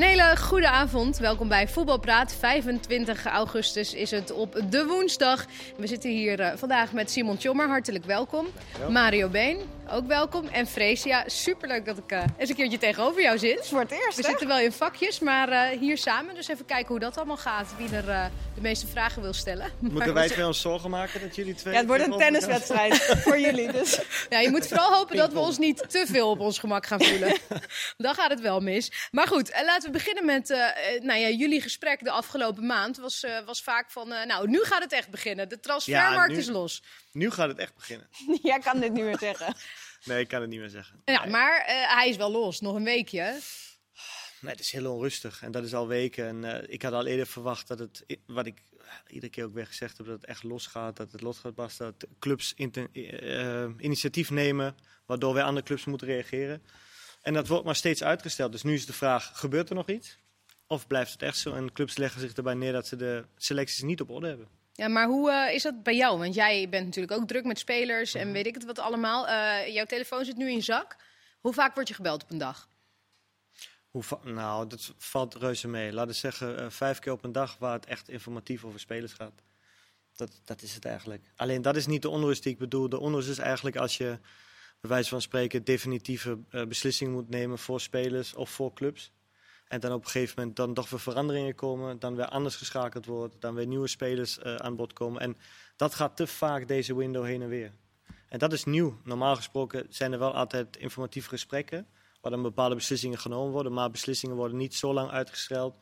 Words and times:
Een 0.00 0.09
hele 0.20 0.36
goede 0.36 0.68
avond. 0.68 1.18
Welkom 1.18 1.48
bij 1.48 1.68
Voetbalpraat. 1.68 2.34
25 2.38 3.26
augustus 3.26 3.94
is 3.94 4.10
het 4.10 4.32
op 4.32 4.60
de 4.70 4.86
woensdag. 4.86 5.46
We 5.76 5.86
zitten 5.86 6.10
hier 6.10 6.40
uh, 6.40 6.52
vandaag 6.54 6.92
met 6.92 7.10
Simon 7.10 7.36
Tjommer. 7.36 7.68
Hartelijk 7.68 8.04
welkom. 8.04 8.46
Mario 8.88 9.28
Been, 9.28 9.58
ook 9.90 10.06
welkom. 10.06 10.46
En 10.46 10.66
Freesia, 10.66 11.24
superleuk 11.26 11.84
dat 11.84 11.98
ik 11.98 12.12
uh, 12.12 12.22
eens 12.38 12.50
een 12.50 12.56
keertje 12.56 12.78
tegenover 12.78 13.22
jou 13.22 13.38
zit. 13.38 13.66
voor 13.68 13.80
het 13.80 13.90
eerst, 13.90 14.16
We 14.16 14.22
zitten 14.22 14.46
wel 14.46 14.58
in 14.58 14.72
vakjes, 14.72 15.18
maar 15.18 15.48
uh, 15.48 15.78
hier 15.78 15.98
samen. 15.98 16.34
Dus 16.34 16.48
even 16.48 16.64
kijken 16.64 16.88
hoe 16.88 16.98
dat 16.98 17.16
allemaal 17.16 17.36
gaat. 17.36 17.74
Wie 17.76 17.96
er 17.96 18.30
de 18.60 18.68
meeste 18.68 18.86
vragen 18.86 19.22
wil 19.22 19.32
stellen. 19.32 19.70
Moeten 19.78 20.14
wij 20.14 20.28
twee 20.28 20.46
ons 20.46 20.60
zorgen 20.60 20.90
maken 20.90 21.20
dat 21.20 21.36
jullie 21.36 21.54
twee... 21.54 21.72
Ja, 21.72 21.78
het 21.78 21.88
wordt 21.88 22.06
een 22.06 22.18
tenniswedstrijd 22.18 22.94
voor 23.24 23.38
jullie. 23.38 23.72
Dus. 23.72 24.00
Ja, 24.28 24.40
je 24.40 24.50
moet 24.50 24.66
vooral 24.66 24.92
hopen 24.92 25.16
dat 25.16 25.32
we 25.32 25.38
ons 25.38 25.58
niet 25.58 25.84
te 25.88 26.04
veel 26.06 26.30
op 26.30 26.40
ons 26.40 26.58
gemak 26.58 26.86
gaan 26.86 27.02
voelen. 27.02 27.36
Dan 27.96 28.14
gaat 28.14 28.30
het 28.30 28.40
wel 28.40 28.60
mis. 28.60 29.08
Maar 29.10 29.26
goed, 29.26 29.62
laten 29.64 29.86
we 29.86 29.90
beginnen 29.90 30.08
met 30.22 30.50
uh, 30.50 30.58
nou 31.00 31.20
ja, 31.20 31.28
jullie 31.28 31.60
gesprek 31.60 32.04
de 32.04 32.10
afgelopen 32.10 32.66
maand. 32.66 32.96
Was, 32.96 33.24
uh, 33.24 33.44
was 33.44 33.62
vaak 33.62 33.90
van, 33.90 34.12
uh, 34.12 34.24
nou, 34.24 34.48
nu 34.48 34.64
gaat 34.64 34.82
het 34.82 34.92
echt 34.92 35.10
beginnen. 35.10 35.48
De 35.48 35.60
transfermarkt 35.60 36.30
ja, 36.30 36.36
nu, 36.36 36.38
is 36.38 36.48
los. 36.48 36.82
Nu 37.12 37.30
gaat 37.30 37.48
het 37.48 37.58
echt 37.58 37.74
beginnen. 37.74 38.08
Jij 38.42 38.58
kan 38.58 38.80
dit 38.80 38.92
niet 38.92 39.04
meer 39.04 39.18
zeggen. 39.18 39.54
nee, 40.04 40.20
ik 40.20 40.28
kan 40.28 40.40
het 40.40 40.50
niet 40.50 40.60
meer 40.60 40.68
zeggen. 40.68 41.02
Ja, 41.04 41.26
maar 41.26 41.62
hij 41.88 42.08
is 42.08 42.16
wel 42.16 42.30
los. 42.30 42.60
Nog 42.60 42.74
een 42.74 42.84
weekje. 42.84 43.38
Nee, 44.40 44.50
het 44.52 44.60
is 44.60 44.70
heel 44.70 44.92
onrustig. 44.94 45.42
En 45.42 45.50
dat 45.50 45.64
is 45.64 45.74
al 45.74 45.88
weken. 45.88 46.44
En 46.44 46.70
ik 46.72 46.82
had 46.82 46.92
al 46.92 47.06
eerder 47.06 47.26
verwacht 47.26 47.68
dat 47.68 47.78
het, 47.78 48.04
wat 48.26 48.46
ik 48.46 48.62
iedere 49.06 49.32
keer 49.32 49.44
ook 49.44 49.54
weer 49.54 49.66
gezegd 49.66 49.96
heb, 49.96 50.06
dat 50.06 50.20
het 50.20 50.24
echt 50.24 50.42
losgaat. 50.42 50.96
Dat 50.96 51.12
het 51.12 51.20
los 51.20 51.38
gaat 51.38 51.54
barsten. 51.54 51.94
Dat 51.98 52.08
clubs 52.18 52.54
initiatief 53.78 54.30
nemen, 54.30 54.76
waardoor 55.06 55.34
wij 55.34 55.42
andere 55.42 55.66
clubs 55.66 55.84
moeten 55.84 56.06
reageren. 56.06 56.62
En 57.20 57.32
dat 57.32 57.48
wordt 57.48 57.64
maar 57.64 57.76
steeds 57.76 58.02
uitgesteld. 58.02 58.52
Dus 58.52 58.62
nu 58.62 58.74
is 58.74 58.86
de 58.86 58.92
vraag, 58.92 59.30
gebeurt 59.34 59.68
er 59.68 59.74
nog 59.74 59.88
iets? 59.88 60.18
Of 60.66 60.86
blijft 60.86 61.12
het 61.12 61.22
echt 61.22 61.38
zo? 61.38 61.54
En 61.54 61.72
clubs 61.72 61.96
leggen 61.96 62.20
zich 62.20 62.32
erbij 62.32 62.54
neer 62.54 62.72
dat 62.72 62.86
ze 62.86 62.96
de 62.96 63.24
selecties 63.36 63.82
niet 63.82 64.00
op 64.00 64.10
orde 64.10 64.26
hebben. 64.26 64.48
Ja, 64.72 64.88
maar 64.88 65.06
hoe 65.06 65.30
uh, 65.30 65.54
is 65.54 65.62
dat 65.62 65.82
bij 65.82 65.96
jou? 65.96 66.18
Want 66.18 66.34
jij 66.34 66.68
bent 66.68 66.84
natuurlijk 66.84 67.20
ook 67.20 67.28
druk 67.28 67.44
met 67.44 67.58
spelers 67.58 68.14
en 68.14 68.32
weet 68.32 68.46
ik 68.46 68.54
het 68.54 68.64
wat 68.64 68.78
allemaal. 68.78 69.28
Uh, 69.28 69.74
jouw 69.74 69.84
telefoon 69.84 70.24
zit 70.24 70.36
nu 70.36 70.50
in 70.50 70.62
zak. 70.62 70.96
Hoe 71.40 71.52
vaak 71.52 71.74
word 71.74 71.88
je 71.88 71.94
gebeld 71.94 72.22
op 72.22 72.30
een 72.30 72.38
dag? 72.38 72.68
Hoe 73.90 74.02
nou, 74.22 74.66
dat 74.66 74.94
valt 74.98 75.34
reuze 75.34 75.68
mee. 75.68 75.92
Laten 75.92 76.10
we 76.10 76.16
zeggen 76.16 76.60
uh, 76.60 76.70
vijf 76.70 76.98
keer 76.98 77.12
op 77.12 77.24
een 77.24 77.32
dag 77.32 77.58
waar 77.58 77.72
het 77.72 77.86
echt 77.86 78.08
informatief 78.08 78.64
over 78.64 78.80
spelers 78.80 79.12
gaat. 79.12 79.42
Dat, 80.16 80.40
dat 80.44 80.62
is 80.62 80.74
het 80.74 80.84
eigenlijk. 80.84 81.24
Alleen 81.36 81.62
dat 81.62 81.76
is 81.76 81.86
niet 81.86 82.02
de 82.02 82.08
onrust 82.08 82.42
die 82.42 82.52
ik 82.52 82.58
bedoel. 82.58 82.88
De 82.88 82.98
onrust 82.98 83.28
is 83.28 83.38
eigenlijk 83.38 83.76
als 83.76 83.96
je 83.96 84.18
bij 84.80 84.90
wijze 84.90 85.08
van 85.08 85.20
spreken 85.20 85.64
definitieve 85.64 86.38
uh, 86.50 86.66
beslissingen 86.66 87.12
moet 87.12 87.28
nemen 87.28 87.58
voor 87.58 87.80
spelers 87.80 88.34
of 88.34 88.50
voor 88.50 88.72
clubs. 88.72 89.12
En 89.68 89.80
dan 89.80 89.92
op 89.92 90.04
een 90.04 90.10
gegeven 90.10 90.34
moment 90.38 90.56
dan 90.56 90.74
toch 90.74 90.90
weer 90.90 91.00
veranderingen 91.00 91.54
komen, 91.54 91.98
dan 91.98 92.16
weer 92.16 92.26
anders 92.26 92.56
geschakeld 92.56 93.06
wordt, 93.06 93.40
dan 93.40 93.54
weer 93.54 93.66
nieuwe 93.66 93.88
spelers 93.88 94.38
uh, 94.38 94.54
aan 94.54 94.76
bod 94.76 94.92
komen. 94.92 95.20
En 95.20 95.36
dat 95.76 95.94
gaat 95.94 96.16
te 96.16 96.26
vaak 96.26 96.68
deze 96.68 96.96
window 96.96 97.24
heen 97.24 97.42
en 97.42 97.48
weer. 97.48 97.72
En 98.28 98.38
dat 98.38 98.52
is 98.52 98.64
nieuw. 98.64 99.00
Normaal 99.04 99.36
gesproken 99.36 99.86
zijn 99.88 100.12
er 100.12 100.18
wel 100.18 100.34
altijd 100.34 100.76
informatieve 100.76 101.28
gesprekken, 101.28 101.86
waar 102.20 102.30
dan 102.30 102.42
bepaalde 102.42 102.74
beslissingen 102.74 103.18
genomen 103.18 103.52
worden, 103.52 103.72
maar 103.72 103.90
beslissingen 103.90 104.36
worden 104.36 104.56
niet 104.56 104.74
zo 104.74 104.92
lang 104.92 105.10
uitgesteld 105.10 105.78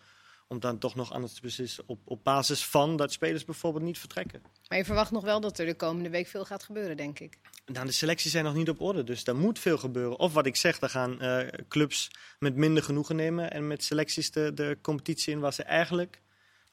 om 0.48 0.60
dan 0.60 0.78
toch 0.78 0.94
nog 0.94 1.12
anders 1.12 1.32
te 1.32 1.40
beslissen 1.40 1.84
op, 1.86 1.98
op 2.04 2.24
basis 2.24 2.66
van 2.66 2.96
dat 2.96 3.12
spelers 3.12 3.44
bijvoorbeeld 3.44 3.84
niet 3.84 3.98
vertrekken. 3.98 4.42
Maar 4.68 4.78
je 4.78 4.84
verwacht 4.84 5.10
nog 5.10 5.24
wel 5.24 5.40
dat 5.40 5.58
er 5.58 5.66
de 5.66 5.74
komende 5.74 6.10
week 6.10 6.26
veel 6.26 6.44
gaat 6.44 6.62
gebeuren, 6.62 6.96
denk 6.96 7.18
ik. 7.18 7.38
Nou, 7.66 7.86
de 7.86 7.92
selecties 7.92 8.30
zijn 8.30 8.44
nog 8.44 8.54
niet 8.54 8.68
op 8.68 8.80
orde, 8.80 9.04
dus 9.04 9.24
daar 9.24 9.36
moet 9.36 9.58
veel 9.58 9.78
gebeuren. 9.78 10.18
Of 10.18 10.32
wat 10.32 10.46
ik 10.46 10.56
zeg, 10.56 10.78
daar 10.78 10.90
gaan 10.90 11.24
uh, 11.24 11.46
clubs 11.68 12.10
met 12.38 12.56
minder 12.56 12.82
genoegen 12.82 13.16
nemen 13.16 13.50
en 13.50 13.66
met 13.66 13.84
selecties 13.84 14.30
de, 14.30 14.54
de 14.54 14.78
competitie 14.82 15.32
in 15.32 15.40
waar 15.40 15.52
ze 15.52 15.62
eigenlijk 15.62 16.20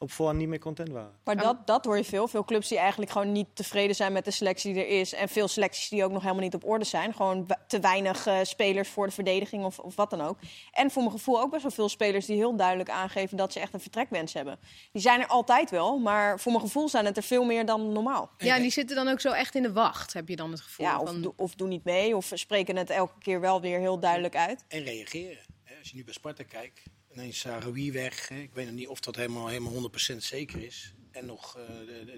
op 0.06 0.12
voorhand 0.12 0.40
niet 0.40 0.48
meer 0.48 0.60
content 0.60 0.90
waren. 0.90 1.12
Maar 1.24 1.38
dat, 1.38 1.68
dat 1.68 1.86
hoor 1.86 1.98
je 1.98 2.04
veel. 2.04 2.28
Veel 2.28 2.44
clubs 2.44 2.68
die 2.68 2.78
eigenlijk 2.78 3.12
gewoon 3.12 3.32
niet 3.32 3.48
tevreden 3.54 3.96
zijn 3.96 4.14
met 4.14 4.26
de 4.26 4.32
selectie 4.32 4.74
die 4.74 4.84
er 4.84 5.00
is. 5.00 5.14
En 5.14 5.30
veel 5.30 5.48
selecties 5.48 5.90
die 5.90 6.04
ook 6.04 6.12
nog 6.12 6.22
helemaal 6.22 6.44
niet 6.44 6.54
op 6.54 6.66
orde 6.66 6.86
zijn. 6.86 7.14
Gewoon 7.14 7.48
te 7.68 7.80
weinig 7.80 8.28
uh, 8.28 8.38
spelers 8.44 8.90
voor 8.90 9.06
de 9.06 9.14
verdediging 9.14 9.64
of, 9.64 9.80
of 9.80 9.96
wat 9.96 10.10
dan 10.10 10.22
ook. 10.22 10.38
En 10.72 10.92
voor 10.92 11.02
mijn 11.02 11.16
gevoel 11.16 11.42
ook 11.42 11.52
best 11.52 11.64
wel 11.64 11.72
veel 11.72 11.90
spelers 11.90 12.26
die 12.26 12.36
heel 12.36 12.56
duidelijk 12.56 12.90
aangeven 12.90 13.38
dat 13.38 13.54
ze 13.54 13.60
echt 13.60 13.74
een 13.74 13.80
vertrekwens 13.80 14.34
hebben. 14.34 14.60
Die 14.92 15.02
zijn 15.02 15.20
er 15.20 15.28
altijd 15.28 15.70
wel, 15.70 15.98
maar 16.00 16.40
voor 16.40 16.52
mijn 16.52 16.64
gevoel 16.64 16.90
zijn 16.90 17.06
het 17.06 17.18
er 17.18 17.24
veel 17.24 17.44
meer 17.44 17.66
dan 17.66 17.92
normaal. 17.92 18.30
Ja, 18.38 18.56
en 18.56 18.62
die 18.62 18.72
zitten 18.72 18.96
dan 18.96 19.08
ook 19.08 19.20
zo 19.20 19.32
echt 19.32 19.56
in 19.56 19.62
de 19.62 19.74
wacht, 19.74 20.14
heb 20.14 20.28
je 20.28 20.36
dan 20.36 20.52
het 20.52 20.62
gevoel? 20.62 20.86
Ja, 20.86 21.00
of, 21.00 21.10
van... 21.10 21.22
do, 21.22 21.34
of 21.38 21.56
doen 21.56 21.70
niet 21.70 21.84
mee, 21.84 22.16
of 22.16 22.32
spreken 22.34 22.76
het 22.76 22.90
elke 22.90 23.20
keer 23.20 23.40
wel 23.40 23.62
weer 23.62 23.80
heel 23.80 24.00
duidelijk 24.00 24.36
uit. 24.36 24.66
En 24.68 24.84
reageren. 24.84 25.38
Als 25.80 25.90
je 25.90 25.96
nu 25.96 26.04
bij 26.04 26.14
Sparta 26.14 26.44
kijkt, 26.44 26.82
ineens 27.16 27.40
Saroui 27.40 27.92
weg. 27.92 28.28
Hè. 28.28 28.36
Ik 28.36 28.54
weet 28.54 28.66
nog 28.66 28.76
niet 28.76 28.88
of 28.88 29.00
dat 29.00 29.16
helemaal, 29.16 29.48
helemaal 29.48 29.90
100% 30.14 30.18
zeker 30.18 30.64
is. 30.64 30.94
En 31.12 31.26
nog 31.26 31.58
uh, 31.58 31.64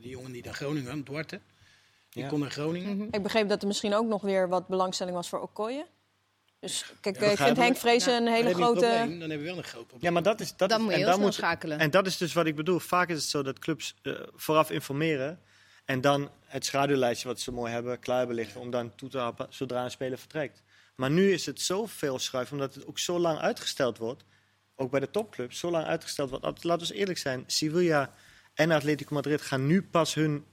de, 0.02 0.10
jongen 0.10 0.32
die 0.32 0.44
naar 0.44 0.54
Groningen, 0.54 1.04
Duarte. 1.04 1.42
Die 2.10 2.24
ja. 2.24 2.30
kon 2.30 2.40
naar 2.40 2.52
Groningen. 2.52 2.94
Mm 2.94 3.00
-hmm. 3.00 3.08
Ik 3.12 3.24
begreep 3.24 3.50
dat 3.50 3.62
er 3.62 3.68
misschien 3.68 3.94
ook 3.94 4.08
nog 4.08 4.22
weer 4.22 4.50
wat 4.50 4.68
belangstelling 4.68 5.16
was 5.16 5.30
voor 5.30 5.40
Okoye. 5.40 5.86
Dus 6.60 6.86
kijk, 7.02 7.20
ja, 7.20 7.30
ik 7.30 7.38
vind 7.38 7.58
Henk 7.58 7.78
Vrezen 7.78 8.12
ja. 8.12 8.18
een 8.20 8.28
hele 8.28 8.44
dan 8.44 8.54
grote... 8.54 8.80
Probleem, 8.80 9.20
dan 9.20 9.30
hebben 9.30 9.38
we 9.38 9.44
wel 9.44 9.58
een 9.58 9.64
groot 9.64 9.88
probleem. 9.88 10.04
Ja, 10.04 10.12
maar 10.12 10.24
dat 10.24 10.40
is... 10.40 10.56
Dat 10.56 10.70
dan 10.70 10.80
is, 10.80 10.86
moet 10.86 10.94
je 10.94 11.00
en 11.00 11.06
snel 11.06 11.20
moet, 11.20 11.34
schakelen. 11.34 11.80
En 11.80 11.90
dat 11.90 12.06
is 12.06 12.18
dus 12.18 12.34
wat 12.34 12.46
ik 12.46 12.56
bedoel. 12.56 12.80
Vaak 12.80 13.10
is 13.10 13.16
het 13.16 13.30
zo 13.30 13.44
dat 13.44 13.60
clubs 13.60 13.96
uh, 14.04 14.20
vooraf 14.36 14.72
informeren... 14.72 15.40
en 15.86 16.02
dan 16.02 16.30
het 16.46 16.66
schaduwlijstje 16.66 17.28
wat 17.28 17.40
ze 17.40 17.52
mooi 17.52 17.72
hebben 17.72 18.00
klaar 18.00 18.28
belichten... 18.28 18.62
om 18.62 18.72
dan 18.72 18.96
toe 18.96 19.10
te 19.10 19.18
happen 19.18 19.48
zodra 19.50 19.84
een 19.84 19.92
speler 19.92 20.18
vertrekt. 20.18 20.64
Maar 20.96 21.12
nu 21.12 21.32
is 21.32 21.46
het 21.46 21.62
zoveel 21.62 22.20
schuif, 22.20 22.52
omdat 22.52 22.74
het 22.74 22.86
ook 22.86 23.00
zo 23.00 23.20
lang 23.20 23.40
uitgesteld 23.40 23.98
wordt 23.98 24.24
ook 24.78 24.92
bij 24.92 25.00
de 25.00 25.12
topclubs, 25.12 25.60
zo 25.60 25.72
lang 25.72 25.86
uitgesteld 25.86 26.30
wordt. 26.30 26.64
Laten 26.64 26.88
we 26.88 26.94
eerlijk 26.94 27.18
zijn, 27.18 27.44
Sevilla 27.48 28.12
en 28.54 28.72
Atletico 28.72 29.14
Madrid 29.14 29.42
gaan 29.42 29.68
nu 29.68 29.84
pas 29.84 30.14
hun 30.14 30.46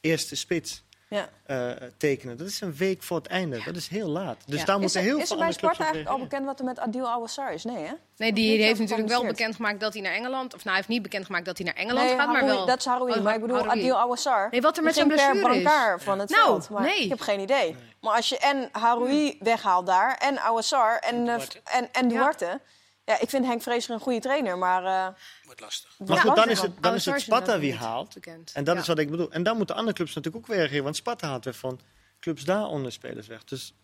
eerste 0.00 0.36
spits 0.36 0.84
ja. 1.08 1.28
uh, 1.46 1.88
tekenen. 1.96 2.36
Dat 2.36 2.46
is 2.46 2.60
een 2.60 2.74
week 2.76 3.02
voor 3.02 3.16
het 3.16 3.26
einde. 3.26 3.62
Dat 3.64 3.76
is 3.76 3.88
heel 3.88 4.08
laat. 4.08 4.42
Dus 4.46 4.58
ja. 4.58 4.64
daar 4.64 4.78
moeten 4.80 5.00
heel 5.00 5.18
is 5.18 5.28
veel 5.28 5.36
er 5.36 5.42
bij 5.42 5.52
Sparta 5.52 5.78
eigenlijk 5.78 6.10
al 6.10 6.18
bekend 6.18 6.44
wat 6.44 6.58
er 6.58 6.64
met 6.64 6.78
Adil 6.78 7.08
Awassar 7.08 7.52
is? 7.52 7.64
Nee, 7.64 7.84
hè? 7.84 7.92
Nee, 8.16 8.32
die, 8.32 8.56
die 8.56 8.64
heeft 8.64 8.80
natuurlijk 8.80 9.08
wel 9.08 9.26
bekendgemaakt 9.26 9.80
dat 9.80 9.92
hij 9.92 10.02
naar 10.02 10.12
Engeland... 10.12 10.46
Of 10.54 10.58
nou, 10.58 10.68
hij 10.68 10.76
heeft 10.76 10.88
niet 10.88 11.02
bekendgemaakt 11.02 11.44
dat 11.44 11.58
hij 11.58 11.66
naar 11.66 11.74
Engeland 11.74 12.06
nee, 12.06 12.16
gaat, 12.16 12.32
maar 12.32 12.44
wel... 12.44 12.66
Dat 12.66 12.78
is 12.78 12.84
Haroui, 12.84 13.12
oh, 13.12 13.22
maar 13.22 13.34
ik 13.34 13.40
bedoel 13.40 13.56
Haroui. 13.56 13.80
Adil 13.80 13.98
Awassar. 13.98 14.48
Nee, 14.50 14.60
wat 14.60 14.76
er 14.76 14.82
met 14.82 14.94
zijn 14.94 15.08
per 15.08 15.16
blessure 15.16 15.96
is. 15.96 16.02
van 16.02 16.18
het 16.18 16.30
Nou, 16.30 16.44
veld. 16.44 16.70
Maar 16.70 16.82
nee. 16.82 17.02
ik 17.02 17.08
heb 17.08 17.20
geen 17.20 17.40
idee. 17.40 17.72
Nee. 17.72 17.76
Maar 18.00 18.16
als 18.16 18.28
je 18.28 18.38
en 18.38 18.68
Haroui 18.72 19.36
weghaalt 19.40 19.86
daar, 19.86 20.16
en 20.16 20.38
Awassar, 20.38 20.98
en, 20.98 21.16
en 21.16 21.24
Duarte. 21.24 21.60
En, 21.64 21.88
en 21.92 22.08
Duarte... 22.08 22.60
Ja. 23.04 23.20
Ik 23.20 23.28
vind 23.28 23.46
Henk 23.46 23.62
Vrezer 23.62 23.94
een 23.94 24.00
goede 24.00 24.20
trainer, 24.20 24.58
maar... 24.58 24.82
Uh, 24.82 25.16
Wordt 25.44 25.60
lastig. 25.60 25.98
Maar 26.06 26.16
goed, 26.16 26.36
dan 26.36 26.48
is 26.48 26.60
het, 26.60 26.82
dan 26.82 26.94
is 26.94 27.04
het 27.04 27.20
Sparta 27.20 27.58
wie 27.58 27.74
haalt. 27.74 28.14
Bekend. 28.14 28.52
En 28.54 28.64
dat 28.64 28.74
ja. 28.74 28.80
is 28.80 28.86
wat 28.86 28.98
ik 28.98 29.10
bedoel. 29.10 29.30
En 29.30 29.42
dan 29.42 29.56
moeten 29.56 29.74
andere 29.74 29.96
clubs 29.96 30.14
natuurlijk 30.14 30.44
ook 30.44 30.50
weer 30.50 30.58
reageren. 30.58 30.84
Want 30.84 30.96
Sparta 30.96 31.28
haalt 31.28 31.44
weer 31.44 31.54
van 31.54 31.80
clubs 32.20 32.44
daaronder 32.44 32.92
spelers 32.92 33.26
weg. 33.26 33.44
Dus 33.44 33.74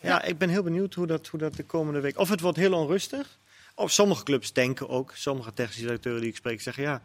ja, 0.00 0.08
ja, 0.08 0.22
ik 0.22 0.38
ben 0.38 0.48
heel 0.48 0.62
benieuwd 0.62 0.94
hoe 0.94 1.06
dat, 1.06 1.26
hoe 1.26 1.40
dat 1.40 1.54
de 1.54 1.64
komende 1.64 2.00
week... 2.00 2.18
Of 2.18 2.28
het 2.28 2.40
wordt 2.40 2.56
heel 2.56 2.72
onrustig. 2.72 3.38
Of 3.74 3.90
sommige 3.90 4.22
clubs 4.22 4.52
denken 4.52 4.88
ook, 4.88 5.12
sommige 5.14 5.52
technische 5.52 5.82
directeuren 5.82 6.20
die 6.20 6.30
ik 6.30 6.36
spreek 6.36 6.60
zeggen... 6.60 6.82
ja, 6.82 7.02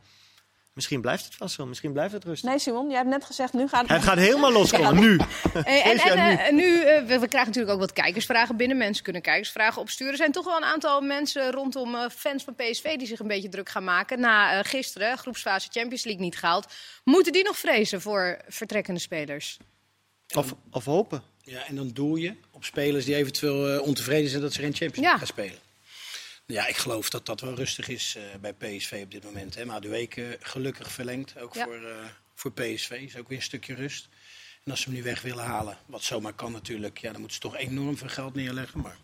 misschien 0.76 1.02
blijft 1.02 1.26
het 1.26 1.38
wel 1.38 1.48
zo, 1.48 1.66
misschien 1.66 1.94
blijft 1.94 2.14
het 2.14 2.24
rustig. 2.24 2.50
Nee, 2.50 2.60
Simon, 2.60 2.88
jij 2.88 2.98
hebt 2.98 3.10
net 3.10 3.26
gezegd, 3.26 3.54
nu 3.54 3.68
gaat 3.68 3.82
het... 3.82 3.90
Het 3.90 4.04
gaat 4.04 4.18
helemaal 4.18 4.52
loskomen, 4.52 5.00
nu. 5.00 5.20
Hey, 5.54 5.82
en 5.82 5.98
en 5.98 6.40
uh, 6.40 6.52
nu, 6.52 6.66
uh, 6.66 6.84
we, 6.84 7.20
we, 7.20 7.28
krijgen 7.28 7.46
natuurlijk 7.46 7.74
ook 7.74 7.80
wat 7.80 7.94
kijkersvragen 7.94 8.58
binnen. 8.58 8.78
Mensen 8.78 9.04
kunnen 9.04 9.22
kijkersvragen 9.22 9.82
opsturen. 9.82 10.12
Er 10.12 10.20
zijn 10.20 10.32
toch 10.32 10.46
wel 10.46 10.58
een 10.58 10.64
aantal 10.64 11.02
mensen 11.02 11.52
rondom 11.52 11.96
uh, 11.96 12.06
fans 12.10 12.44
van 12.44 12.56
PSV 12.56 12.96
die 12.96 13.08
zich 13.08 13.20
een 13.20 13.28
beetje 13.28 13.50
druk 13.50 13.70
gaan 13.70 13.84
maken. 13.84 14.20
Na 14.20 14.64
gisteren, 14.64 15.18
groepsfase 15.18 15.68
Champions 15.72 16.04
League 16.04 16.24
niet 16.24 16.38
gehaald. 16.38 16.74
Moeten 17.04 17.34
die 17.34 17.44
nog 17.44 17.58
vrezen 17.58 18.02
voor 18.02 18.38
vertrekkende 18.48 19.00
spelers? 19.00 19.58
Of, 20.36 20.56
of 20.72 20.86
hopen. 20.86 21.24
Ja, 21.42 21.68
en 21.68 21.76
dan 21.76 21.90
doe 21.94 22.20
je 22.20 22.36
op 22.52 22.64
spelers 22.64 23.06
die 23.06 23.16
eventueel 23.16 23.82
ontevreden 23.82 24.30
zijn 24.30 24.42
dat 24.42 24.54
ze 24.54 24.62
geen 24.62 24.74
Champions 24.74 24.98
League 24.98 25.12
ja. 25.12 25.18
gaan 25.18 25.28
spelen. 25.28 25.65
Ja, 26.46 26.68
ik 26.68 26.78
geloof 26.78 27.10
dat 27.10 27.26
dat 27.26 27.42
wel 27.42 27.54
rustig 27.56 27.88
is 27.88 28.16
uh, 28.18 28.24
bij 28.42 28.54
PSV 28.54 29.02
op 29.04 29.12
dit 29.12 29.24
moment. 29.24 29.56
Hè. 29.56 29.66
Maar 29.66 29.82
de 29.82 29.88
weken 29.90 30.38
gelukkig 30.40 30.92
verlengd, 30.92 31.38
ook 31.40 31.54
Ja. 31.54 31.64
voor, 31.66 31.82
uh, 31.82 32.06
voor 32.36 32.52
PSV. 32.52 32.92
Is 32.92 33.18
ook 33.18 33.28
weer 33.28 33.38
een 33.38 33.44
stukje 33.44 33.74
rust. 33.74 34.10
En 34.64 34.72
als 34.72 34.82
ze 34.82 34.86
hem 34.90 34.98
nu 34.98 35.04
weg 35.04 35.22
willen 35.22 35.44
halen, 35.44 35.78
wat 35.86 36.04
zomaar 36.04 36.34
kan 36.34 36.52
natuurlijk, 36.52 36.98
ja, 36.98 37.12
dan 37.12 37.20
moeten 37.20 37.36
ze 37.36 37.42
toch 37.42 37.58
enorm 37.58 37.98
veel 37.98 38.10
geld 38.10 38.34
neerleggen. 38.34 38.80
Maar 38.82 38.98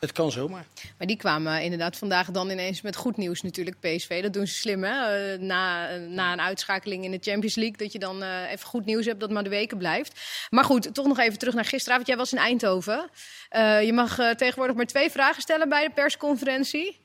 het 0.00 0.12
kan 0.12 0.30
zomaar. 0.30 0.66
Maar 0.98 1.06
die 1.06 1.16
kwamen 1.16 1.62
inderdaad 1.62 1.96
vandaag 1.96 2.30
dan 2.30 2.50
ineens 2.50 2.82
met 2.82 2.96
goed 2.96 3.16
nieuws 3.16 3.42
natuurlijk, 3.42 3.80
PSV. 3.80 4.22
Dat 4.22 4.32
doen 4.32 4.46
ze 4.46 4.54
slim, 4.54 4.84
hè? 4.84 5.32
Uh, 5.32 5.40
na, 5.40 5.96
na 5.96 6.32
een 6.32 6.40
uitschakeling 6.40 7.04
in 7.04 7.10
de 7.10 7.18
Champions 7.20 7.54
League, 7.54 7.76
dat 7.76 7.92
je 7.92 7.98
dan 7.98 8.22
uh, 8.22 8.50
even 8.50 8.66
goed 8.66 8.84
nieuws 8.84 9.06
hebt 9.06 9.20
dat 9.20 9.30
maar 9.30 9.44
de 9.44 9.50
weken 9.50 9.78
blijft. 9.78 10.20
Maar 10.50 10.64
goed, 10.64 10.94
toch 10.94 11.06
nog 11.06 11.18
even 11.18 11.38
terug 11.38 11.54
naar 11.54 11.64
gisteravond. 11.64 12.06
Jij 12.06 12.16
was 12.16 12.32
in 12.32 12.38
Eindhoven. 12.38 13.10
Uh, 13.56 13.82
je 13.82 13.92
mag 13.92 14.34
tegenwoordig 14.36 14.76
maar 14.76 14.86
twee 14.86 15.10
vragen 15.10 15.42
stellen 15.42 15.68
bij 15.68 15.86
de 15.86 15.94
persconferentie. 15.94 17.00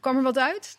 Kwam 0.00 0.16
er 0.16 0.22
wat 0.22 0.38
uit? 0.38 0.78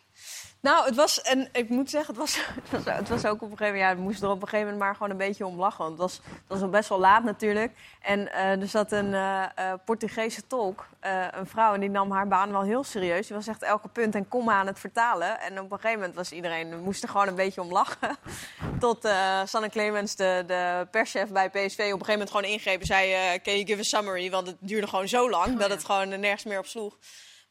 Nou, 0.60 0.86
het 0.86 0.94
was, 0.94 1.22
en 1.22 1.48
ik 1.52 1.68
moet 1.68 1.90
zeggen, 1.90 2.14
het 2.14 2.22
was, 2.22 2.36
het 2.70 2.84
was, 2.84 2.94
het 2.94 3.08
was 3.08 3.24
ook 3.26 3.42
op 3.42 3.50
een 3.50 3.56
gegeven 3.56 3.78
moment, 3.78 3.90
ja, 3.90 3.96
we 3.96 4.02
moesten 4.02 4.26
er 4.26 4.34
op 4.34 4.42
een 4.42 4.48
gegeven 4.48 4.72
moment 4.72 4.84
maar 4.84 4.94
gewoon 4.94 5.10
een 5.10 5.26
beetje 5.26 5.46
om 5.46 5.58
lachen. 5.58 5.78
Want 5.78 5.90
het 5.90 6.00
was, 6.00 6.16
het 6.16 6.42
was 6.46 6.60
al 6.60 6.68
best 6.68 6.88
wel 6.88 6.98
laat 6.98 7.24
natuurlijk. 7.24 7.72
En 8.00 8.20
uh, 8.20 8.60
er 8.60 8.68
zat 8.68 8.92
een 8.92 9.12
uh, 9.12 9.44
uh, 9.58 9.72
Portugese 9.84 10.46
tolk, 10.46 10.86
een 11.30 11.46
vrouw, 11.46 11.74
en 11.74 11.80
die 11.80 11.90
nam 11.90 12.10
haar 12.10 12.28
baan 12.28 12.52
wel 12.52 12.62
heel 12.62 12.84
serieus. 12.84 13.26
Die 13.26 13.36
was 13.36 13.46
echt 13.46 13.62
elke 13.62 13.88
punt 13.88 14.14
en 14.14 14.28
komma 14.28 14.52
aan 14.52 14.66
het 14.66 14.78
vertalen. 14.78 15.40
En 15.40 15.60
op 15.60 15.72
een 15.72 15.78
gegeven 15.78 15.98
moment 15.98 16.14
was 16.14 16.32
iedereen, 16.32 16.70
we 16.70 16.76
moesten 16.76 17.08
gewoon 17.08 17.28
een 17.28 17.34
beetje 17.34 17.60
om 17.60 17.72
lachen. 17.72 18.16
Tot 18.80 19.08
Sanne 19.44 19.70
Clemens, 19.70 20.16
de, 20.16 20.44
de 20.46 20.86
perschef 20.90 21.28
bij 21.28 21.48
PSV, 21.48 21.78
op 21.78 21.78
een 21.78 21.90
gegeven 21.90 22.12
moment 22.12 22.30
gewoon 22.30 22.50
ingreep 22.50 22.80
en 22.80 22.86
zei, 22.86 23.40
can 23.40 23.54
you 23.54 23.66
give 23.66 23.80
a 23.80 23.82
summary? 23.82 24.30
Want 24.30 24.46
het 24.46 24.56
duurde 24.60 24.86
gewoon 24.86 25.08
zo 25.08 25.30
lang 25.30 25.52
oh, 25.52 25.58
dat 25.58 25.70
het 25.70 25.84
gewoon 25.84 26.08
nergens 26.08 26.44
meer 26.44 26.58
op 26.58 26.66
sloeg. 26.66 26.96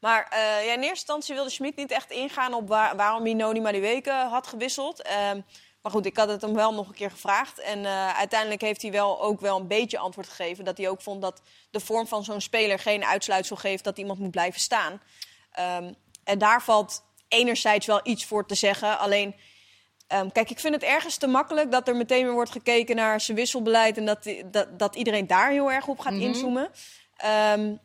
Maar 0.06 0.28
uh, 0.34 0.66
ja, 0.66 0.74
in 0.74 0.80
eerste 0.80 0.90
instantie 0.90 1.36
wilde 1.36 1.50
Schmid 1.50 1.76
niet 1.76 1.92
echt 1.92 2.12
ingaan 2.12 2.54
op 2.54 2.68
waar, 2.68 2.96
waarom 2.96 3.24
hij 3.24 3.34
Noni 3.34 3.62
maar 3.62 3.72
die 3.72 3.82
weken 3.82 4.28
had 4.28 4.48
gewisseld. 4.48 5.06
Uh, 5.06 5.12
maar 5.82 5.92
goed, 5.92 6.06
ik 6.06 6.18
had 6.18 6.30
het 6.30 6.42
hem 6.42 6.54
wel 6.54 6.74
nog 6.74 6.88
een 6.88 6.94
keer 6.94 7.12
gevraagd. 7.12 7.60
En 7.60 7.80
uh, 7.80 8.18
uiteindelijk 8.18 8.62
heeft 8.62 8.82
hij 8.82 8.92
wel 8.92 9.22
ook 9.22 9.40
wel 9.40 9.60
een 9.60 9.68
beetje 9.68 9.98
antwoord 9.98 10.28
gegeven. 10.28 10.66
Dat 10.66 10.78
hij 10.78 10.90
ook 10.90 11.02
vond 11.02 11.22
dat 11.22 11.42
de 11.72 11.80
vorm 11.80 12.08
van 12.08 12.24
zo'n 12.24 12.42
speler 12.42 12.80
geen 12.80 13.06
uitsluitsel 13.06 13.56
geeft 13.56 13.84
dat 13.84 13.98
iemand 13.98 14.20
moet 14.20 14.32
blijven 14.32 14.60
staan. 14.60 15.02
Um, 15.60 15.96
en 16.24 16.38
daar 16.38 16.62
valt 16.62 17.04
enerzijds 17.28 17.86
wel 17.86 18.00
iets 18.04 18.26
voor 18.26 18.46
te 18.46 18.56
zeggen. 18.56 19.00
Alleen, 19.00 19.36
um, 20.14 20.32
kijk, 20.32 20.50
ik 20.50 20.60
vind 20.60 20.74
het 20.74 20.84
ergens 20.84 21.18
te 21.18 21.28
makkelijk 21.28 21.72
dat 21.72 21.88
er 21.88 21.96
meteen 21.96 22.24
weer 22.24 22.34
wordt 22.34 22.52
gekeken 22.52 22.96
naar 22.96 23.22
zijn 23.22 23.38
wisselbeleid. 23.38 23.98
En 23.98 24.06
dat, 24.06 24.30
dat, 24.46 24.80
dat 24.80 24.96
iedereen 24.96 25.28
daar 25.28 25.52
heel 25.52 25.72
erg 25.72 25.88
op 25.88 26.00
gaat 26.00 26.14
mm 26.14 26.20
-hmm. 26.20 26.28
inzoomen. 26.28 26.72
Um, 27.54 27.80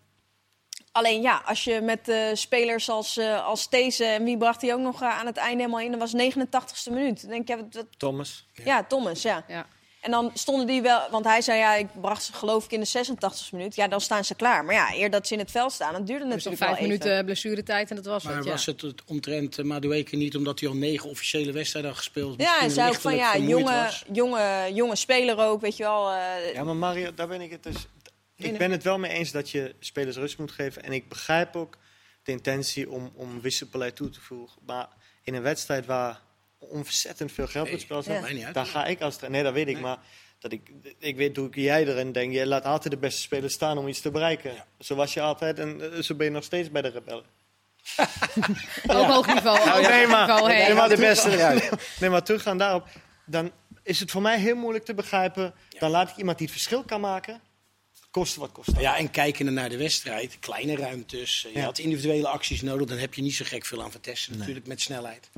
Alleen 0.92 1.20
ja, 1.20 1.42
als 1.44 1.64
je 1.64 1.80
met 1.80 2.08
uh, 2.08 2.16
spelers 2.32 2.88
als, 2.88 3.16
uh, 3.16 3.46
als 3.46 3.68
deze... 3.68 4.04
en 4.04 4.24
wie 4.24 4.36
bracht 4.36 4.60
hij 4.60 4.74
ook 4.74 4.80
nog 4.80 5.02
uh, 5.02 5.18
aan 5.18 5.26
het 5.26 5.36
einde 5.36 5.62
helemaal 5.62 5.80
in? 5.80 5.90
Dat 5.90 6.00
was 6.00 6.32
89ste 6.34 6.92
minuut. 6.92 7.20
Dan 7.20 7.30
denk 7.30 7.48
je, 7.48 7.68
dat, 7.70 7.86
Thomas. 7.96 8.46
Ja. 8.52 8.64
ja, 8.64 8.84
Thomas, 8.84 9.22
ja. 9.22 9.44
ja. 9.48 9.66
En 10.00 10.10
dan 10.10 10.30
stonden 10.34 10.66
die 10.66 10.82
wel... 10.82 11.00
Want 11.10 11.24
hij 11.24 11.42
zei, 11.42 11.58
ja, 11.58 11.74
ik 11.74 11.86
bracht 12.00 12.22
ze 12.22 12.32
geloof 12.32 12.64
ik 12.64 12.70
in 12.70 12.80
de 12.80 12.88
86ste 12.88 13.50
minuut. 13.52 13.74
Ja, 13.74 13.88
dan 13.88 14.00
staan 14.00 14.24
ze 14.24 14.34
klaar. 14.34 14.64
Maar 14.64 14.74
ja, 14.74 14.94
eer 14.94 15.10
dat 15.10 15.26
ze 15.26 15.32
in 15.32 15.38
het 15.38 15.50
veld 15.50 15.72
staan, 15.72 15.92
dan 15.92 16.04
duurde 16.04 16.24
het 16.24 16.34
natuurlijk 16.34 16.62
vijf 16.62 16.78
wel 16.78 16.82
minuten 16.82 17.12
even. 17.12 17.24
blessuretijd 17.24 17.90
en 17.90 17.96
dat 17.96 18.04
was 18.04 18.24
maar 18.24 18.36
het, 18.36 18.44
ja. 18.44 18.50
was 18.50 18.66
het, 18.66 18.80
het 18.80 19.02
omtrent 19.06 19.58
uh, 19.58 19.64
Madueke 19.64 20.16
niet 20.16 20.36
omdat 20.36 20.60
hij 20.60 20.68
al 20.68 20.74
negen 20.74 21.10
officiële 21.10 21.52
wedstrijden 21.52 21.90
had 21.90 22.00
gespeeld? 22.00 22.40
Ja, 22.40 22.60
en 22.60 22.70
zei 22.70 22.88
ook 22.88 23.00
van, 23.00 23.16
ja, 23.16 23.38
jonge, 23.38 23.90
jonge, 24.12 24.70
jonge 24.72 24.96
speler 24.96 25.38
ook, 25.38 25.60
weet 25.60 25.76
je 25.76 25.82
wel. 25.82 26.12
ja, 26.54 26.64
maar 26.64 26.76
Mario, 26.76 27.14
daar 27.14 27.28
ben 27.28 27.40
ik 27.40 27.50
het 27.50 27.62
dus 27.62 27.86
ik 28.44 28.58
ben 28.58 28.70
het 28.70 28.82
wel 28.82 28.98
mee 28.98 29.10
eens 29.10 29.30
dat 29.30 29.50
je 29.50 29.74
spelers 29.78 30.16
rust 30.16 30.38
moet 30.38 30.52
geven. 30.52 30.82
En 30.82 30.92
ik 30.92 31.08
begrijp 31.08 31.56
ook 31.56 31.78
de 32.22 32.32
intentie 32.32 32.90
om, 32.90 33.12
om 33.14 33.40
wisselbeleid 33.40 33.96
toe 33.96 34.10
te 34.10 34.20
voegen. 34.20 34.62
Maar 34.66 34.88
in 35.22 35.34
een 35.34 35.42
wedstrijd 35.42 35.86
waar 35.86 36.20
ontzettend 36.58 37.32
veel 37.32 37.46
geld 37.46 37.66
op 37.66 37.72
het 37.72 37.80
spel 37.80 38.02
staat, 38.02 38.28
ja. 38.28 38.52
daar 38.52 38.66
ga 38.66 38.84
ik 38.86 39.00
als 39.00 39.18
Nee, 39.28 39.42
dat 39.42 39.52
weet 39.52 39.68
ik. 39.68 39.74
Nee. 39.74 39.82
Maar 39.82 39.98
dat 40.38 40.52
ik, 40.52 40.70
ik 40.98 41.16
weet 41.16 41.36
hoe 41.36 41.48
jij 41.50 41.86
erin 41.86 42.12
denk. 42.12 42.32
Je 42.32 42.46
laat 42.46 42.64
altijd 42.64 42.94
de 42.94 43.00
beste 43.00 43.20
spelers 43.20 43.54
staan 43.54 43.78
om 43.78 43.88
iets 43.88 44.00
te 44.00 44.10
bereiken. 44.10 44.54
Ja. 44.54 44.66
Zo 44.78 44.94
was 44.94 45.14
je 45.14 45.20
altijd 45.20 45.58
en 45.58 46.04
zo 46.04 46.14
ben 46.14 46.26
je 46.26 46.32
nog 46.32 46.44
steeds 46.44 46.70
bij 46.70 46.82
de 46.82 46.88
rebellen. 46.88 47.24
Op 48.86 49.06
hoog 49.06 49.26
niveau. 49.26 49.64
Nou, 49.64 49.82
nee, 49.88 50.06
maar, 50.06 50.26
niveau, 50.26 50.50
hey. 50.50 50.66
nee, 50.66 50.74
maar 50.74 50.88
de 50.88 50.96
beste. 50.96 51.28
Nee, 51.28 51.68
nee, 52.00 52.10
maar 52.10 52.22
teruggaan 52.22 52.58
daarop. 52.58 52.88
Dan 53.26 53.52
is 53.82 54.00
het 54.00 54.10
voor 54.10 54.22
mij 54.22 54.38
heel 54.38 54.56
moeilijk 54.56 54.84
te 54.84 54.94
begrijpen. 54.94 55.54
Dan 55.78 55.90
laat 55.90 56.10
ik 56.10 56.16
iemand 56.16 56.38
die 56.38 56.46
het 56.46 56.56
verschil 56.56 56.82
kan 56.82 57.00
maken 57.00 57.40
kosten 58.10 58.40
wat 58.40 58.52
kost. 58.52 58.70
Ja, 58.78 58.96
en 58.96 59.10
kijken 59.10 59.54
naar 59.54 59.68
de 59.68 59.76
wedstrijd, 59.76 60.38
kleine 60.38 60.76
ruimtes. 60.76 61.46
Je 61.52 61.58
ja. 61.58 61.64
had 61.64 61.78
individuele 61.78 62.28
acties 62.28 62.62
nodig, 62.62 62.86
dan 62.88 62.98
heb 62.98 63.14
je 63.14 63.22
niet 63.22 63.34
zo 63.34 63.44
gek 63.48 63.64
veel 63.64 63.82
aan 63.82 63.90
nee. 64.04 64.38
natuurlijk 64.38 64.66
met 64.66 64.80
snelheid. 64.80 65.30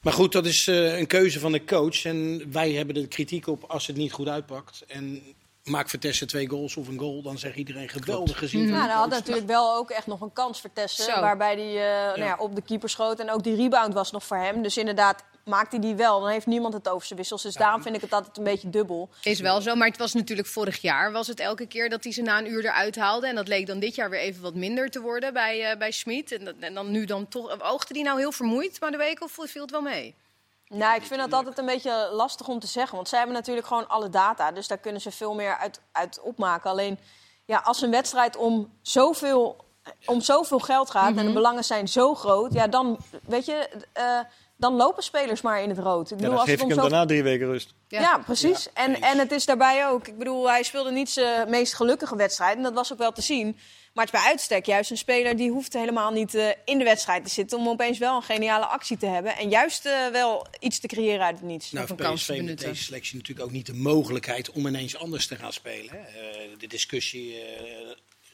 Maar 0.00 0.12
goed, 0.12 0.32
dat 0.32 0.46
is 0.46 0.66
uh, 0.66 0.98
een 0.98 1.06
keuze 1.06 1.40
van 1.40 1.52
de 1.52 1.64
coach. 1.64 2.04
En 2.04 2.52
wij 2.52 2.72
hebben 2.72 2.94
de 2.94 3.06
kritiek 3.06 3.46
op 3.46 3.64
als 3.64 3.86
het 3.86 3.96
niet 3.96 4.12
goed 4.12 4.28
uitpakt. 4.28 4.84
En 4.86 5.22
maak 5.64 5.88
Vertessen 5.88 6.26
twee 6.26 6.48
goals 6.48 6.76
of 6.76 6.88
een 6.88 6.98
goal, 6.98 7.22
dan 7.22 7.38
zegt 7.38 7.56
iedereen 7.56 7.88
geweldig 7.88 8.38
gezien. 8.38 8.66
Mm. 8.66 8.68
Ja, 8.74 8.86
hij 8.86 8.94
had 8.94 9.08
natuurlijk 9.08 9.46
wel 9.46 9.74
ook 9.74 9.90
echt 9.90 10.06
nog 10.06 10.20
een 10.20 10.32
kans 10.32 10.60
Vertessen. 10.60 11.20
Waarbij 11.20 11.54
hij 11.54 11.66
uh, 11.66 11.74
ja. 11.74 12.06
nou 12.06 12.20
ja, 12.20 12.36
op 12.38 12.54
de 12.54 12.62
keeper 12.62 12.88
schoot. 12.88 13.20
En 13.20 13.30
ook 13.30 13.42
die 13.42 13.56
rebound 13.56 13.94
was 13.94 14.10
nog 14.10 14.24
voor 14.24 14.36
hem. 14.36 14.62
Dus 14.62 14.76
inderdaad, 14.76 15.24
maakt 15.46 15.70
hij 15.70 15.80
die 15.80 15.94
wel, 15.94 16.20
dan 16.20 16.28
heeft 16.28 16.46
niemand 16.46 16.74
het 16.74 16.88
over 16.88 17.06
zijn 17.06 17.18
wissels. 17.18 17.42
Dus 17.42 17.52
ja. 17.54 17.60
daarom 17.60 17.82
vind 17.82 17.94
ik 17.94 18.00
het 18.00 18.12
altijd 18.12 18.36
een 18.36 18.44
beetje 18.44 18.70
dubbel. 18.70 19.08
Is 19.22 19.40
wel 19.40 19.60
zo, 19.60 19.74
maar 19.74 19.88
het 19.88 19.98
was 19.98 20.12
natuurlijk 20.12 20.48
vorig 20.48 20.80
jaar 20.80 21.12
was 21.12 21.26
het 21.26 21.40
elke 21.40 21.66
keer 21.66 21.88
dat 21.88 22.04
hij 22.04 22.12
ze 22.12 22.22
na 22.22 22.38
een 22.38 22.50
uur 22.50 22.64
eruit 22.64 22.96
haalde. 22.96 23.26
En 23.26 23.34
dat 23.34 23.48
leek 23.48 23.66
dan 23.66 23.78
dit 23.78 23.94
jaar 23.94 24.10
weer 24.10 24.20
even 24.20 24.42
wat 24.42 24.54
minder 24.54 24.90
te 24.90 25.00
worden 25.00 25.32
bij, 25.32 25.72
uh, 25.72 25.78
bij 25.78 25.90
Schmid. 25.90 26.32
En, 26.32 26.62
en, 26.62 26.74
dan 26.74 26.90
nu 26.90 27.04
dan 27.04 27.28
toch, 27.28 27.60
oogde 27.62 27.94
die 27.94 28.02
nou 28.02 28.18
heel 28.18 28.32
vermoeid 28.32 28.80
maar 28.80 28.90
de 28.90 28.96
week 28.96 29.22
of 29.22 29.32
viel 29.32 29.62
het 29.62 29.70
wel 29.70 29.80
mee? 29.80 30.14
Nou, 30.68 30.96
ik 30.96 31.02
vind 31.02 31.20
dat 31.20 31.32
altijd 31.32 31.58
een 31.58 31.66
beetje 31.66 32.08
lastig 32.12 32.48
om 32.48 32.58
te 32.58 32.66
zeggen. 32.66 32.96
Want 32.96 33.08
zij 33.08 33.18
hebben 33.18 33.36
natuurlijk 33.36 33.66
gewoon 33.66 33.88
alle 33.88 34.10
data. 34.10 34.52
Dus 34.52 34.66
daar 34.66 34.78
kunnen 34.78 35.00
ze 35.00 35.10
veel 35.10 35.34
meer 35.34 35.56
uit, 35.56 35.80
uit 35.92 36.20
opmaken. 36.20 36.70
Alleen, 36.70 36.98
ja, 37.44 37.58
als 37.58 37.82
een 37.82 37.90
wedstrijd 37.90 38.36
om 38.36 38.72
zoveel, 38.82 39.64
om 40.06 40.20
zoveel 40.20 40.58
geld 40.58 40.90
gaat... 40.90 41.02
Mm 41.02 41.08
-hmm. 41.08 41.18
en 41.18 41.24
de 41.24 41.30
mhm. 41.30 41.38
belangen 41.38 41.64
zijn 41.64 41.88
zo 41.88 42.14
groot... 42.14 42.52
ja, 42.52 42.66
dan, 42.66 42.98
weet 43.22 43.44
je... 43.44 43.68
Uh, 43.98 44.20
dan 44.56 44.74
lopen 44.74 45.02
spelers 45.02 45.40
maar 45.40 45.62
in 45.62 45.68
het 45.68 45.78
rood. 45.78 46.10
Ik 46.10 46.16
bedoel, 46.16 46.32
ja, 46.32 46.36
dan 46.36 46.46
geef 46.46 46.54
ik 46.54 46.60
hem 46.60 46.70
zo... 46.70 46.80
daarna 46.80 47.04
drie 47.04 47.22
weken 47.22 47.46
rust. 47.46 47.74
Ja, 47.88 48.00
ja 48.00 48.18
precies. 48.18 48.64
Ja, 48.64 48.70
en, 48.84 49.00
en 49.00 49.18
het 49.18 49.32
is 49.32 49.44
daarbij 49.44 49.88
ook... 49.88 50.06
Ik 50.06 50.18
bedoel, 50.18 50.48
hij 50.48 50.62
speelde 50.62 50.90
niet 50.90 51.10
zijn 51.10 51.50
meest 51.50 51.74
gelukkige 51.74 52.16
wedstrijd. 52.16 52.56
En 52.56 52.62
dat 52.62 52.74
was 52.74 52.92
ook 52.92 52.98
wel 52.98 53.12
te 53.12 53.22
zien. 53.22 53.58
Maar 53.92 54.04
het 54.04 54.14
is 54.14 54.20
bij 54.20 54.30
uitstek 54.30 54.66
juist 54.66 54.90
een 54.90 54.96
speler 54.96 55.36
die 55.36 55.50
hoeft 55.50 55.72
helemaal 55.72 56.10
niet 56.10 56.34
uh, 56.34 56.48
in 56.64 56.78
de 56.78 56.84
wedstrijd 56.84 57.24
te 57.24 57.30
zitten... 57.30 57.58
om 57.58 57.68
opeens 57.68 57.98
wel 57.98 58.16
een 58.16 58.22
geniale 58.22 58.66
actie 58.66 58.96
te 58.96 59.06
hebben. 59.06 59.36
En 59.36 59.48
juist 59.48 59.86
uh, 59.86 60.06
wel 60.06 60.46
iets 60.60 60.78
te 60.78 60.86
creëren 60.86 61.24
uit 61.24 61.36
het 61.36 61.46
niets. 61.46 61.72
Nou, 61.72 61.86
voor 61.86 61.96
PSV 61.96 62.40
met 62.42 62.58
deze 62.58 62.82
selectie 62.82 63.16
natuurlijk 63.16 63.46
ook 63.46 63.52
niet 63.52 63.66
de 63.66 63.74
mogelijkheid... 63.74 64.50
om 64.50 64.66
ineens 64.66 64.96
anders 64.96 65.26
te 65.26 65.36
gaan 65.36 65.52
spelen. 65.52 65.90
Hè? 65.90 65.98
Uh, 65.98 66.58
de 66.58 66.66
discussie 66.66 67.34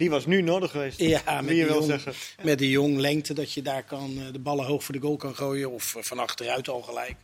die 0.02 0.10
was 0.10 0.26
nu 0.26 0.42
nodig 0.42 0.70
geweest. 0.70 0.98
Ja, 0.98 1.40
met, 1.40 1.48
die 1.48 1.66
jong, 1.66 1.84
zeggen. 1.84 2.14
met 2.42 2.58
die 2.58 2.70
jong 2.70 2.96
lengte 2.96 3.34
dat 3.34 3.52
je 3.52 3.62
daar 3.62 3.84
kan, 3.84 4.20
de 4.32 4.38
ballen 4.38 4.64
hoog 4.64 4.84
voor 4.84 4.94
de 4.94 5.00
goal 5.00 5.16
kan 5.16 5.34
gooien. 5.34 5.70
Of 5.70 5.96
van 5.98 6.18
achteruit 6.18 6.68
al 6.68 6.82
gelijk. 6.82 7.14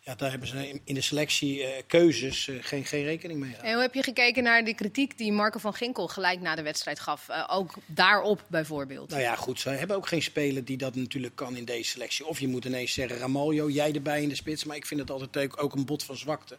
Ja, 0.00 0.14
daar 0.14 0.30
hebben 0.30 0.48
ze 0.48 0.80
in 0.84 0.94
de 0.94 1.00
selectie 1.00 1.60
uh, 1.60 1.68
keuzes 1.86 2.46
uh, 2.46 2.56
geen, 2.60 2.84
geen 2.84 3.04
rekening 3.04 3.40
mee 3.40 3.54
En 3.54 3.72
hoe 3.72 3.82
heb 3.82 3.94
je 3.94 4.02
gekeken 4.02 4.42
naar 4.42 4.64
de 4.64 4.74
kritiek 4.74 5.18
die 5.18 5.32
Marco 5.32 5.58
van 5.58 5.74
Ginkel 5.74 6.08
gelijk 6.08 6.40
na 6.40 6.54
de 6.54 6.62
wedstrijd 6.62 7.00
gaf? 7.00 7.28
Uh, 7.28 7.48
ook 7.50 7.74
daarop 7.86 8.44
bijvoorbeeld. 8.46 9.10
Nou 9.10 9.22
ja, 9.22 9.34
goed. 9.36 9.60
Ze 9.60 9.68
hebben 9.68 9.96
ook 9.96 10.06
geen 10.06 10.22
speler 10.22 10.64
die 10.64 10.76
dat 10.76 10.94
natuurlijk 10.94 11.34
kan 11.34 11.56
in 11.56 11.64
deze 11.64 11.90
selectie. 11.90 12.26
Of 12.26 12.40
je 12.40 12.48
moet 12.48 12.64
ineens 12.64 12.92
zeggen, 12.92 13.18
Ramaljo, 13.18 13.70
jij 13.70 13.92
erbij 13.92 14.22
in 14.22 14.28
de 14.28 14.34
spits. 14.34 14.64
Maar 14.64 14.76
ik 14.76 14.86
vind 14.86 15.00
het 15.00 15.10
altijd 15.10 15.58
ook 15.58 15.74
een 15.74 15.84
bot 15.84 16.04
van 16.04 16.16
zwakte 16.16 16.58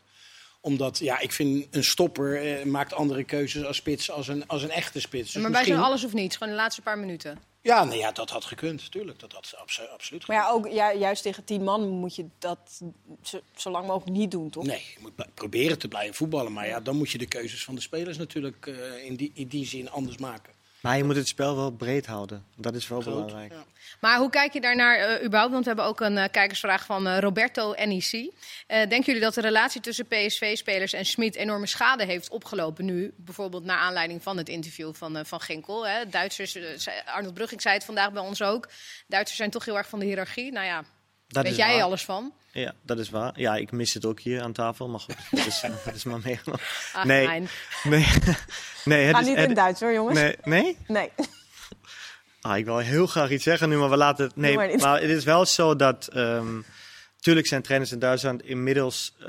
omdat, 0.64 1.00
ja, 1.00 1.20
ik 1.20 1.32
vind 1.32 1.68
een 1.72 1.84
stopper 1.84 2.60
eh, 2.60 2.66
maakt 2.66 2.94
andere 2.94 3.24
keuzes 3.24 3.64
als 3.64 3.78
spits 3.78 4.12
als 4.12 4.28
een, 4.28 4.48
als 4.48 4.64
een 4.64 4.72
echte 4.72 5.00
spits. 5.00 5.32
Dus 5.32 5.42
maar 5.42 5.52
bij 5.52 5.52
misschien... 5.52 5.76
zo'n 5.78 5.86
alles 5.86 6.04
of 6.04 6.14
niets, 6.14 6.36
gewoon 6.36 6.54
de 6.54 6.60
laatste 6.60 6.82
paar 6.82 7.00
minuten. 7.00 7.40
Ja, 7.62 7.84
nee, 7.84 8.00
ja, 8.00 8.12
dat 8.12 8.30
had 8.30 8.46
gekund, 8.46 8.92
tuurlijk. 8.92 9.20
Dat 9.20 9.32
had 9.32 9.54
absolu 9.58 9.88
absoluut 9.88 10.28
Maar 10.28 10.38
ja, 10.38 10.50
ook, 10.50 10.68
ja, 10.68 10.94
juist 10.94 11.24
tegen 11.24 11.44
tien 11.44 11.64
man 11.64 11.90
moet 11.90 12.16
je 12.16 12.26
dat 12.40 12.82
zo, 13.22 13.42
zo 13.56 13.70
lang 13.70 13.88
mogelijk 13.88 14.18
niet 14.18 14.32
doen, 14.32 14.50
toch? 14.50 14.66
Nee, 14.66 14.84
je 14.94 14.98
moet 15.02 15.34
proberen 15.34 15.80
te 15.80 15.88
blijven 15.88 16.16
voetballen. 16.16 16.54
Maar 16.54 16.68
ja, 16.68 16.80
dan 16.80 16.96
moet 16.96 17.12
je 17.12 17.18
de 17.18 17.28
keuzes 17.28 17.64
van 17.64 17.76
de 17.76 17.82
spelers 17.82 18.18
natuurlijk 18.18 18.66
uh, 18.66 19.06
in, 19.06 19.16
die, 19.16 19.32
in 19.34 19.48
die 19.48 19.66
zin 19.66 19.90
anders 19.90 20.18
maken. 20.18 20.53
Maar 20.84 20.98
je 20.98 21.04
moet 21.04 21.16
het 21.16 21.28
spel 21.28 21.56
wel 21.56 21.72
breed 21.72 22.06
houden. 22.06 22.46
Dat 22.56 22.76
is 22.76 22.88
wel 22.88 23.02
Groot, 23.02 23.14
belangrijk. 23.14 23.52
Ja. 23.52 23.66
Maar 24.00 24.18
hoe 24.18 24.30
kijk 24.30 24.54
je 24.54 24.62
daarnaar 24.62 25.00
uh, 25.00 25.26
überhaupt? 25.26 25.52
Want 25.52 25.64
we 25.64 25.70
hebben 25.70 25.86
ook 25.86 26.00
een 26.00 26.18
uh, 26.18 26.24
kijkersvraag 26.32 26.86
van 26.86 27.08
uh, 27.08 27.20
Roberto 27.20 27.74
NEC. 27.74 28.32
denken 28.68 29.04
jullie 29.04 29.22
dat 29.22 29.34
de 29.34 29.42
relatie 29.42 29.82
tussen 29.82 30.08
PSV-spelers 30.08 30.94
en 30.94 31.06
Smit 31.06 31.36
enorme 31.36 31.68
schade 31.68 32.06
heeft 32.06 32.30
opgelopen 32.30 32.86
nu? 32.86 33.14
Bijvoorbeeld 33.18 33.64
naar 33.64 33.78
aanleiding 33.78 34.24
van 34.24 34.38
het 34.38 34.50
interview 34.50 34.94
van, 34.94 35.26
van 35.26 35.42
Ginkel. 35.42 35.88
Hè? 35.88 36.10
Duitsers, 36.10 36.58
Arnold 37.06 37.34
Brug, 37.34 37.52
ik 37.52 37.62
zei 37.62 37.76
het 37.76 37.86
vandaag 37.86 38.12
bij 38.12 38.22
ons 38.22 38.42
ook. 38.42 38.70
Duitsers 39.08 39.38
zijn 39.38 39.50
toch 39.50 39.66
heel 39.66 39.78
erg 39.78 39.90
van 39.90 40.00
de 40.00 40.06
hiërarchie. 40.06 40.52
Nou 40.52 40.66
ja, 40.66 40.84
dat 41.28 41.44
weet 41.44 41.56
jij 41.56 41.74
waar. 41.74 41.84
alles 41.84 42.06
van? 42.06 42.34
Ja, 42.56 42.74
dat 42.82 43.00
is 43.00 43.10
waar. 43.10 43.40
Ja, 43.40 43.56
ik 43.56 43.72
mis 43.72 43.94
het 43.94 44.06
ook 44.06 44.20
hier 44.20 44.42
aan 44.42 44.54
tafel, 44.54 44.90
maar 44.90 45.00
goed, 45.00 45.16
dat 45.32 45.46
is, 45.46 45.62
dat 45.86 45.94
is 45.94 46.04
maar 46.04 46.20
meegenomen. 46.24 46.64
Nee, 47.04 47.28
nee, 47.28 47.50
nee. 48.86 49.06
Het 49.06 49.16
Ga 49.16 49.22
is, 49.22 49.28
niet 49.28 49.38
het, 49.38 49.50
in 49.50 49.56
Duits 49.56 49.80
hoor, 49.80 49.94
jongens. 49.94 50.20
Nee? 50.20 50.38
Nee. 50.44 50.78
nee. 50.88 51.12
Ah, 52.42 52.58
ik 52.58 52.66
wil 52.66 52.78
heel 52.78 53.08
graag 53.08 53.30
iets 53.30 53.44
zeggen 53.44 53.70
nu, 53.70 53.78
maar 53.78 53.90
we 53.90 53.98
laten 53.98 54.26
het... 54.26 54.36
Nee, 54.36 54.56
maar, 54.56 54.78
maar, 54.78 55.02
het 55.02 55.10
is 55.10 55.24
wel 55.24 55.46
zo 55.46 55.76
dat... 55.76 56.10
Um, 56.16 56.66
tuurlijk 57.20 57.48
zijn 57.48 57.62
trainers 57.62 57.92
in 57.92 58.00
Duitsland 58.00 58.44
inmiddels 58.44 59.16
uh, 59.20 59.28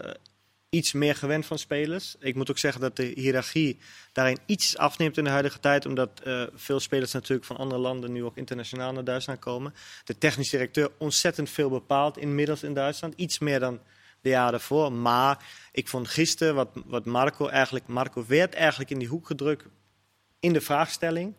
iets 0.75 0.93
meer 0.93 1.15
gewend 1.15 1.47
van 1.47 1.59
spelers. 1.59 2.17
Ik 2.19 2.35
moet 2.35 2.51
ook 2.51 2.59
zeggen 2.59 2.81
dat 2.81 2.97
de 2.97 3.13
hiërarchie 3.15 3.79
daarin 4.13 4.39
iets 4.47 4.77
afneemt 4.77 5.17
in 5.17 5.25
de 5.25 5.31
huidige 5.31 5.61
tijd, 5.61 5.87
omdat 5.87 6.11
uh, 6.27 6.43
veel 6.55 6.81
spelers 6.81 7.13
natuurlijk 7.13 7.47
van 7.47 7.57
andere 7.57 7.81
landen 7.81 8.13
nu 8.13 8.25
ook 8.25 8.37
internationaal 8.37 8.93
naar 8.93 9.05
Duitsland 9.05 9.39
komen. 9.39 9.75
De 10.05 10.19
technisch 10.19 10.51
directeur 10.51 10.91
ontzettend 10.99 11.51
veel 11.51 11.71
bepaalt 11.71 12.19
inmiddels 12.19 12.63
in 12.63 12.75
Duitsland, 12.75 13.15
iets 13.17 13.39
meer 13.39 13.61
dan 13.61 13.81
de 14.21 14.29
jaren 14.29 14.51
daarvoor. 14.51 14.93
Maar 14.93 15.45
ik 15.73 15.89
vond 15.89 16.09
gisteren 16.09 16.55
wat, 16.55 16.69
wat 16.87 17.05
Marco 17.05 17.49
eigenlijk, 17.49 17.87
Marco 17.87 18.25
werd 18.27 18.55
eigenlijk 18.55 18.91
in 18.91 18.99
die 18.99 19.09
hoek 19.09 19.27
gedrukt 19.27 19.65
in 20.41 20.53
de 20.53 20.61
vraagstelling. 20.61 21.35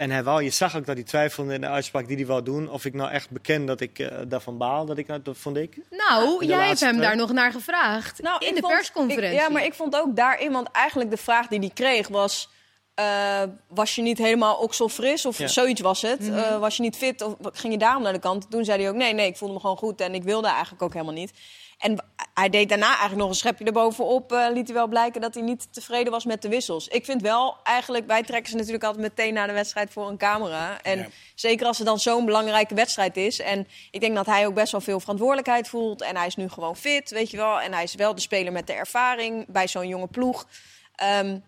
En 0.00 0.10
hij 0.10 0.22
wou, 0.24 0.42
je 0.42 0.50
zag 0.50 0.76
ook 0.76 0.86
dat 0.86 0.94
hij 0.96 1.04
twijfelde 1.04 1.54
in 1.54 1.60
de 1.60 1.66
uitspraak 1.68 2.06
die 2.08 2.16
hij 2.16 2.26
wou 2.26 2.42
doen. 2.42 2.70
Of 2.70 2.84
ik 2.84 2.94
nou 2.94 3.10
echt 3.10 3.30
beken 3.30 3.66
dat 3.66 3.80
ik 3.80 3.98
eh, 3.98 4.18
daarvan 4.28 4.58
baal, 4.58 4.86
dat 4.86 4.98
ik 4.98 5.06
dat 5.24 5.36
vond 5.38 5.56
ik. 5.56 5.78
Nou, 5.90 6.44
jij 6.46 6.66
hebt 6.66 6.80
hem 6.80 6.90
twee- 6.92 7.02
daar 7.06 7.16
nog 7.16 7.32
naar 7.32 7.52
gevraagd. 7.52 8.22
Nou, 8.22 8.46
in 8.46 8.54
de 8.54 8.60
vond- 8.60 8.72
persconferentie. 8.72 9.36
ik- 9.38 9.44
ja, 9.44 9.48
maar 9.48 9.64
ik 9.64 9.74
vond 9.74 9.96
ook 9.96 10.16
daarin, 10.16 10.52
want 10.52 10.70
eigenlijk 10.70 11.10
de 11.10 11.16
vraag 11.16 11.46
die 11.46 11.58
hij 11.58 11.70
kreeg 11.74 12.08
was... 12.08 12.48
eh, 12.94 13.42
was 13.68 13.94
je 13.94 14.02
niet 14.02 14.18
helemaal 14.18 14.56
okselfris 14.56 15.26
of 15.26 15.38
Ja. 15.38 15.46
zoiets 15.46 15.80
was 15.80 16.02
het? 16.02 16.20
Mhm. 16.20 16.38
Eh, 16.38 16.58
was 16.58 16.76
je 16.76 16.82
niet 16.82 16.96
fit 16.96 17.22
of 17.22 17.34
ging 17.52 17.72
je 17.72 17.78
daarom 17.78 18.02
naar 18.02 18.12
de 18.12 18.18
kant? 18.18 18.50
Toen 18.50 18.64
zei 18.64 18.80
hij 18.80 18.90
ook 18.90 18.96
nee, 18.96 19.14
nee, 19.14 19.26
ik 19.26 19.36
voelde 19.36 19.54
me 19.54 19.60
gewoon 19.60 19.76
goed 19.76 20.00
en 20.00 20.14
ik 20.14 20.22
wilde 20.22 20.48
eigenlijk 20.48 20.82
ook 20.82 20.92
helemaal 20.92 21.14
niet. 21.14 21.32
En 21.78 22.04
hij 22.40 22.48
deed 22.48 22.68
daarna 22.68 22.86
eigenlijk 22.88 23.18
nog 23.18 23.28
een 23.28 23.34
schepje 23.34 23.64
erbovenop. 23.64 24.32
eh 24.32 24.46
liet 24.52 24.66
hij 24.66 24.74
wel 24.76 24.86
blijken 24.88 25.20
dat 25.20 25.34
hij 25.34 25.42
niet 25.42 25.72
tevreden 25.72 26.12
was 26.12 26.24
met 26.24 26.42
de 26.42 26.48
wissels. 26.48 26.88
Ik 26.88 27.04
vind 27.04 27.22
wel 27.22 27.56
eigenlijk, 27.62 28.06
wij 28.06 28.22
trekken 28.22 28.50
ze 28.50 28.56
natuurlijk 28.56 28.84
altijd 28.84 29.02
meteen 29.02 29.34
naar 29.34 29.46
de 29.46 29.52
wedstrijd 29.52 29.90
voor 29.92 30.08
een 30.08 30.16
camera. 30.16 30.82
En 30.82 30.98
Ja. 30.98 31.06
zeker 31.34 31.66
als 31.66 31.78
het 31.78 31.86
dan 31.86 31.98
zo'n 31.98 32.24
belangrijke 32.24 32.74
wedstrijd 32.74 33.16
is. 33.16 33.40
En 33.40 33.66
ik 33.90 34.00
denk 34.00 34.14
dat 34.14 34.26
hij 34.26 34.46
ook 34.46 34.54
best 34.54 34.72
wel 34.72 34.80
veel 34.80 35.00
verantwoordelijkheid 35.00 35.68
voelt. 35.68 36.02
En 36.02 36.16
hij 36.16 36.26
is 36.26 36.36
nu 36.36 36.48
gewoon 36.48 36.76
fit, 36.76 37.10
weet 37.10 37.30
je 37.30 37.36
wel. 37.36 37.60
En 37.60 37.72
hij 37.72 37.82
is 37.82 37.94
wel 37.94 38.14
de 38.14 38.20
speler 38.20 38.52
met 38.52 38.66
de 38.66 38.72
ervaring 38.72 39.44
bij 39.48 39.68
zo'n 39.68 39.88
jonge 39.88 40.06
ploeg. 40.08 40.46
Ehm, 40.94 41.38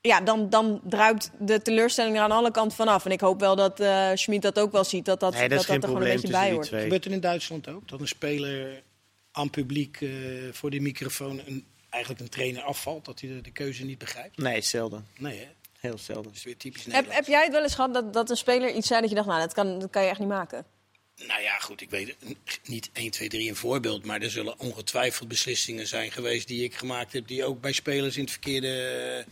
ja, 0.00 0.20
dan, 0.20 0.48
dan 0.48 0.80
druipt 0.84 1.30
de 1.38 1.62
teleurstelling 1.62 2.16
er 2.16 2.22
aan 2.22 2.30
alle 2.32 2.50
kanten 2.50 2.76
vanaf. 2.76 3.04
En 3.04 3.10
ik 3.10 3.20
hoop 3.20 3.40
wel 3.40 3.56
dat 3.56 3.80
eh 3.80 4.08
Schmid 4.14 4.42
dat 4.42 4.58
ook 4.58 4.72
wel 4.72 4.84
ziet. 4.84 5.04
Dat 5.04 5.20
dat, 5.20 5.32
Nee, 5.34 5.48
dat 5.48 5.58
er 5.68 5.80
gewoon 5.82 5.96
een 6.02 6.08
beetje 6.08 6.28
bij 6.28 6.52
hoort. 6.52 6.68
Gebeurt 6.68 7.04
er 7.04 7.12
in 7.12 7.20
Duitsland 7.20 7.68
ook? 7.68 7.88
Dat 7.88 8.00
een 8.00 8.08
speler 8.08 8.82
aan 9.32 9.50
publiek 9.50 10.00
eh, 10.00 10.10
voor 10.52 10.70
de 10.70 10.80
microfoon 10.80 11.40
een, 11.46 11.66
eigenlijk 11.90 12.22
een 12.22 12.30
trainer 12.30 12.62
afvalt? 12.62 13.04
Dat 13.04 13.20
hij 13.20 13.28
de, 13.28 13.40
de 13.40 13.52
keuze 13.52 13.84
niet 13.84 13.98
begrijpt? 13.98 14.36
Nee, 14.36 14.60
zelden. 14.60 15.06
Nee, 15.18 15.38
hè? 15.38 15.48
Heel 15.78 15.98
zelden. 15.98 16.24
Dat 16.24 16.34
is 16.34 16.44
weer 16.44 16.56
typisch 16.56 16.84
Heb, 16.84 17.12
heb 17.12 17.26
jij 17.26 17.42
het 17.42 17.52
wel 17.52 17.62
eens 17.62 17.74
gehad 17.74 17.94
dat, 17.94 18.12
dat 18.12 18.30
een 18.30 18.36
speler 18.36 18.74
iets 18.74 18.86
zei 18.86 19.00
dat 19.00 19.08
je 19.08 19.16
dacht... 19.16 19.28
nou, 19.28 19.40
dat 19.40 19.52
kan, 19.52 19.78
dat 19.78 19.90
kan 19.90 20.02
je 20.02 20.08
echt 20.08 20.18
niet 20.18 20.28
maken? 20.28 20.66
Nou 21.16 21.42
ja, 21.42 21.58
goed, 21.58 21.80
ik 21.80 21.90
weet 21.90 22.16
niet 22.64 22.90
1, 22.92 23.10
2, 23.10 23.28
3 23.28 23.48
een 23.48 23.56
voorbeeld. 23.56 24.04
Maar 24.04 24.20
er 24.20 24.30
zullen 24.30 24.58
ongetwijfeld 24.58 25.28
beslissingen 25.28 25.86
zijn 25.86 26.12
geweest 26.12 26.48
die 26.48 26.64
ik 26.64 26.74
gemaakt 26.74 27.12
heb. 27.12 27.28
Die 27.28 27.44
ook 27.44 27.60
bij 27.60 27.72
spelers 27.72 28.16
in 28.16 28.22
het 28.22 28.30
verkeerde, 28.30 29.24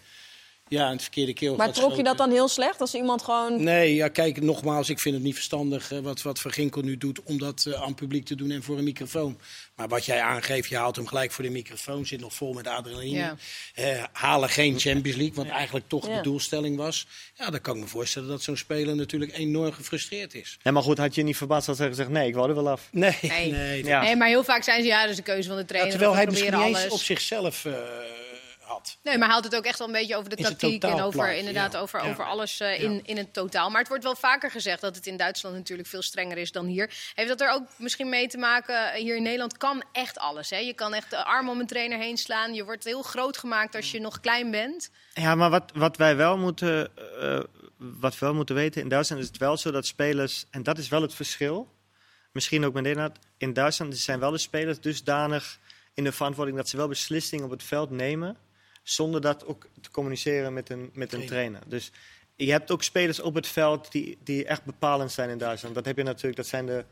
ja, 0.71 0.87
in 0.87 0.93
het 0.93 1.03
verkeerde 1.03 1.33
keel 1.33 1.57
Maar 1.57 1.67
gaat 1.67 1.75
trok 1.75 1.97
je 1.97 2.03
dat 2.03 2.19
dan 2.19 2.31
heel 2.31 2.49
slecht 2.49 2.81
als 2.81 2.95
iemand 2.95 3.23
gewoon... 3.23 3.63
Nee, 3.63 3.95
ja, 3.95 4.09
kijk, 4.09 4.41
nogmaals, 4.43 4.89
ik 4.89 5.01
vind 5.01 5.15
het 5.15 5.25
niet 5.25 5.35
verstandig 5.35 5.93
eh, 5.93 5.99
wat, 5.99 6.23
wat 6.23 6.39
Van 6.41 6.53
Ginkel 6.53 6.83
nu 6.83 6.97
doet 6.97 7.23
om 7.23 7.39
dat 7.39 7.65
eh, 7.69 7.81
aan 7.81 7.87
het 7.87 7.97
publiek 7.97 8.25
te 8.25 8.35
doen 8.35 8.51
en 8.51 8.63
voor 8.63 8.79
een 8.79 8.85
microfoon. 8.85 9.39
Maar 9.77 9.89
wat 9.89 10.05
jij 10.05 10.21
aangeeft, 10.21 10.69
je 10.69 10.77
haalt 10.77 10.97
hem 10.97 11.07
gelijk 11.07 11.33
voor 11.33 11.45
de 11.45 11.51
microfoon, 11.51 12.07
zit 12.07 12.21
nog 12.21 12.35
vol 12.35 12.53
met 12.53 12.67
adrenaline. 12.67 13.17
Ja. 13.19 13.37
Eh, 13.75 14.05
halen 14.13 14.49
geen 14.49 14.79
Champions 14.79 15.17
League, 15.19 15.35
wat 15.45 15.47
eigenlijk 15.47 15.89
toch 15.89 16.07
Ja. 16.07 16.17
de 16.17 16.23
doelstelling 16.23 16.77
was. 16.77 17.07
Ja, 17.35 17.51
dan 17.51 17.61
kan 17.61 17.75
ik 17.77 17.83
me 17.83 17.89
voorstellen 17.89 18.29
dat 18.29 18.43
zo'n 18.43 18.57
speler 18.57 18.97
natuurlijk 18.97 19.37
enorm 19.37 19.73
gefrustreerd 19.73 20.35
is. 20.35 20.59
Ja, 20.63 20.71
maar 20.71 20.83
goed, 20.83 20.99
had 20.99 21.15
je 21.15 21.23
niet 21.23 21.37
verbaasd 21.37 21.69
als 21.69 21.79
hij 21.79 21.89
gezegd, 21.89 22.09
nee, 22.09 22.29
ik 22.29 22.35
wou 22.35 22.49
er 22.49 22.55
wel 22.55 22.69
af. 22.71 22.89
Nee, 22.91 23.17
Nee. 23.23 23.51
nee. 23.53 23.85
Ja. 23.85 24.03
Nee, 24.03 24.17
maar 24.17 24.29
heel 24.29 24.45
vaak 24.45 24.63
zijn 24.63 24.83
ze, 24.83 24.87
ja, 24.89 25.01
dat 25.01 25.11
is 25.11 25.17
de 25.17 25.23
keuze 25.23 25.49
van 25.49 25.57
de 25.57 25.63
Ja, 25.63 25.69
trainer. 25.69 25.91
terwijl 25.91 26.15
hij 26.15 26.27
misschien 26.27 26.49
proberen 26.51 26.69
niet 26.73 26.77
eens 26.81 26.91
alles. 26.91 27.01
op 27.01 27.07
zichzelf 27.07 27.65
eh, 27.65 27.73
had. 28.71 28.99
Nee, 29.03 29.15
maar 29.15 29.25
hij 29.25 29.33
haalt 29.35 29.45
het 29.45 29.57
ook 29.57 29.65
echt 29.65 29.79
wel 29.79 29.87
een 29.87 29.93
beetje 29.93 30.17
over 30.17 30.31
de 30.31 30.37
Is 30.37 30.45
tactiek 30.45 30.83
en 30.83 31.01
over, 31.01 31.33
inderdaad, 31.35 31.73
ja. 31.73 31.79
over, 31.79 32.05
Ja. 32.05 32.11
over 32.11 32.25
alles 32.25 32.61
eh, 32.61 32.83
in, 32.83 33.01
in 33.05 33.17
het 33.17 33.33
totaal. 33.33 33.71
Maar 33.71 33.79
het 33.79 33.89
wordt 33.89 34.05
wel 34.05 34.17
vaker 34.17 34.51
gezegd 34.51 34.81
dat 34.81 34.97
het 34.97 35.07
in 35.07 35.17
Duitsland 35.17 35.57
natuurlijk 35.57 35.89
veel 35.89 36.03
strenger 36.03 36.37
is 36.39 36.53
dan 36.53 36.67
hier. 36.67 36.95
Heeft 37.15 37.29
dat 37.29 37.41
er 37.41 37.51
ook 37.51 37.63
misschien 37.77 38.09
mee 38.09 38.27
te 38.29 38.39
maken? 38.39 38.95
Hier 38.95 39.17
in 39.17 39.23
Nederland 39.23 39.57
kan 39.57 39.83
echt 39.93 40.19
alles. 40.19 40.51
Hè? 40.51 40.57
Je 40.57 40.75
kan 40.75 40.95
echt 40.95 41.11
de 41.11 41.25
arm 41.25 41.49
om 41.49 41.61
een 41.61 41.67
trainer 41.67 41.99
heen 41.99 42.17
slaan. 42.17 42.55
Je 42.55 42.65
wordt 42.65 42.85
heel 42.85 43.03
groot 43.03 43.37
gemaakt 43.37 43.75
als 43.75 43.91
je 43.91 44.01
nog 44.01 44.21
klein 44.21 44.51
bent. 44.51 44.91
Ja, 45.15 45.35
maar 45.35 45.51
wat, 45.51 45.73
wat 45.75 45.97
wij 45.97 46.17
wel 46.17 46.39
moeten, 46.39 46.97
eh, 47.21 47.41
wat 47.77 48.19
we 48.19 48.27
wel 48.27 48.35
moeten 48.35 48.55
weten, 48.55 48.83
in 48.83 48.89
Duitsland 48.89 49.23
is 49.23 49.29
het 49.29 49.39
wel 49.39 49.57
zo 49.57 49.71
dat 49.71 49.87
spelers, 49.87 50.45
en 50.51 50.63
dat 50.63 50.79
is 50.79 50.89
wel 50.89 51.03
het 51.03 51.15
verschil, 51.15 51.69
misschien 52.33 52.65
ook 52.65 52.73
met 52.75 52.83
Nederland, 52.83 53.19
in 53.39 53.53
Duitsland 53.53 53.97
zijn 53.99 54.21
wel 54.21 54.31
de 54.31 54.39
spelers 54.39 54.81
dusdanig 54.81 55.59
in 55.95 56.05
de 56.05 56.13
verantwoording 56.13 56.57
dat 56.57 56.69
ze 56.69 56.77
wel 56.77 56.89
beslissingen 56.89 57.45
op 57.45 57.51
het 57.51 57.63
veld 57.63 57.91
nemen, 57.91 58.37
zonder 58.91 59.21
dat 59.21 59.47
ook 59.47 59.67
te 59.81 59.91
communiceren 59.91 60.53
met 60.53 60.71
een, 60.71 60.91
met 60.93 61.13
een 61.13 61.27
trainer. 61.27 61.61
Dus 61.67 61.93
je 62.37 62.51
hebt 62.51 62.71
ook 62.71 62.83
spelers 62.83 63.21
op 63.21 63.35
het 63.35 63.47
veld 63.47 63.93
die, 63.93 64.19
die 64.25 64.45
echt 64.45 64.65
bepalend 64.65 65.13
zijn 65.13 65.31
in 65.31 65.39
Duitsland. 65.39 65.75
Dat 65.75 65.85
heb 65.85 65.97
je 65.97 66.03
natuurlijk, 66.03 66.37
dat 66.37 66.47
zijn 66.47 66.67
de, 66.67 66.85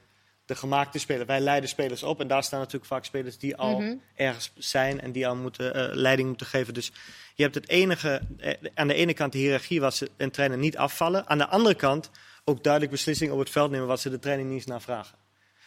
de 0.46 0.54
gemaakte 0.54 0.98
spelers. 0.98 1.26
Wij 1.26 1.40
leiden 1.40 1.68
spelers 1.68 2.02
op 2.02 2.20
en 2.20 2.28
daar 2.28 2.42
staan 2.42 2.58
natuurlijk 2.58 2.86
vaak 2.86 3.04
spelers 3.04 3.38
die 3.38 3.56
al 3.56 3.80
Mhm. 3.80 3.94
ergens 4.14 4.52
zijn 4.54 5.00
en 5.00 5.12
die 5.12 5.26
al 5.28 5.36
moeten, 5.36 5.74
eh, 5.74 5.94
leiding 5.96 6.28
moeten 6.28 6.46
geven. 6.46 6.74
Dus 6.74 6.92
je 7.34 7.42
hebt 7.42 7.54
het 7.54 7.68
enige, 7.68 8.20
eh, 8.38 8.54
aan 8.74 8.88
de 8.88 8.94
ene 8.94 9.14
kant 9.14 9.32
de 9.32 9.38
hiërarchie 9.38 9.80
was 9.80 10.02
een 10.16 10.30
trainer 10.30 10.58
niet 10.58 10.76
afvallen. 10.76 11.28
Aan 11.28 11.38
de 11.38 11.46
andere 11.48 11.74
kant 11.74 12.10
ook 12.44 12.62
duidelijk 12.62 12.92
beslissingen 12.92 13.34
op 13.34 13.40
het 13.40 13.50
veld 13.50 13.70
nemen 13.70 13.86
wat 13.86 14.00
ze 14.00 14.10
de 14.10 14.18
training 14.18 14.48
niet 14.48 14.58
eens 14.58 14.66
naar 14.66 14.80
vragen. 14.82 15.18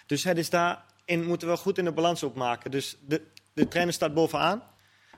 Dus 0.05 0.23
het 0.23 0.37
is 0.37 0.49
daarin 0.49 1.23
moeten 1.25 1.47
we 1.47 1.57
goed 1.57 1.77
in 1.77 1.85
de 1.85 1.91
balans 1.91 2.23
opmaken. 2.23 2.71
Dus 2.71 2.97
de, 3.07 3.21
de 3.53 3.67
trainer 3.67 3.93
staat 3.93 4.13
bovenaan. 4.13 4.63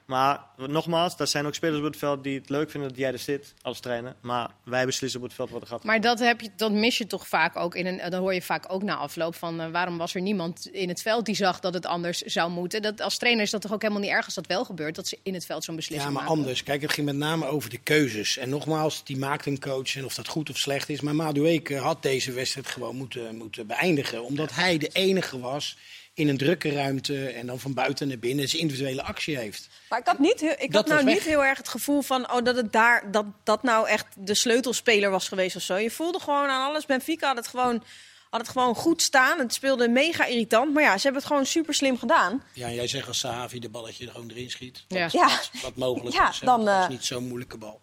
Maar 0.06 0.40
nogmaals, 0.58 1.16
er 1.18 1.28
zijn 1.28 1.46
ook 1.46 1.56
spelers 1.56 1.78
op 1.80 1.84
het 1.84 1.98
veld 1.98 2.24
die 2.24 2.40
het 2.40 2.50
leuk 2.50 2.70
vinden 2.70 2.90
dat 2.90 2.98
jij 2.98 3.12
er 3.12 3.20
zit 3.20 3.54
als 3.62 3.80
trainer. 3.80 4.16
Maar 4.22 4.50
wij 4.64 4.86
beslissen 4.86 5.20
op 5.20 5.26
het 5.26 5.36
veld 5.36 5.50
wat 5.50 5.62
er 5.62 5.68
gaat. 5.68 5.84
Maar 5.84 6.02
dat, 6.02 6.20
heb 6.20 6.42
je, 6.42 6.50
dat 6.56 6.72
mis 6.72 6.98
je 6.98 7.08
toch 7.08 7.28
vaak 7.28 7.56
ook. 7.56 7.76
In 7.76 7.86
een, 7.86 8.10
dan 8.10 8.22
hoor 8.22 8.34
je 8.34 8.42
vaak 8.42 8.66
ook 8.68 8.84
na 8.84 8.96
afloop 8.96 9.36
van 9.36 9.62
eh, 9.62 9.72
waarom 9.72 9.98
was 9.98 10.16
er 10.16 10.22
niemand 10.22 10.68
in 10.72 10.90
het 10.90 11.02
veld 11.02 11.26
die 11.26 11.36
zag 11.36 11.60
dat 11.60 11.74
het 11.74 11.86
anders 11.86 12.22
zou 12.22 12.52
moeten. 12.52 12.82
Dat, 12.82 13.02
als 13.02 13.18
trainer 13.18 13.44
is 13.44 13.52
dat 13.52 13.62
toch 13.62 13.74
ook 13.74 13.82
helemaal 13.82 14.04
niet 14.04 14.12
erg 14.12 14.26
als 14.26 14.36
dat 14.36 14.48
wel 14.48 14.66
gebeurt. 14.66 14.96
Dat 14.96 15.08
ze 15.08 15.18
in 15.24 15.34
het 15.34 15.46
veld 15.46 15.64
zo'n 15.64 15.76
beslissing 15.76 16.10
Ja, 16.10 16.14
maar 16.16 16.24
maken. 16.24 16.40
anders. 16.40 16.64
Kijk, 16.64 16.82
het 16.82 16.94
ging 16.94 17.06
met 17.06 17.16
name 17.16 17.46
over 17.46 17.70
de 17.70 17.78
keuzes. 17.78 18.38
En 18.38 18.50
nogmaals, 18.50 19.04
die 19.04 19.18
maakt 19.18 19.46
een 19.46 19.60
coach 19.60 19.96
en 19.96 20.06
of 20.06 20.14
dat 20.14 20.28
goed 20.28 20.50
of 20.50 20.58
slecht 20.58 20.90
is. 20.90 21.02
Maar 21.02 21.16
Madueke 21.16 21.78
had 21.78 22.02
deze 22.02 22.32
wedstrijd 22.32 22.68
gewoon 22.68 22.96
moeten, 22.96 23.36
moeten 23.36 23.68
beëindigen. 23.68 24.24
Omdat 24.24 24.56
hij 24.56 24.78
de 24.78 24.90
enige 24.94 25.40
was 25.40 25.78
in 26.14 26.28
een 26.28 26.38
drukke 26.38 26.72
ruimte 26.72 27.28
en 27.28 27.48
dan 27.48 27.60
van 27.60 27.74
buiten 27.74 28.08
naar 28.08 28.20
binnen 28.20 28.50
zijn 28.50 28.62
individuele 28.62 29.04
actie 29.04 29.38
heeft. 29.38 29.68
Maar 29.90 30.00
ik 30.00 30.06
had, 30.08 30.20
niet 30.20 30.40
heel, 30.40 30.56
ik 30.58 30.72
Dat 30.72 30.90
had 30.90 30.98
nou 30.98 31.14
niet 31.14 31.24
heel 31.24 31.44
erg 31.44 31.58
het 31.58 31.70
gevoel 31.70 32.02
van 32.02 32.32
oh, 32.32 32.44
dat 32.44 32.56
het 32.56 32.72
daar 32.72 33.12
dat, 33.12 33.26
dat 33.44 33.64
nou 33.64 33.88
echt 33.88 34.06
de 34.18 34.34
sleutelspeler 34.34 35.10
was 35.10 35.28
geweest 35.28 35.56
of 35.56 35.62
zo. 35.62 35.76
Je 35.76 35.92
voelde 35.92 36.20
gewoon 36.20 36.50
aan 36.50 36.70
alles. 36.70 36.86
Benfica 36.86 37.28
had 37.28 37.36
het 37.36 37.48
gewoon, 37.48 37.84
had 38.30 38.42
het 38.42 38.50
gewoon 38.50 38.76
goed 38.76 39.02
staan. 39.02 39.40
Het 39.40 39.54
speelde 39.54 39.88
mega 39.88 40.26
irritant. 40.26 40.74
Maar 40.74 40.84
ja, 40.84 40.96
ze 40.98 41.04
hebben 41.04 41.22
het 41.22 41.32
gewoon 41.32 41.46
super 41.46 41.74
slim 41.74 41.98
gedaan. 41.98 42.44
Ja, 42.54 42.68
en 42.68 42.74
jij 42.74 42.88
zegt 42.88 43.08
als 43.08 43.20
Sahavi 43.20 43.60
de 43.60 43.70
balletje 43.70 44.06
er 44.06 44.12
gewoon 44.12 44.30
erin 44.30 44.50
schiet. 44.50 44.86
Ja. 44.88 45.10
Ja. 45.12 45.28
Wat, 45.28 45.50
wat 45.62 45.76
mogelijk 45.76 46.16
Ja, 46.20 46.30
is. 46.30 46.40
hè, 46.40 46.46
dan, 46.46 46.66
dat 46.66 46.78
is 46.78 46.84
eh, 46.84 46.90
niet 46.90 47.06
zo'n 47.06 47.28
moeilijke 47.28 47.58
bal. 47.58 47.82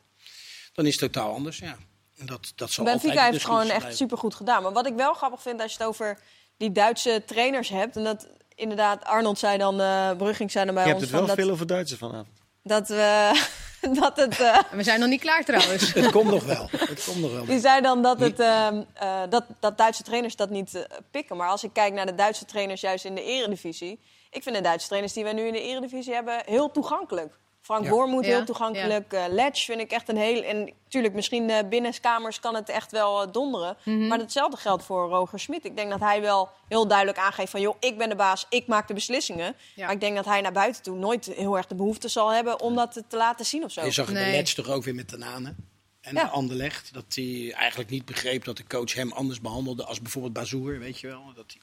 Dan 0.73 0.87
is 0.87 1.01
het 1.01 1.13
totaal 1.13 1.35
anders, 1.35 1.59
ja. 1.59 1.77
En 2.17 2.27
Dat, 2.27 2.53
dat 2.55 2.71
zal 2.71 2.85
Benfica 2.85 3.09
altijd 3.13 3.33
heeft 3.33 3.45
gewoon 3.45 3.71
echt 3.71 3.97
super 3.97 4.19
goed 4.19 4.35
gedaan. 4.35 4.63
Maar 4.63 4.73
wat 4.73 4.87
ik 4.87 4.95
wel 4.95 5.15
grappig 5.15 5.43
vind 5.43 5.61
als 5.61 5.73
je 5.73 5.79
het 5.79 5.87
over 5.87 6.19
die 6.61 6.73
Duitse 6.73 7.23
trainers 7.27 7.69
hebt. 7.69 7.97
En 7.97 8.05
dat 8.05 8.27
inderdaad, 8.55 9.05
Arnold 9.05 9.39
zei 9.39 9.59
dan, 9.59 9.81
eh 9.81 10.11
Brugging 10.17 10.51
zei 10.51 10.65
dan 10.65 10.75
bij 10.75 10.85
je 10.85 10.91
hebt 10.91 11.03
ons 11.03 11.11
het 11.11 11.19
wel 11.21 11.27
van 11.27 11.37
dat, 11.37 11.45
veel 11.45 11.55
over 11.55 11.67
Duitsers 11.67 11.99
vanavond. 12.01 12.29
dat 12.63 12.89
we 12.89 13.33
dat 14.01 14.17
het. 14.17 14.41
eh, 14.41 14.59
We 14.79 14.83
zijn 14.83 15.01
nog 15.01 15.09
niet 15.09 15.21
klaar 15.21 15.45
trouwens. 15.45 15.93
Het 15.95 16.11
komt 16.11 16.31
nog 16.31 16.45
wel. 16.45 16.69
Het 16.77 17.05
komt 17.05 17.21
nog 17.21 17.33
wel. 17.33 17.45
Die 17.45 17.61
zei 17.61 17.81
dan 17.81 18.03
dat, 18.03 18.21
het, 18.21 18.41
ehm, 18.41 18.83
eh, 18.95 19.21
dat, 19.29 19.45
dat 19.61 19.79
Duitse 19.79 20.03
trainers 20.03 20.37
dat 20.37 20.51
niet 20.51 20.87
pikken. 21.11 21.37
Maar 21.37 21.49
als 21.49 21.65
ik 21.65 21.73
kijk 21.73 21.93
naar 21.93 22.07
de 22.07 22.15
Duitse 22.15 22.45
trainers 22.45 22.81
juist 22.81 23.05
in 23.05 23.15
de 23.15 23.23
eredivisie... 23.23 24.01
Ik 24.31 24.43
vind 24.43 24.57
de 24.57 24.63
Duitse 24.63 24.87
trainers 24.87 25.13
die 25.13 25.25
wij 25.25 25.33
nu 25.33 25.47
in 25.47 25.53
de 25.53 25.63
eredivisie 25.63 26.15
hebben 26.15 26.43
heel 26.45 26.71
toegankelijk. 26.71 27.39
Frank 27.71 27.85
Ja. 27.85 28.21
Heel 28.21 28.45
toegankelijk. 28.45 29.13
eh 29.13 29.25
Letch 29.29 29.65
vind 29.65 29.81
ik 29.81 29.91
echt 29.91 30.09
een 30.09 30.17
heel... 30.17 30.43
En 30.43 30.73
natuurlijk, 30.85 31.15
misschien 31.15 31.51
eh 31.51 31.69
binnenskamers 31.69 32.41
kan 32.41 32.55
het 32.55 32.69
echt 32.69 32.91
wel 32.93 33.23
eh, 33.23 33.33
donderen. 33.33 33.77
Mhm. 33.85 34.07
Maar 34.07 34.19
hetzelfde 34.19 34.57
geldt 34.57 34.85
voor 34.85 35.09
Roger 35.09 35.41
Smit. 35.41 35.65
Ik 35.65 35.77
denk 35.77 35.91
dat 35.91 36.01
hij 36.01 36.21
wel 36.21 36.49
heel 36.69 36.87
duidelijk 36.89 37.19
aangeeft 37.19 37.51
van... 37.51 37.61
joh, 37.61 37.77
ik 37.81 37.99
ben 37.99 38.09
de 38.09 38.15
baas, 38.17 38.47
ik 38.49 38.67
maak 38.67 38.89
de 38.89 38.95
beslissingen. 38.95 39.55
Ja. 39.75 39.85
Maar 39.85 39.95
ik 39.95 40.01
denk 40.01 40.17
dat 40.17 40.25
hij 40.25 40.41
naar 40.41 40.53
buiten 40.53 40.83
toe 40.83 40.97
nooit 40.97 41.27
heel 41.27 41.57
erg 41.57 41.67
de 41.67 41.75
behoefte 41.75 42.09
zal 42.09 42.33
hebben... 42.33 42.61
om 42.61 42.75
dat 42.75 43.03
te 43.09 43.17
laten 43.17 43.47
zien 43.47 43.65
of 43.65 43.73
zo. 43.73 43.85
Je 43.85 43.91
zag 43.91 44.07
het 44.07 44.15
Nee. 44.15 44.33
Letch 44.33 44.53
toch 44.55 44.69
ook 44.69 44.85
weer 44.85 44.95
met 44.95 45.09
Tanane. 45.09 45.55
En 46.01 46.15
Ja. 46.15 46.25
de 46.25 46.31
Anderlecht. 46.31 46.93
Dat 46.95 47.05
hij 47.09 47.53
eigenlijk 47.57 47.91
niet 47.91 48.05
begreep 48.05 48.45
dat 48.45 48.57
de 48.57 48.67
coach 48.67 48.95
hem 48.95 49.13
anders 49.13 49.41
behandelde 49.41 49.85
als 49.85 50.01
bijvoorbeeld 50.01 50.33
Bazoer, 50.33 50.79
weet 50.79 51.01
je 51.01 51.07
wel. 51.07 51.23
Dat 51.35 51.45
hij- 51.53 51.61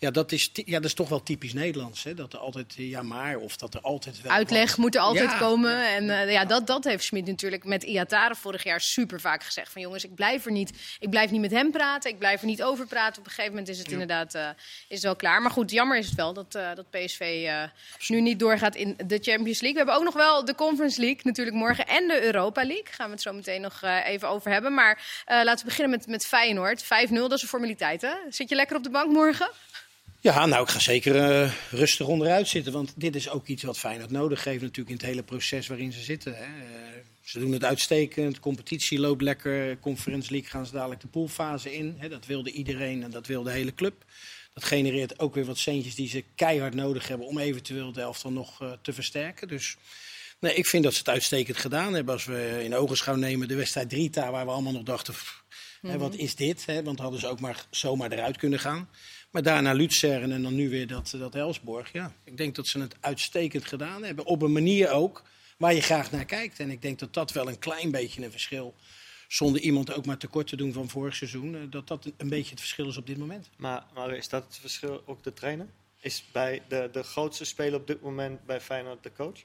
ja, 0.00 0.10
dat 0.10 0.32
is, 0.32 0.50
ja, 0.52 0.72
dat 0.76 0.84
is 0.84 0.94
toch 0.94 1.08
wel 1.08 1.22
typisch 1.22 1.52
Nederlands. 1.52 2.02
Hè? 2.04 2.14
Dat 2.14 2.32
er 2.32 2.38
altijd, 2.38 2.74
eh, 2.78 2.90
ja 2.90 3.02
maar, 3.02 3.36
of 3.36 3.56
dat 3.56 3.74
er 3.74 3.80
altijd 3.80 4.20
wel... 4.22 4.32
Uitleg 4.32 4.68
wat- 4.68 4.76
moet 4.76 4.94
er 4.94 5.00
altijd 5.00 5.30
Ja. 5.30 5.38
komen. 5.38 5.86
En 5.94 6.10
eh, 6.10 6.32
ja, 6.32 6.44
dat, 6.44 6.66
dat 6.66 6.84
heeft 6.84 7.04
Smit 7.04 7.26
natuurlijk 7.26 7.64
met 7.64 7.82
Iatare 7.82 8.34
vorig 8.34 8.62
jaar 8.64 8.80
super 8.80 9.20
vaak 9.20 9.42
gezegd. 9.44 9.72
Van 9.72 9.82
jongens, 9.82 10.04
ik 10.04 10.14
blijf 10.14 10.44
er 10.44 10.52
niet. 10.52 10.72
Ik 11.00 11.10
blijf 11.10 11.30
niet 11.30 11.40
met 11.40 11.50
hem 11.50 11.70
praten. 11.70 12.10
Ik 12.10 12.18
blijf 12.18 12.40
er 12.40 12.46
niet 12.46 12.62
over 12.62 12.86
praten. 12.86 13.18
Op 13.18 13.24
een 13.24 13.30
gegeven 13.30 13.50
moment 13.50 13.68
is 13.68 13.78
het 13.78 13.90
inderdaad 13.90 14.34
eh, 14.34 14.48
is 14.88 14.94
het 14.94 15.02
wel 15.02 15.16
klaar. 15.16 15.42
Maar 15.42 15.50
goed, 15.50 15.70
jammer 15.70 15.96
is 15.98 16.06
het 16.06 16.14
wel 16.14 16.32
dat, 16.32 16.52
dat 16.52 16.90
PSV 16.90 17.50
nu 18.08 18.20
niet 18.20 18.38
doorgaat 18.38 18.74
in 18.74 18.96
de 19.06 19.18
Champions 19.22 19.60
League. 19.60 19.72
We 19.72 19.76
hebben 19.76 19.94
ook 19.94 20.04
nog 20.04 20.14
wel 20.14 20.44
de 20.44 20.54
Conference 20.54 21.00
League 21.00 21.20
natuurlijk 21.22 21.56
morgen. 21.56 21.86
En 21.86 22.08
de 22.08 22.22
Europa 22.22 22.64
League. 22.66 22.86
Gaan 22.90 23.06
we 23.06 23.12
het 23.12 23.22
zo 23.22 23.32
meteen 23.32 23.60
nog 23.60 23.82
even 24.04 24.28
over 24.28 24.50
hebben. 24.50 24.74
Maar 24.74 25.22
laten 25.26 25.58
we 25.58 25.64
beginnen 25.64 25.90
met, 25.98 26.06
met 26.06 26.26
Feyenoord. 26.26 26.84
5-0, 26.84 26.86
dat 27.10 27.32
is 27.32 27.42
een 27.42 27.48
formaliteit 27.48 28.00
hè? 28.02 28.12
Zit 28.28 28.48
je 28.48 28.54
lekker 28.54 28.76
op 28.76 28.82
de 28.82 28.90
bank 28.90 29.12
morgen? 29.12 29.50
Ja, 30.20 30.46
nou, 30.46 30.62
ik 30.62 30.68
ga 30.68 30.78
zeker 30.78 31.16
eh, 31.16 31.52
rustig 31.70 32.06
onderuit 32.06 32.48
zitten. 32.48 32.72
Want 32.72 32.92
dit 32.96 33.16
is 33.16 33.28
ook 33.30 33.46
iets 33.46 33.62
wat 33.62 33.78
Feyenoord 33.78 34.10
nodig 34.10 34.44
heeft 34.44 34.62
natuurlijk 34.62 34.88
in 34.88 34.96
het 34.96 35.04
hele 35.06 35.22
proces 35.22 35.66
waarin 35.66 35.92
ze 35.92 36.00
zitten. 36.02 36.34
Hè. 36.36 36.42
Eh, 36.44 36.96
Ze 37.22 37.38
doen 37.38 37.52
het 37.52 37.64
uitstekend. 37.64 38.40
Competitie 38.40 38.98
loopt 38.98 39.22
lekker. 39.22 39.78
Conference 39.78 40.30
League 40.30 40.50
gaan 40.50 40.66
ze 40.66 40.72
dadelijk 40.72 41.00
de 41.00 41.08
poolfase 41.08 41.74
in. 41.74 41.94
Hè, 41.98 42.08
dat 42.08 42.26
wilde 42.26 42.50
iedereen 42.50 43.02
en 43.02 43.10
dat 43.10 43.26
wil 43.26 43.42
de 43.42 43.50
hele 43.50 43.74
club. 43.74 44.04
Dat 44.54 44.64
genereert 44.64 45.18
ook 45.18 45.34
weer 45.34 45.44
wat 45.44 45.58
centjes 45.58 45.94
die 45.94 46.08
ze 46.08 46.24
keihard 46.34 46.74
nodig 46.74 47.08
hebben 47.08 47.26
om 47.26 47.38
eventueel 47.38 47.92
de 47.92 48.00
elftal 48.00 48.32
nog 48.32 48.62
uh, 48.62 48.72
te 48.82 48.92
versterken. 48.92 49.48
Dus 49.48 49.76
nee, 50.40 50.54
ik 50.54 50.66
vind 50.66 50.84
dat 50.84 50.92
ze 50.92 50.98
het 50.98 51.08
uitstekend 51.08 51.56
gedaan 51.56 51.94
hebben. 51.94 52.14
Als 52.14 52.24
we 52.24 52.60
in 52.64 52.74
ogenschouw 52.74 53.14
nemen 53.14 53.48
de 53.48 53.54
wedstrijd 53.54 53.88
Drita, 53.90 54.30
waar 54.30 54.44
we 54.44 54.50
allemaal 54.52 54.72
nog 54.72 54.82
dachten, 54.82 55.12
pff, 55.14 55.42
hè, 55.82 55.88
Mhm. 55.88 55.98
wat 55.98 56.14
is 56.14 56.34
dit? 56.34 56.66
Hè? 56.66 56.82
Want 56.82 56.98
hadden 56.98 57.20
ze 57.20 57.26
ook 57.26 57.40
maar 57.40 57.66
zomaar 57.70 58.12
eruit 58.12 58.36
kunnen 58.36 58.58
gaan. 58.58 58.88
Maar 59.30 59.42
daarna 59.42 59.72
Luzern 59.72 60.32
en 60.32 60.42
dan 60.42 60.54
nu 60.54 60.70
weer 60.70 60.86
dat, 60.86 61.14
dat 61.18 61.34
Elsborg. 61.34 61.92
Ja, 61.92 62.12
ik 62.24 62.36
denk 62.36 62.54
dat 62.54 62.66
ze 62.66 62.80
het 62.80 62.96
uitstekend 63.00 63.64
gedaan 63.64 64.04
hebben. 64.04 64.24
Op 64.24 64.42
een 64.42 64.52
manier 64.52 64.90
ook 64.90 65.22
waar 65.58 65.74
je 65.74 65.80
graag 65.80 66.10
naar 66.10 66.24
kijkt. 66.24 66.60
En 66.60 66.70
ik 66.70 66.82
denk 66.82 66.98
dat 66.98 67.14
dat 67.14 67.32
wel 67.32 67.48
een 67.48 67.58
klein 67.58 67.90
beetje 67.90 68.24
een 68.24 68.30
verschil 68.30 68.74
zonder 69.28 69.60
iemand 69.60 69.92
ook 69.92 70.06
maar 70.06 70.18
tekort 70.18 70.46
te 70.46 70.56
doen 70.56 70.72
van 70.72 70.88
vorig 70.88 71.14
seizoen, 71.14 71.54
eh, 71.54 71.60
dat 71.70 71.88
dat 71.88 72.12
een, 72.16 72.28
beetje 72.28 72.50
het 72.50 72.60
verschil 72.60 72.88
is 72.88 72.96
op 72.96 73.06
dit 73.06 73.18
moment. 73.18 73.50
Maar, 73.56 73.84
maar 73.94 74.14
is 74.14 74.28
dat 74.28 74.44
het 74.44 74.58
verschil 74.58 75.02
ook 75.06 75.22
de 75.22 75.32
trainer? 75.32 75.66
Is 76.00 76.24
bij 76.32 76.62
de, 76.68 76.88
de 76.92 77.02
grootste 77.02 77.44
speler 77.44 77.80
op 77.80 77.86
dit 77.86 78.02
moment 78.02 78.46
bij 78.46 78.60
Feyenoord 78.60 79.02
de 79.02 79.12
coach? 79.12 79.38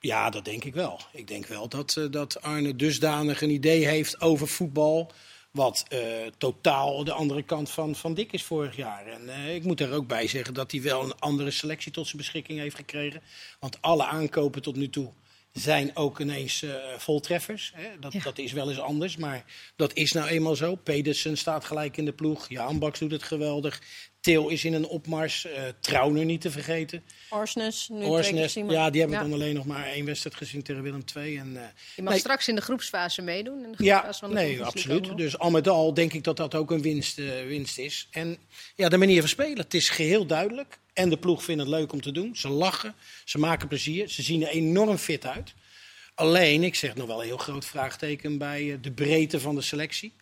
Ja, 0.00 0.30
dat 0.30 0.44
denk 0.44 0.64
ik 0.64 0.74
wel. 0.74 1.00
Ik 1.12 1.26
denk 1.26 1.46
wel 1.46 1.68
dat, 1.68 1.96
eh, 1.96 2.04
dat 2.10 2.42
Arne 2.42 2.76
dusdanig 2.76 3.42
een 3.42 3.50
idee 3.50 3.86
heeft 3.86 4.20
over 4.20 4.48
voetbal. 4.48 5.12
Wat 5.56 5.84
eh, 5.88 6.00
totaal 6.38 7.04
de 7.04 7.12
andere 7.12 7.42
kant 7.42 7.70
van, 7.70 7.94
van 7.94 8.14
Dick 8.14 8.32
is 8.32 8.42
vorig 8.42 8.76
jaar. 8.76 9.06
En 9.06 9.28
eh, 9.28 9.54
ik 9.54 9.64
moet 9.64 9.80
er 9.80 9.92
ook 9.92 10.06
bij 10.06 10.26
zeggen 10.26 10.54
dat 10.54 10.70
hij 10.70 10.82
wel 10.82 11.02
een 11.02 11.18
andere 11.18 11.50
selectie 11.50 11.92
tot 11.92 12.04
zijn 12.06 12.16
beschikking 12.16 12.58
heeft 12.58 12.76
gekregen. 12.76 13.22
Want 13.60 13.78
alle 13.80 14.04
aankopen 14.04 14.62
tot 14.62 14.76
nu 14.76 14.90
toe 14.90 15.12
zijn 15.52 15.96
ook 15.96 16.20
ineens 16.20 16.62
eh, 16.62 16.74
voltreffers. 16.96 17.72
Hè? 17.74 17.98
Dat, 18.00 18.12
Ja. 18.12 18.20
dat 18.22 18.38
is 18.38 18.52
wel 18.52 18.68
eens 18.68 18.80
anders, 18.80 19.16
maar 19.16 19.44
dat 19.76 19.94
is 19.94 20.12
nou 20.12 20.28
eenmaal 20.28 20.56
zo. 20.56 20.74
Pedersen 20.74 21.36
staat 21.38 21.64
gelijk 21.64 21.96
in 21.96 22.04
de 22.04 22.12
ploeg. 22.12 22.48
Jan 22.48 22.78
Baks 22.78 22.98
doet 22.98 23.10
het 23.10 23.22
geweldig. 23.22 23.82
Til 24.26 24.48
is 24.48 24.64
in 24.64 24.74
een 24.74 24.86
opmars. 24.86 25.46
eh 25.46 25.62
Trauner 25.80 26.24
niet 26.24 26.40
te 26.40 26.50
vergeten. 26.50 27.02
Orsnes, 27.30 27.88
nu 27.92 28.04
Orsnes, 28.04 28.54
ja, 28.54 28.90
die 28.90 29.00
hebben 29.00 29.18
Ja. 29.18 29.22
dan 29.24 29.32
alleen 29.32 29.54
nog 29.54 29.64
maar 29.66 29.86
één 29.86 30.04
wedstrijd 30.04 30.36
gezien 30.36 30.62
tegen 30.62 30.82
Willem 30.82 31.02
II. 31.16 31.36
En, 31.36 31.56
eh, 31.56 31.62
Je 31.96 32.02
mag 32.02 32.10
Nee. 32.12 32.20
straks 32.20 32.48
in 32.48 32.54
de 32.54 32.60
groepsfase 32.60 33.22
meedoen. 33.22 33.64
In 33.64 33.74
de 33.76 33.84
ja, 33.84 33.98
groepsfase 33.98 34.18
van 34.20 34.28
de 34.28 34.34
nee, 34.34 34.62
absoluut. 34.64 35.16
Dus 35.16 35.38
al 35.38 35.50
met 35.50 35.68
al 35.68 35.94
denk 35.94 36.12
ik 36.12 36.24
dat 36.24 36.36
dat 36.36 36.54
ook 36.54 36.70
een 36.70 36.82
winst, 36.82 37.18
eh, 37.18 37.26
winst 37.46 37.78
is. 37.78 38.08
En 38.10 38.38
ja, 38.76 38.88
de 38.88 38.96
manier 38.96 39.20
van 39.20 39.28
spelen, 39.28 39.58
het 39.58 39.74
is 39.74 39.88
geheel 39.88 40.26
duidelijk. 40.26 40.78
En 40.92 41.08
de 41.08 41.18
ploeg 41.18 41.44
vindt 41.44 41.60
het 41.60 41.70
leuk 41.70 41.92
om 41.92 42.00
te 42.00 42.12
doen. 42.12 42.36
Ze 42.36 42.48
lachen, 42.48 42.94
ze 43.24 43.38
maken 43.38 43.68
plezier, 43.68 44.08
ze 44.08 44.22
zien 44.22 44.42
er 44.42 44.48
enorm 44.48 44.96
fit 44.96 45.26
uit. 45.26 45.54
Alleen, 46.14 46.62
ik 46.62 46.74
zeg 46.74 46.94
nog 46.94 47.06
wel 47.06 47.20
een 47.20 47.26
heel 47.26 47.36
groot 47.36 47.64
vraagteken 47.64 48.38
bij 48.38 48.78
de 48.80 48.90
breedte 48.90 49.40
van 49.40 49.54
de 49.54 49.60
selectie. 49.62 50.12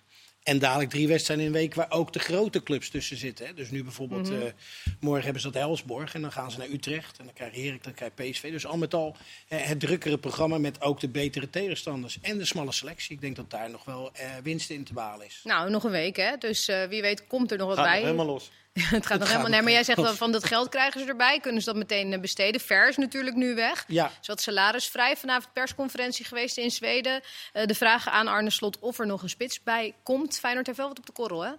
En 0.44 0.58
dadelijk 0.58 0.90
drie 0.90 1.08
wedstrijden 1.08 1.46
in 1.46 1.52
een 1.52 1.58
week 1.58 1.74
waar 1.74 1.90
ook 1.90 2.12
de 2.12 2.18
grote 2.18 2.62
clubs 2.62 2.88
tussen 2.90 3.16
zitten. 3.16 3.46
Hè. 3.46 3.54
Dus 3.54 3.70
nu 3.70 3.82
bijvoorbeeld, 3.82 4.30
Mhm. 4.30 4.40
eh, 4.42 4.52
morgen 5.00 5.24
hebben 5.24 5.42
ze 5.42 5.50
dat 5.50 5.62
Helsborg 5.62 6.14
en 6.14 6.20
dan 6.22 6.32
gaan 6.32 6.50
ze 6.50 6.58
naar 6.58 6.68
Utrecht. 6.68 7.18
En 7.18 7.24
dan 7.24 7.34
krijg 7.34 7.54
je 7.54 7.60
Erik, 7.60 7.84
dan 7.84 7.94
krijg 7.94 8.12
je 8.16 8.30
PSV. 8.30 8.50
Dus 8.50 8.66
al 8.66 8.76
met 8.76 8.94
al 8.94 9.16
het 9.48 9.80
drukkere 9.80 10.18
programma 10.18 10.58
met 10.58 10.80
ook 10.82 11.00
de 11.00 11.08
betere 11.08 11.50
tegenstanders. 11.50 12.18
En 12.22 12.38
de 12.38 12.44
smalle 12.44 12.72
selectie. 12.72 13.14
Ik 13.14 13.20
denk 13.20 13.36
dat 13.36 13.50
daar 13.50 13.70
nog 13.70 13.84
wel 13.84 14.10
eh, 14.12 14.26
winst 14.42 14.70
in 14.70 14.84
te 14.84 14.92
behalen 14.92 15.26
is. 15.26 15.40
Nou, 15.44 15.70
nog 15.70 15.84
een 15.84 15.90
week, 15.90 16.16
hè? 16.16 16.36
Dus 16.38 16.68
eh, 16.68 16.84
wie 16.84 17.02
weet 17.02 17.26
komt 17.26 17.50
er 17.50 17.58
nog 17.58 17.66
wat 17.68 17.76
Gaat 17.76 17.84
nog 17.86 17.94
bij. 17.94 18.02
helemaal 18.04 18.26
los. 18.26 18.50
het 18.74 18.82
gaat 18.82 18.90
nog 18.92 19.06
gaat 19.06 19.18
helemaal. 19.18 19.40
nog 19.40 19.48
Nee, 19.50 19.62
maar 19.62 19.72
jij 19.72 19.84
zegt 19.84 19.98
los. 19.98 20.06
wel 20.06 20.16
van 20.16 20.32
dat 20.32 20.44
geld 20.44 20.68
krijgen 20.68 21.00
ze 21.00 21.06
erbij. 21.06 21.40
Kunnen 21.40 21.60
ze 21.62 21.66
dat 21.66 21.76
meteen 21.78 22.20
besteden? 22.20 22.60
Ver 22.60 22.88
is 22.88 22.96
natuurlijk 22.96 23.36
nu 23.36 23.54
weg. 23.54 23.84
Ja, 23.88 24.10
is 24.20 24.26
wat 24.26 24.40
salarisvrij. 24.40 25.16
Vanavond 25.16 25.52
persconferentie 25.52 26.24
geweest 26.24 26.56
in 26.56 26.70
Zweden. 26.70 27.20
De 27.66 27.74
vragen 27.74 28.12
aan 28.12 28.26
Arne 28.28 28.50
Slot 28.50 28.78
of 28.78 28.98
er 28.98 29.06
nog 29.06 29.22
een 29.22 29.28
spits 29.28 29.62
bij 29.62 29.94
komt. 30.02 30.33
Feyenoord 30.38 30.66
heeft 30.66 30.78
wel 30.78 30.88
wat 30.88 30.98
op 30.98 31.06
de 31.06 31.12
korrel, 31.12 31.44
hè? 31.44 31.52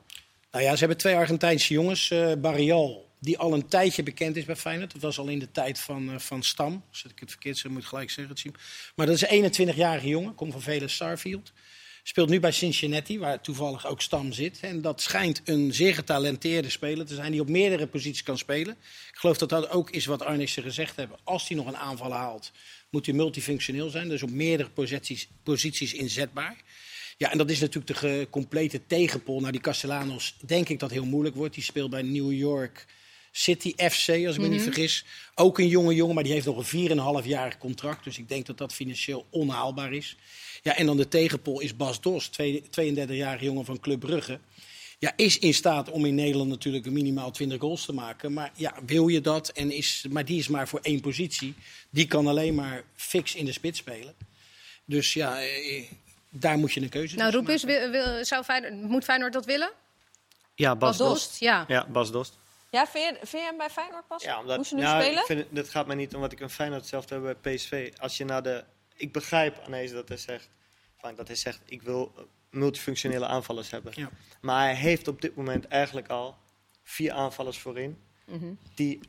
Nou 0.52 0.64
ja, 0.64 0.72
ze 0.74 0.80
hebben 0.80 0.98
twee 0.98 1.16
Argentijnse 1.16 1.74
jongens. 1.74 2.12
eh 2.12 2.34
Barrial, 2.38 3.10
die 3.20 3.38
al 3.38 3.54
een 3.54 3.68
tijdje 3.68 4.04
bekend 4.04 4.36
is 4.36 4.46
bij 4.46 4.56
Feyenoord. 4.56 4.92
Dat 4.92 5.02
was 5.02 5.18
al 5.20 5.28
in 5.28 5.40
de 5.40 5.52
tijd 5.52 5.80
van, 5.80 6.12
eh, 6.12 6.20
van 6.20 6.44
Stam. 6.44 6.84
Als 6.90 7.04
ik 7.04 7.20
het 7.20 7.30
verkeerd 7.30 7.58
zeg, 7.58 7.72
moet 7.72 7.86
gelijk 7.86 8.10
zeggen. 8.10 8.36
het. 8.36 8.56
Maar 8.96 9.06
dat 9.06 9.16
is 9.16 9.22
een 9.22 9.28
21-jarige 9.30 10.08
jongen. 10.08 10.36
Komt 10.36 10.52
van 10.52 10.62
Vele 10.62 10.88
Starfield. 10.88 11.52
Speelt 12.04 12.30
nu 12.30 12.40
bij 12.40 12.52
Cincinnati, 12.52 13.20
waar 13.20 13.42
toevallig 13.42 13.88
ook 13.88 14.02
Stam 14.02 14.32
zit. 14.34 14.60
En 14.62 14.82
dat 14.82 15.02
schijnt 15.02 15.42
een 15.46 15.74
zeer 15.74 15.96
getalenteerde 15.96 16.70
speler 16.70 17.06
te 17.06 17.16
zijn 17.16 17.32
die 17.32 17.42
op 17.42 17.50
meerdere 17.50 17.88
posities 17.88 18.24
kan 18.24 18.38
spelen. 18.38 18.78
Ik 19.12 19.18
geloof 19.18 19.38
dat 19.38 19.50
dat 19.50 19.70
ook 19.70 19.90
is 19.90 20.06
wat 20.06 20.24
Arnissen 20.24 20.64
gezegd 20.64 20.96
hebben. 20.96 21.18
Als 21.24 21.48
hij 21.48 21.58
nog 21.58 21.68
een 21.68 21.78
aanval 21.78 22.14
haalt, 22.14 22.52
moet 22.90 23.06
hij 23.06 23.16
multifunctioneel 23.16 23.90
zijn. 23.90 24.10
Dus 24.10 24.24
op 24.24 24.30
meerdere 24.30 24.70
posities, 24.70 25.28
posities 25.44 25.94
inzetbaar. 25.94 26.56
Ja, 27.18 27.32
en 27.32 27.38
dat 27.38 27.50
is 27.50 27.60
natuurlijk 27.60 28.00
de 28.00 28.28
complete 28.30 28.82
tegenpol 28.88 29.40
naar 29.40 29.52
die 29.52 29.62
Castellanos. 29.62 30.36
Denk 30.46 30.70
ik 30.70 30.80
dat 30.80 30.92
heel 30.92 31.06
moeilijk 31.06 31.36
wordt. 31.36 31.54
Die 31.54 31.64
speelt 31.64 31.90
bij 31.90 32.02
New 32.02 32.32
York 32.32 32.86
City 33.32 33.74
FC, 33.76 34.10
als 34.10 34.36
ik 34.36 34.42
me 34.42 34.48
niet 34.48 34.62
vergis. 34.62 35.06
Ook 35.36 35.60
een 35.60 35.68
jonge 35.68 35.96
jongen, 35.96 36.16
maar 36.16 36.24
die 36.24 36.34
heeft 36.34 36.46
nog 36.46 36.72
een 36.72 37.22
4,5 37.24 37.28
jaar 37.28 37.58
contract. 37.58 38.04
Dus 38.04 38.18
ik 38.18 38.30
denk 38.30 38.46
dat 38.46 38.58
dat 38.58 38.74
financieel 38.74 39.26
onhaalbaar 39.30 39.94
is. 39.94 40.18
Ja, 40.64 40.76
en 40.78 40.86
dan 40.86 40.98
de 40.98 41.08
tegenpol 41.08 41.60
is 41.60 41.76
Bas 41.76 42.02
Dos, 42.02 42.28
twee- 42.28 42.64
32-jarige 42.64 43.46
jongen 43.46 43.66
van 43.66 43.80
Club 43.80 44.00
Brugge. 44.00 44.40
Ja, 45.00 45.14
is 45.16 45.40
in 45.40 45.54
staat 45.54 45.92
om 45.92 46.06
in 46.06 46.16
Nederland 46.16 46.50
natuurlijk 46.50 46.86
minimaal 46.92 47.32
20 47.32 47.60
goals 47.60 47.86
te 47.86 47.94
maken. 47.94 48.34
Maar 48.34 48.52
ja, 48.56 48.76
wil 48.86 49.08
je 49.08 49.22
dat? 49.22 49.50
En 49.50 49.72
is, 49.72 50.06
maar 50.10 50.26
die 50.26 50.40
is 50.40 50.48
maar 50.48 50.68
voor 50.68 50.80
één 50.82 51.02
positie. 51.02 51.54
Die 51.90 52.08
kan 52.08 52.28
alleen 52.28 52.56
maar 52.56 52.84
fix 52.96 53.36
in 53.36 53.46
de 53.46 53.52
spits 53.52 53.80
spelen. 53.80 54.14
Dus 54.86 55.14
ja, 55.14 55.42
eh, 55.42 55.84
daar 56.40 56.58
moet 56.58 56.74
je 56.74 56.82
een 56.82 56.90
keuze 56.90 57.16
Nou, 57.16 57.32
roep 57.32 57.50
zou 58.22 58.44
Feyenoord, 58.44 58.74
moet 58.74 59.04
Feyenoord 59.04 59.34
dat 59.34 59.46
willen? 59.46 59.72
Ja, 60.56 60.76
Bas 60.76 60.98
Bas 60.98 61.08
Dost. 61.08 61.26
Dost, 61.28 61.40
ja. 61.40 61.66
Ja, 61.68 61.88
Bas 61.88 62.12
Dost. 62.12 62.38
Ja, 62.70 62.88
vind 62.88 63.06
je, 63.06 63.28
vind 63.28 63.44
je 63.44 63.48
hem 63.50 63.58
bij 63.58 63.70
Feyenoord 63.70 64.08
passen? 64.08 64.32
Ja, 64.32 64.40
omdat, 64.40 64.56
Hoe 64.56 64.66
ze 64.66 64.76
nu 64.76 64.82
nou, 64.82 65.02
spelen? 65.02 65.20
Ik 65.20 65.26
vind 65.26 65.40
het, 65.40 65.48
dit 65.52 65.70
gaat 65.70 65.88
mij 65.88 65.96
niet 65.96 66.16
om 66.16 66.22
wat 66.22 66.32
ik 66.32 66.40
een 66.40 66.50
Feyenoord 66.50 66.86
zelf 66.86 67.10
heb 67.10 67.38
bij 67.42 67.56
PSV. 67.56 67.94
Als 67.98 68.18
je 68.18 68.26
naar 68.26 68.44
de... 68.44 68.64
Ik 68.96 69.12
begrijp 69.12 69.62
Anees 69.66 69.92
dat 69.92 70.08
hij 70.08 70.18
zegt... 70.18 70.50
Dat 71.16 71.28
hij 71.28 71.36
zegt, 71.36 71.62
ik 71.66 71.82
wil 71.82 72.14
multifunctionele 72.50 73.26
aanvallers 73.26 73.70
hebben. 73.70 73.92
Ja. 73.96 74.10
Maar 74.42 74.64
hij 74.64 74.76
heeft 74.76 75.08
op 75.08 75.22
dit 75.22 75.36
moment 75.36 75.68
eigenlijk 75.68 76.08
al 76.08 76.38
vier 76.84 77.12
aanvallers 77.12 77.58
voorin... 77.58 77.98
Mhm. 78.26 78.54
die 78.76 79.00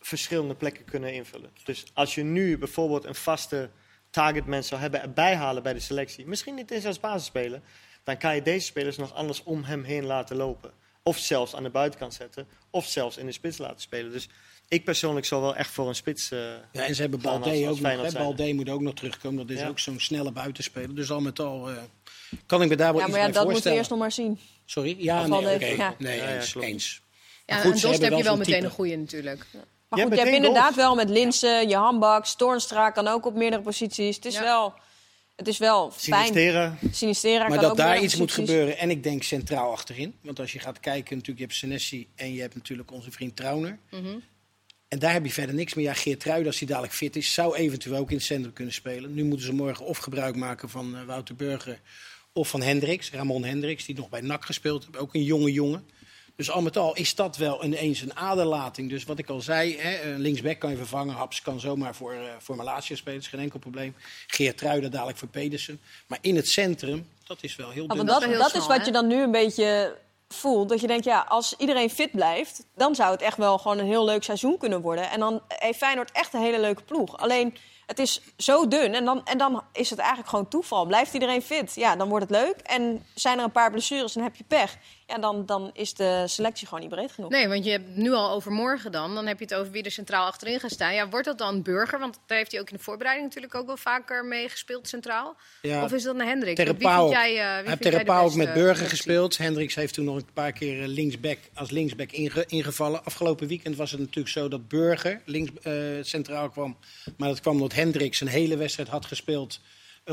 verschillende 0.00 0.54
plekken 0.54 0.84
kunnen 0.84 1.12
invullen. 1.12 1.50
Dus 1.64 1.84
als 1.94 2.14
je 2.14 2.22
nu 2.22 2.58
bijvoorbeeld 2.58 3.04
een 3.04 3.14
vaste 3.14 3.70
targetman 4.16 4.64
zou 4.64 4.80
hebben... 4.80 5.02
erbij 5.02 5.36
halen 5.36 5.62
bij 5.62 5.72
de 5.72 5.80
selectie... 5.80 6.26
misschien 6.26 6.54
niet 6.54 6.70
eens 6.70 6.84
als 6.86 7.00
basisspeler... 7.00 7.60
dan 8.04 8.16
kan 8.16 8.34
je 8.34 8.42
deze 8.42 8.66
spelers 8.66 8.96
nog 8.96 9.14
anders 9.14 9.42
om 9.42 9.64
hem 9.64 9.84
heen 9.84 10.04
laten 10.04 10.36
lopen. 10.36 10.70
Of 11.02 11.18
zelfs 11.18 11.54
aan 11.54 11.62
de 11.62 11.70
buitenkant 11.70 12.14
zetten. 12.14 12.46
Of 12.70 12.86
zelfs 12.86 13.16
in 13.16 13.26
de 13.26 13.32
spits 13.32 13.58
laten 13.58 13.80
spelen. 13.80 14.12
Dus 14.12 14.28
ik 14.68 14.84
persoonlijk 14.84 15.26
zou 15.26 15.42
wel 15.42 15.56
echt 15.56 15.70
voor 15.70 15.88
een 15.88 15.94
spits... 15.94 16.30
eh, 16.30 16.38
Ja, 16.72 16.84
en 16.86 16.94
ze 16.94 17.00
hebben 17.00 17.20
Balde 17.20 17.68
ook 17.68 17.80
nog. 17.80 18.12
Balde 18.12 18.54
moet 18.54 18.68
ook 18.68 18.80
nog 18.80 18.94
terugkomen. 18.94 19.46
Dat 19.46 19.56
is 19.56 19.62
Ja. 19.62 19.68
ook 19.68 19.78
zo'n 19.78 20.00
snelle 20.00 20.32
buitenspeler. 20.32 20.94
Dus 20.94 21.10
al 21.10 21.20
met 21.20 21.38
al 21.38 21.70
eh, 21.70 21.76
kan 22.46 22.62
ik 22.62 22.68
me 22.68 22.76
daar 22.76 22.92
wel 22.92 23.00
Ja, 23.00 23.06
iets 23.06 23.16
maar 23.16 23.26
ja, 23.26 23.30
bij 23.32 23.42
dat 23.42 23.50
moeten 23.52 23.70
we 23.70 23.76
eerst 23.76 23.90
nog 23.90 23.98
maar 23.98 24.12
zien. 24.12 24.38
Sorry? 24.64 24.96
Ja, 24.98 25.20
Of 25.22 25.28
nee, 25.40 25.76
ja. 25.76 25.94
nee 25.98 26.16
Ja, 26.16 26.24
ja, 26.28 26.34
eens. 26.34 26.54
eens. 26.54 27.02
Ja, 27.46 27.54
Maar 27.54 27.64
goed, 27.64 27.74
en 27.74 27.80
Dost 27.80 27.92
heb 27.92 28.00
hebben 28.00 28.18
je 28.18 28.24
wel 28.24 28.36
meteen 28.36 28.54
type. 28.54 28.66
een 28.66 28.70
goede 28.72 28.96
natuurlijk. 28.96 29.46
Maar 29.88 29.98
Je 29.98 30.04
goed, 30.04 30.14
je 30.14 30.20
hebt 30.20 30.34
inderdaad 30.34 30.74
wel 30.74 30.94
met 30.94 31.08
Linsen, 31.10 31.68
je 31.68 31.76
handbak, 31.76 32.26
Toornstra 32.26 32.90
kan 32.90 33.06
ook 33.08 33.26
op 33.26 33.34
meerdere 33.34 33.62
posities. 33.62 34.16
Het 34.16 34.24
is 34.24 34.34
Ja. 34.34 34.42
wel, 34.42 34.74
het 35.36 35.48
is 35.48 35.58
wel 35.58 35.90
fijn. 35.90 36.26
Sinistera, 36.26 36.76
Sinistera 36.92 37.38
Maar 37.38 37.48
kan 37.48 37.60
dat 37.60 37.70
ook 37.70 37.76
daar 37.76 38.00
iets 38.00 38.16
moet 38.16 38.32
gebeuren. 38.32 38.78
En 38.78 38.90
ik 38.90 39.02
denk 39.02 39.22
centraal 39.22 39.72
achterin. 39.72 40.14
Want 40.22 40.40
als 40.40 40.52
je 40.52 40.58
gaat 40.58 40.80
kijken, 40.80 41.16
natuurlijk, 41.16 41.38
je 41.38 41.44
hebt 41.44 41.54
Senesi 41.54 42.08
en 42.14 42.34
je 42.34 42.40
hebt 42.40 42.54
natuurlijk 42.54 42.90
onze 42.90 43.10
vriend 43.10 43.36
Trauner. 43.36 43.78
Mhm. 43.90 44.18
En 44.88 44.98
daar 44.98 45.12
heb 45.12 45.24
je 45.24 45.32
verder 45.32 45.54
niks 45.54 45.74
meer. 45.74 45.84
Ja, 45.84 45.94
Geert 45.94 46.20
Truiden, 46.20 46.46
als 46.46 46.58
hij 46.58 46.68
dadelijk 46.68 46.94
fit 46.94 47.16
is, 47.16 47.34
zou 47.34 47.56
eventueel 47.56 47.96
ook 47.96 48.10
in 48.10 48.16
het 48.16 48.24
centrum 48.24 48.52
kunnen 48.52 48.74
spelen. 48.74 49.14
Nu 49.14 49.24
moeten 49.24 49.46
ze 49.46 49.52
morgen 49.52 49.84
of 49.84 49.98
gebruik 49.98 50.36
maken 50.36 50.68
van 50.68 50.96
eh, 50.96 51.02
Wouter 51.04 51.34
Burger 51.34 51.80
of 52.32 52.48
van 52.48 52.62
Hendricks, 52.62 53.10
Ramon 53.10 53.44
Hendricks, 53.44 53.84
die 53.84 53.94
nog 53.94 54.08
bij 54.08 54.20
NAC 54.20 54.44
gespeeld 54.44 54.84
heeft. 54.84 54.98
Ook 54.98 55.14
een 55.14 55.22
jonge 55.22 55.52
jongen. 55.52 55.88
Dus 56.36 56.50
al 56.50 56.62
met 56.62 56.76
al 56.76 56.94
is 56.94 57.14
dat 57.14 57.36
wel 57.36 57.64
ineens 57.64 58.00
een 58.00 58.16
aderlating. 58.16 58.90
Dus 58.90 59.04
wat 59.04 59.18
ik 59.18 59.28
al 59.28 59.40
zei, 59.40 59.78
hè, 59.78 60.16
linksback 60.16 60.58
kan 60.58 60.70
je 60.70 60.76
vervangen. 60.76 61.14
Haps 61.14 61.42
kan 61.42 61.60
zomaar 61.60 61.94
voor, 61.94 62.12
eh 62.12 62.20
voor 62.38 62.56
Malasia 62.56 62.96
spelen, 62.96 63.20
is 63.20 63.28
geen 63.28 63.40
enkel 63.40 63.58
probleem. 63.58 63.94
Geert 64.26 64.58
Truiden 64.58 64.90
dadelijk 64.90 65.18
voor 65.18 65.28
Pedersen. 65.28 65.80
Maar 66.06 66.18
in 66.20 66.36
het 66.36 66.48
centrum, 66.48 67.08
dat 67.26 67.38
is 67.40 67.56
wel 67.56 67.70
heel 67.70 67.82
Ja, 67.82 67.94
dun. 67.94 68.06
Dat 68.06 68.20
dat, 68.20 68.30
is 68.30 68.52
dat, 68.52 68.66
wat 68.66 68.86
je 68.86 68.92
dan 68.92 69.06
nu 69.06 69.22
een 69.22 69.30
beetje 69.30 69.96
voelt. 70.28 70.68
Dat 70.68 70.80
je 70.80 70.86
denkt, 70.86 71.04
ja, 71.04 71.26
als 71.28 71.54
iedereen 71.58 71.90
fit 71.90 72.10
blijft, 72.10 72.64
dan 72.74 72.94
zou 72.94 73.10
het 73.10 73.22
echt 73.22 73.36
wel 73.36 73.58
gewoon 73.58 73.78
een 73.78 73.86
heel 73.86 74.04
leuk 74.04 74.22
seizoen 74.22 74.58
kunnen 74.58 74.80
worden. 74.80 75.10
En 75.10 75.20
dan 75.20 75.42
heeft 75.48 75.78
Feyenoord 75.78 76.12
echt 76.12 76.34
een 76.34 76.40
hele 76.40 76.60
leuke 76.60 76.82
ploeg. 76.82 77.18
Alleen, 77.18 77.54
het 77.86 77.98
is 77.98 78.20
zo 78.36 78.68
dun 78.68 78.94
en 78.94 79.04
dan, 79.04 79.24
en 79.24 79.38
dan 79.38 79.62
is 79.72 79.90
het 79.90 79.98
eigenlijk 79.98 80.28
gewoon 80.28 80.48
toeval. 80.48 80.86
Blijft 80.86 81.14
iedereen 81.14 81.42
fit, 81.42 81.74
ja, 81.74 81.96
dan 81.96 82.08
wordt 82.08 82.28
het 82.28 82.38
leuk. 82.38 82.56
En 82.56 83.06
zijn 83.14 83.38
er 83.38 83.44
een 83.44 83.52
paar 83.52 83.70
blessures, 83.70 84.12
dan 84.12 84.22
heb 84.22 84.36
je 84.36 84.44
pech. 84.44 84.76
Ja, 85.08 85.18
dan, 85.18 85.46
dan 85.46 85.70
is 85.72 85.94
de 85.94 86.22
selectie 86.26 86.66
gewoon 86.66 86.82
niet 86.82 86.92
breed 86.92 87.12
genoeg. 87.12 87.30
Nee, 87.30 87.48
want 87.48 87.64
je 87.64 87.70
hebt 87.70 87.96
nu 87.96 88.12
al 88.12 88.30
over 88.30 88.52
morgen 88.52 88.92
dan. 88.92 89.14
Dan 89.14 89.26
heb 89.26 89.38
je 89.38 89.44
het 89.44 89.54
over 89.54 89.72
wie 89.72 89.82
er 89.82 89.90
centraal 89.90 90.26
achterin 90.26 90.60
gaat 90.60 90.70
staan. 90.70 90.94
Ja, 90.94 91.08
wordt 91.08 91.26
dat 91.26 91.38
dan 91.38 91.62
Burger? 91.62 91.98
Want 91.98 92.18
daar 92.26 92.38
heeft 92.38 92.50
hij 92.52 92.60
ook 92.60 92.70
in 92.70 92.76
de 92.76 92.82
voorbereiding 92.82 93.26
natuurlijk 93.28 93.54
ook 93.54 93.66
wel 93.66 93.76
vaker 93.76 94.24
mee 94.24 94.48
gespeeld 94.48 94.88
centraal. 94.88 95.36
Ja, 95.62 95.84
Of 95.84 95.92
is 95.92 96.02
dat 96.02 96.16
naar 96.16 96.26
Hendrik? 96.26 96.56
tegen 96.56 96.76
Wie 96.76 96.82
Pauw. 96.86 97.06
vind 97.08 97.18
jij, 97.20 97.28
eh, 97.30 97.34
wie 97.36 97.42
Hij 97.44 97.62
heeft 97.64 97.82
tegen 97.82 98.04
Pauw 98.04 98.24
ook 98.24 98.34
met 98.34 98.52
Burger 98.54 98.86
gespeeld. 98.86 99.36
Hendricks 99.38 99.74
heeft 99.74 99.94
toen 99.94 100.04
nog 100.04 100.16
een 100.16 100.28
paar 100.32 100.52
keer 100.52 100.82
eh, 100.82 100.88
linksback, 100.88 101.38
als 101.54 101.70
linksback 101.70 102.10
inge- 102.12 102.44
ingevallen. 102.46 103.04
Afgelopen 103.04 103.46
weekend 103.48 103.76
was 103.76 103.90
het 103.90 104.00
natuurlijk 104.00 104.28
zo 104.28 104.48
dat 104.48 104.68
Burger 104.68 105.20
links 105.24 105.50
eh, 105.62 105.72
centraal 106.00 106.48
kwam. 106.48 106.76
Maar 107.16 107.28
dat 107.28 107.40
kwam 107.40 107.54
omdat 107.54 107.72
Hendricks 107.72 108.20
een 108.20 108.26
hele 108.28 108.56
wedstrijd 108.56 108.88
had 108.88 109.06
gespeeld 109.06 109.60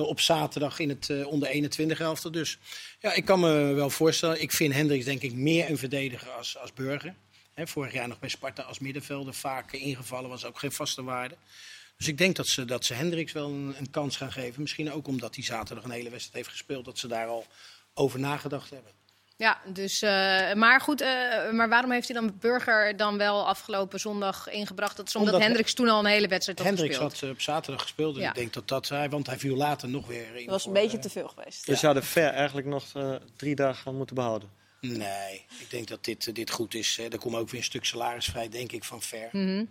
op 0.01 0.19
zaterdag 0.19 0.79
in 0.79 0.89
het 0.89 1.10
eh, 1.10 1.27
onder 1.27 1.49
21 1.49 1.99
elftal. 1.99 2.32
Dus 2.32 2.58
ja, 2.99 3.13
ik 3.13 3.25
kan 3.25 3.39
me 3.39 3.73
wel 3.73 3.89
voorstellen. 3.89 4.41
Ik 4.41 4.51
vind 4.51 4.73
Hendricks 4.73 5.06
denk 5.06 5.21
ik 5.21 5.34
meer 5.34 5.69
een 5.69 5.77
verdediger 5.77 6.29
als, 6.29 6.58
als 6.58 6.73
Burger. 6.73 7.15
Vorig 7.56 7.93
jaar 7.93 8.08
nog 8.08 8.19
bij 8.19 8.29
Sparta 8.29 8.63
als 8.63 8.79
middenvelder 8.79 9.34
vaak 9.34 9.73
eh, 9.73 9.86
ingevallen, 9.86 10.29
was 10.29 10.45
ook 10.45 10.60
geen 10.60 10.71
vaste 10.71 11.03
waarde. 11.03 11.36
Dus 11.97 12.08
ik 12.08 12.17
denk 12.17 12.36
dat 12.36 12.47
ze, 12.47 12.65
dat 12.65 12.86
ze 12.86 12.93
Hendricks 12.93 13.32
wel 13.32 13.49
een 13.49 13.89
kans 13.91 14.17
gaan 14.17 14.32
geven. 14.32 14.62
Misschien 14.62 14.91
ook 14.91 15.08
omdat 15.08 15.36
hij 15.36 15.43
zaterdag 15.43 15.84
een 15.84 15.91
hele 15.91 16.10
wedstrijd 16.10 16.36
heeft 16.36 16.58
gespeeld. 16.58 16.86
Dat 16.86 16.99
ze 16.99 17.08
daar 17.08 17.27
al 17.27 17.45
over 17.93 18.19
nagedacht 18.19 18.69
hebben. 18.69 18.91
Ja, 19.35 19.61
dus, 19.65 20.01
eh, 20.01 20.53
maar 20.53 20.81
goed, 20.81 21.01
eh, 21.01 21.07
maar 21.51 21.69
waarom 21.69 21.91
heeft 21.91 22.07
hij 22.07 22.19
dan 22.21 22.35
Burger 22.39 22.97
dan 22.97 23.17
wel 23.17 23.47
afgelopen 23.47 23.99
zondag 23.99 24.49
ingebracht? 24.49 24.97
Dat 24.97 25.07
is 25.07 25.15
omdat, 25.15 25.29
Omdat 25.33 25.47
Hendricks 25.47 25.73
toen 25.73 25.89
al 25.89 25.99
een 25.99 26.05
hele 26.05 26.27
wedstrijd 26.27 26.57
had 26.57 26.67
Hendricks 26.67 26.91
gespeeld. 26.95 27.13
had 27.13 27.23
eh, 27.23 27.29
op 27.35 27.41
zaterdag 27.41 27.81
gespeeld. 27.81 28.15
En 28.15 28.21
Ja. 28.21 28.29
ik 28.29 28.35
denk 28.35 28.53
dat 28.53 28.67
dat 28.67 28.89
hij, 28.89 29.09
want 29.09 29.27
hij 29.27 29.37
viel 29.39 29.55
later 29.55 29.89
nog 29.89 30.07
weer 30.07 30.27
in. 30.27 30.33
Dat 30.35 30.45
was 30.45 30.65
een 30.65 30.71
voor, 30.71 30.81
beetje 30.81 30.99
te 30.99 31.09
veel 31.09 31.27
geweest. 31.27 31.65
Dus 31.65 31.79
ze 31.79 31.85
hadden 31.85 32.03
Ver 32.03 32.29
eigenlijk 32.29 32.67
nog 32.67 32.83
eh, 32.93 33.15
drie 33.35 33.55
dagen 33.55 33.95
moeten 33.95 34.15
behouden. 34.15 34.49
Nee, 34.81 35.45
ik 35.59 35.69
denk 35.69 35.87
dat 35.87 36.03
dit, 36.03 36.35
dit 36.35 36.51
goed 36.51 36.73
is. 36.73 36.97
hè. 36.97 37.03
Er 37.07 37.17
komt 37.19 37.35
ook 37.35 37.49
weer 37.49 37.59
een 37.59 37.65
stuk 37.65 37.85
salarisvrij, 37.85 38.49
denk 38.49 38.71
ik, 38.71 38.83
van 38.83 39.01
Ver. 39.01 39.29
Mhm. 39.31 39.63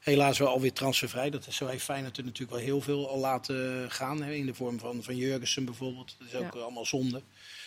Helaas 0.00 0.38
wel 0.38 0.48
alweer 0.48 0.72
transfervrij. 0.72 1.30
Dat 1.30 1.46
is 1.46 1.56
zo 1.56 1.66
heeft 1.66 1.84
Feyenoord 1.84 2.16
er 2.16 2.24
natuurlijk 2.24 2.50
wel 2.50 2.60
heel 2.66 2.80
veel 2.80 3.08
al 3.08 3.18
laten 3.18 3.90
gaan. 3.90 4.22
Hè, 4.22 4.32
in 4.32 4.46
de 4.46 4.54
vorm 4.54 4.78
van, 4.78 5.02
van 5.02 5.16
Jurgensen 5.16 5.64
bijvoorbeeld. 5.64 6.14
Dat 6.18 6.28
is 6.28 6.34
ook 6.34 6.54
Ja. 6.54 6.60
allemaal 6.60 6.86
zonde. 6.86 7.22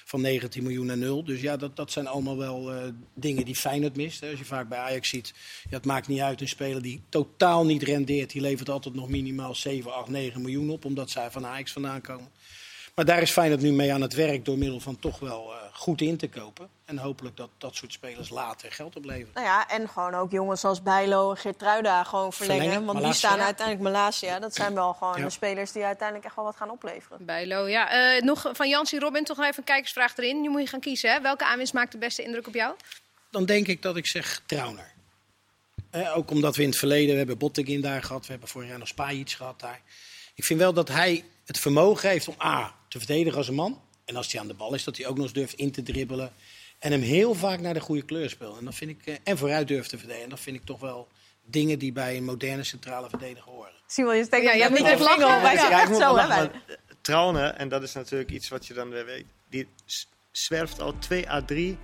Van 0.05 0.21
19 0.21 0.63
miljoen 0.63 0.85
naar 0.85 0.97
nul. 0.97 1.23
Dus 1.23 1.41
ja, 1.41 1.57
dat, 1.57 1.75
dat 1.75 1.91
zijn 1.91 2.07
allemaal 2.07 2.37
wel 2.37 2.73
eh, 2.73 2.83
dingen 3.13 3.45
die 3.45 3.55
Feyenoord 3.55 3.95
mist. 3.95 4.19
Hè. 4.21 4.29
Als 4.29 4.39
je 4.39 4.45
vaak 4.45 4.69
bij 4.69 4.77
Ajax 4.77 5.09
ziet, 5.09 5.33
ja, 5.69 5.75
het 5.75 5.85
maakt 5.85 6.07
niet 6.07 6.19
uit. 6.19 6.41
Een 6.41 6.47
speler 6.47 6.81
die 6.81 7.01
totaal 7.09 7.65
niet 7.65 7.83
rendeert, 7.83 8.31
die 8.31 8.41
levert 8.41 8.69
altijd 8.69 8.95
nog 8.95 9.09
minimaal 9.09 9.55
7, 9.55 9.93
8, 9.93 10.07
9 10.09 10.41
miljoen 10.41 10.69
op. 10.69 10.85
Omdat 10.85 11.09
zij 11.09 11.31
van 11.31 11.45
Ajax 11.45 11.71
vandaan 11.71 12.01
komen. 12.01 12.29
Maar 12.95 13.05
daar 13.05 13.21
is 13.21 13.31
Feyenoord 13.31 13.61
nu 13.61 13.71
mee 13.71 13.93
aan 13.93 14.01
het 14.01 14.13
werk 14.13 14.45
door 14.45 14.57
middel 14.57 14.79
van 14.79 14.99
toch 14.99 15.19
wel 15.19 15.51
eh, 15.53 15.57
goed 15.73 16.01
in 16.01 16.17
te 16.17 16.27
kopen. 16.27 16.69
En 16.97 17.03
hopelijk 17.03 17.37
dat 17.37 17.49
dat 17.57 17.75
soort 17.75 17.91
spelers 17.91 18.29
later 18.29 18.71
geld 18.71 18.95
opleveren. 18.95 19.31
Nou 19.33 19.45
ja, 19.45 19.69
en 19.69 19.89
gewoon 19.89 20.15
ook 20.15 20.31
jongens 20.31 20.63
als 20.63 20.81
Bijlo 20.81 21.29
en 21.29 21.37
Geertruida 21.37 22.03
gewoon 22.03 22.33
verlengen. 22.33 22.61
Verlengen, 22.63 22.85
want 22.85 22.99
Malasia. 22.99 23.11
die 23.19 23.29
staan 23.29 23.45
uiteindelijk 23.45 23.87
Malasia. 23.87 24.39
Dat 24.39 24.55
zijn 24.55 24.73
wel 24.73 24.93
gewoon 24.93 25.17
Ja. 25.17 25.23
de 25.23 25.29
spelers 25.29 25.71
die 25.71 25.83
uiteindelijk 25.83 26.25
echt 26.27 26.35
wel 26.35 26.45
wat 26.45 26.55
gaan 26.55 26.69
opleveren. 26.69 27.25
Bijlo, 27.25 27.67
ja. 27.67 28.15
Eh, 28.15 28.21
nog 28.21 28.49
van 28.51 28.69
Jansie 28.69 28.99
Robin, 28.99 29.23
toch 29.23 29.37
nog 29.37 29.45
even 29.45 29.57
een 29.57 29.63
kijkersvraag 29.63 30.17
erin. 30.17 30.41
Nu 30.41 30.49
moet 30.49 30.61
je 30.61 30.67
gaan 30.67 30.79
kiezen, 30.79 31.11
hè? 31.11 31.21
Welke 31.21 31.45
aanwinst 31.45 31.73
maakt 31.73 31.91
de 31.91 31.97
beste 31.97 32.23
indruk 32.23 32.47
op 32.47 32.53
jou? 32.53 32.75
dan 33.31 33.45
denk 33.45 33.67
ik 33.67 33.81
dat 33.81 33.97
ik 33.97 34.05
zeg 34.05 34.41
Trauner. 34.45 34.91
Eh, 35.89 36.17
ook 36.17 36.31
omdat 36.31 36.55
we 36.55 36.61
in 36.61 36.69
het 36.69 36.77
verleden, 36.77 37.11
we 37.11 37.17
hebben 37.17 37.37
Botteguin 37.37 37.81
daar 37.81 38.03
gehad, 38.03 38.25
we 38.25 38.31
hebben 38.31 38.49
vorig 38.49 38.69
jaar 38.69 38.77
nog 38.79 38.87
Spajic 38.87 39.29
gehad 39.31 39.59
daar. 39.59 39.81
Ik 40.35 40.43
vind 40.43 40.59
wel 40.59 40.73
dat 40.73 40.87
hij 40.87 41.23
het 41.45 41.59
vermogen 41.59 42.09
heeft 42.09 42.27
om 42.27 42.35
A, 42.43 42.75
te 42.87 42.97
verdedigen 42.97 43.37
als 43.37 43.47
een 43.47 43.53
man. 43.53 43.81
En 44.05 44.15
als 44.15 44.31
hij 44.31 44.41
aan 44.41 44.47
de 44.47 44.53
bal 44.53 44.73
is, 44.73 44.83
dat 44.83 44.97
hij 44.97 45.07
ook 45.07 45.15
nog 45.15 45.23
eens 45.23 45.33
durft 45.33 45.53
in 45.53 45.71
te 45.71 45.83
dribbelen. 45.83 46.33
En 46.83 46.91
hem 46.91 47.01
heel 47.01 47.33
vaak 47.33 47.59
naar 47.59 47.73
de 47.73 47.79
goede 47.79 48.01
kleur 48.01 48.29
speelt. 48.29 48.57
En, 48.57 48.65
dat 48.65 48.75
vind 48.75 48.91
ik, 48.91 49.05
eh, 49.05 49.15
en 49.23 49.37
vooruit 49.37 49.67
durft 49.67 49.89
te 49.89 49.97
verdedigen. 49.97 50.23
En 50.23 50.29
dat 50.29 50.39
vind 50.39 50.55
ik 50.55 50.63
toch 50.63 50.79
wel 50.79 51.07
dingen 51.45 51.79
die 51.79 51.91
bij 51.91 52.17
een 52.17 52.23
moderne 52.23 52.63
centrale 52.63 53.09
verdediger 53.09 53.51
horen. 53.51 53.71
Simon, 53.87 54.15
je 54.15 54.23
steekt 54.23 54.43
Ja, 54.43 54.51
ja, 54.51 54.57
jij 54.57 54.69
niet 54.69 54.77
vinger 54.77 54.99
lachen. 54.99 55.35
op. 55.35 55.41
Wij 55.41 55.53
ik 55.53 55.59
echt 55.59 55.95
zo, 55.95 56.15
wel 56.15 56.29
hè? 56.29 56.47
Trauner, 57.01 57.53
en 57.53 57.69
dat 57.69 57.83
is 57.83 57.93
natuurlijk 57.93 58.31
iets 58.31 58.49
wat 58.49 58.67
je 58.67 58.73
dan 58.73 58.89
weer 58.89 59.05
weet, 59.05 59.25
die 59.49 59.67
zwerft 60.31 60.81
al 60.81 60.93
twee 60.99 61.29
à 61.29 61.41
drie 61.45 61.77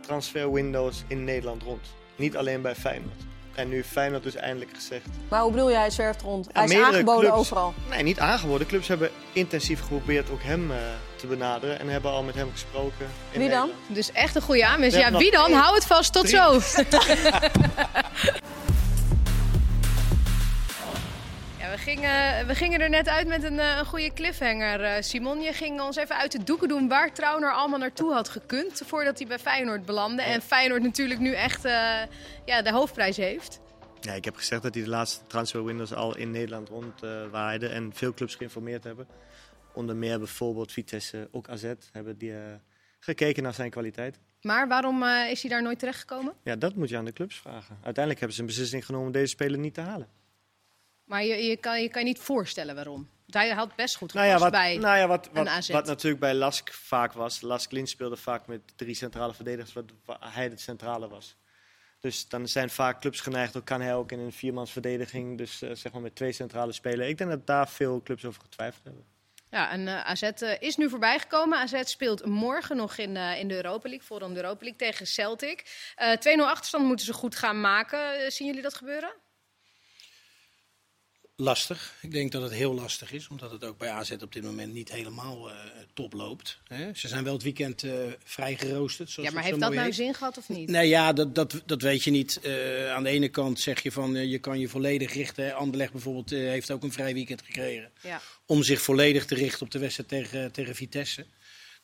transfer 0.00 0.52
windows 0.52 1.02
in 1.08 1.24
Nederland 1.24 1.62
rond. 1.62 1.86
Niet 2.16 2.36
alleen 2.36 2.62
bij 2.62 2.74
Feyenoord. 2.74 3.20
En 3.54 3.68
nu 3.68 3.84
Feyenoord 3.84 4.22
dus 4.22 4.34
eindelijk 4.34 4.70
gezegd... 4.74 5.06
Maar 5.30 5.40
hoe 5.42 5.50
bedoel 5.50 5.70
je, 5.70 5.76
hij 5.76 5.90
zwerft 5.90 6.22
rond? 6.22 6.48
Hij 6.52 6.64
is 6.64 6.70
meerdere 6.70 6.92
aangeboden 6.92 7.30
clubs- 7.30 7.38
overal. 7.38 7.74
Nee, 7.90 8.02
niet 8.02 8.18
aangeboden. 8.18 8.66
Clubs 8.66 8.88
hebben 8.88 9.10
intensief 9.32 9.80
geprobeerd 9.80 10.30
ook 10.30 10.42
hem 10.42 10.70
eh, 10.70 10.76
te 11.22 11.26
benaderen. 11.36 11.78
En 11.80 11.88
hebben 11.88 12.10
al 12.10 12.22
met 12.22 12.34
hem 12.34 12.50
gesproken. 12.52 12.96
Wie 12.98 13.06
dan? 13.32 13.40
Nederland. 13.40 13.72
Dus 13.86 14.12
echt 14.12 14.34
een 14.34 14.42
goede 14.42 14.66
aanwinst. 14.66 14.96
We 14.96 15.02
Ja, 15.02 15.18
wie 15.18 15.30
dan? 15.30 15.46
één- 15.50 15.58
Hou 15.58 15.74
het 15.74 15.86
vast, 15.86 16.12
tot 16.12 16.26
drie- 16.26 16.36
zo. 16.36 16.60
Ja, 21.58 21.70
we, 21.70 21.78
gingen, 21.78 22.46
we 22.46 22.54
gingen 22.54 22.80
er 22.80 22.88
net 22.90 23.08
uit 23.08 23.26
met 23.26 23.42
een, 23.42 23.58
eh, 23.58 23.76
een 23.78 23.84
goede 23.86 24.12
cliffhanger, 24.12 24.80
eh, 24.84 25.02
Simon. 25.02 25.40
Je 25.40 25.52
ging 25.52 25.80
ons 25.80 25.96
even 25.96 26.16
uit 26.16 26.32
de 26.32 26.44
doeken 26.44 26.68
doen 26.68 26.88
waar 26.88 27.12
Trauner 27.14 27.52
allemaal 27.52 27.78
naartoe 27.78 28.12
had 28.12 28.28
gekund... 28.28 28.82
voordat 28.86 29.18
hij 29.18 29.26
bij 29.26 29.38
Feyenoord 29.38 29.84
belandde. 29.84 30.22
En 30.22 30.42
Feyenoord 30.42 30.82
natuurlijk 30.82 31.20
nu 31.20 31.34
echt 31.34 31.64
eh, 31.64 31.72
ja, 32.44 32.62
de 32.62 32.72
hoofdprijs 32.72 33.16
heeft. 33.16 33.60
Ja, 34.00 34.12
ik 34.12 34.24
heb 34.24 34.36
gezegd 34.36 34.62
dat 34.62 34.74
hij 34.74 34.82
de 34.82 34.88
laatste 34.88 35.20
transfer 35.26 35.64
windows 35.64 35.94
al 35.94 36.16
in 36.16 36.30
Nederland 36.30 36.68
rondwaaide. 36.68 37.68
en 37.68 37.90
veel 37.94 38.14
clubs 38.14 38.34
geïnformeerd 38.34 38.84
hebben. 38.84 39.06
Onder 39.74 39.96
meer 39.96 40.18
bijvoorbeeld 40.18 40.72
Vitesse, 40.72 41.28
ook 41.30 41.48
AZ, 41.48 41.72
hebben 41.92 42.18
die 42.18 42.34
eh, 42.34 42.54
gekeken 42.98 43.42
naar 43.42 43.54
zijn 43.54 43.70
kwaliteit. 43.70 44.18
Maar 44.40 44.68
waarom 44.68 45.02
eh, 45.02 45.30
is 45.30 45.42
hij 45.42 45.50
daar 45.50 45.62
nooit 45.62 45.78
terechtgekomen? 45.78 46.34
Ja, 46.42 46.56
dat 46.56 46.74
moet 46.74 46.88
je 46.88 46.96
aan 46.96 47.04
de 47.04 47.12
clubs 47.12 47.36
vragen. 47.36 47.74
Uiteindelijk 47.74 48.18
hebben 48.18 48.32
ze 48.32 48.40
een 48.40 48.46
beslissing 48.46 48.84
genomen 48.84 49.06
om 49.06 49.12
deze 49.12 49.26
speler 49.26 49.58
niet 49.58 49.74
te 49.74 49.80
halen. 49.80 50.08
Maar 51.04 51.24
je, 51.24 51.36
je, 51.36 51.56
kan, 51.56 51.82
je 51.82 51.88
kan 51.88 52.02
je 52.02 52.08
niet 52.08 52.18
voorstellen 52.18 52.74
waarom. 52.74 53.08
Hij 53.26 53.50
had 53.50 53.76
best 53.76 53.96
goed 53.96 54.12
Nou 54.12 54.26
gepast 54.26 54.44
ja, 54.44 54.50
wat, 54.50 54.60
bij... 54.60 54.76
nou 54.76 54.98
ja, 54.98 55.06
wat, 55.06 55.48
AZ. 55.48 55.68
wat 55.68 55.86
natuurlijk 55.86 56.20
bij 56.20 56.34
Lask 56.34 56.72
vaak 56.72 57.12
was. 57.12 57.40
Lask 57.40 57.72
Lins 57.72 57.90
speelde 57.90 58.16
vaak 58.16 58.46
met 58.46 58.60
drie 58.76 58.94
centrale 58.94 59.34
verdedigers, 59.34 59.72
wat, 59.72 59.84
waar 60.04 60.34
hij 60.34 60.48
de 60.48 60.56
centrale 60.56 61.08
was. 61.08 61.36
Dus 62.00 62.28
dan 62.28 62.48
zijn 62.48 62.70
vaak 62.70 63.00
clubs 63.00 63.20
geneigd, 63.20 63.56
ook 63.56 63.64
kan 63.64 63.80
hij 63.80 63.94
ook 63.94 64.12
in 64.12 64.18
een 64.18 64.32
viermansverdediging, 64.32 65.38
dus 65.38 65.62
eh, 65.62 65.70
zeg 65.74 65.92
maar 65.92 66.02
met 66.02 66.14
twee 66.14 66.32
centrale 66.32 66.72
spelers. 66.72 67.08
Ik 67.08 67.18
denk 67.18 67.30
dat 67.30 67.46
daar 67.46 67.68
veel 67.68 68.02
clubs 68.02 68.24
over 68.24 68.42
getwijfeld 68.42 68.84
hebben. 68.84 69.04
Ja, 69.52 69.70
en 69.70 69.88
eh, 69.88 70.00
AZ 70.00 70.22
eh, 70.22 70.60
is 70.60 70.76
nu 70.76 70.88
voorbijgekomen. 70.88 71.58
AZ 71.58 71.82
speelt 71.84 72.26
morgen 72.26 72.76
nog 72.76 72.96
in, 72.96 73.16
eh, 73.16 73.38
in 73.38 73.48
de 73.48 73.54
Europa 73.54 73.88
League, 73.88 74.06
voor 74.06 74.18
de 74.18 74.34
Europa 74.34 74.64
League 74.64 74.76
tegen 74.76 75.06
Celtic. 75.06 75.64
Eh 75.94 76.12
2-0 76.12 76.46
achterstand 76.46 76.84
moeten 76.84 77.06
ze 77.06 77.12
goed 77.12 77.36
gaan 77.36 77.60
maken. 77.60 78.32
Zien 78.32 78.46
jullie 78.46 78.62
dat 78.62 78.74
gebeuren? 78.74 79.12
Lastig. 81.36 81.94
Ik 82.02 82.10
denk 82.10 82.32
dat 82.32 82.42
het 82.42 82.52
heel 82.52 82.74
lastig 82.74 83.12
is, 83.12 83.28
omdat 83.28 83.50
het 83.50 83.64
ook 83.64 83.78
bij 83.78 83.90
AZ 83.90 84.10
op 84.10 84.32
dit 84.32 84.42
moment 84.42 84.72
niet 84.72 84.92
helemaal 84.92 85.50
eh, 85.50 85.56
top 85.94 86.12
loopt. 86.12 86.58
Hè? 86.68 86.94
Ze 86.94 87.08
zijn 87.08 87.24
wel 87.24 87.32
het 87.32 87.42
weekend 87.42 87.82
eh 87.82 87.92
vrij 88.24 88.56
geroosterd. 88.56 89.10
Zoals 89.10 89.28
ja, 89.28 89.34
maar 89.34 89.44
heeft 89.44 89.60
dat 89.60 89.72
nou 89.72 89.84
heet. 89.84 89.94
zin 89.94 90.14
gehad 90.14 90.38
of 90.38 90.48
niet? 90.48 90.68
Nee, 90.68 90.88
ja, 90.88 91.12
dat, 91.12 91.34
dat, 91.34 91.62
dat 91.66 91.82
weet 91.82 92.02
je 92.02 92.10
niet. 92.10 92.40
Eh, 92.42 92.92
aan 92.92 93.02
de 93.02 93.08
ene 93.08 93.28
kant 93.28 93.60
zeg 93.60 93.82
je 93.82 93.92
van 93.92 94.28
je 94.28 94.38
kan 94.38 94.58
je 94.58 94.68
volledig 94.68 95.12
richten. 95.14 95.54
Anderlecht 95.54 95.92
bijvoorbeeld 95.92 96.30
heeft 96.30 96.70
ook 96.70 96.82
een 96.82 96.92
vrij 96.92 97.14
weekend 97.14 97.42
gekregen. 97.42 97.90
Ja. 98.02 98.20
Om 98.46 98.62
zich 98.62 98.82
volledig 98.82 99.24
te 99.24 99.34
richten 99.34 99.62
op 99.62 99.70
de 99.70 99.78
wedstrijd 99.78 100.08
tegen, 100.08 100.52
tegen 100.52 100.74
Vitesse. 100.74 101.26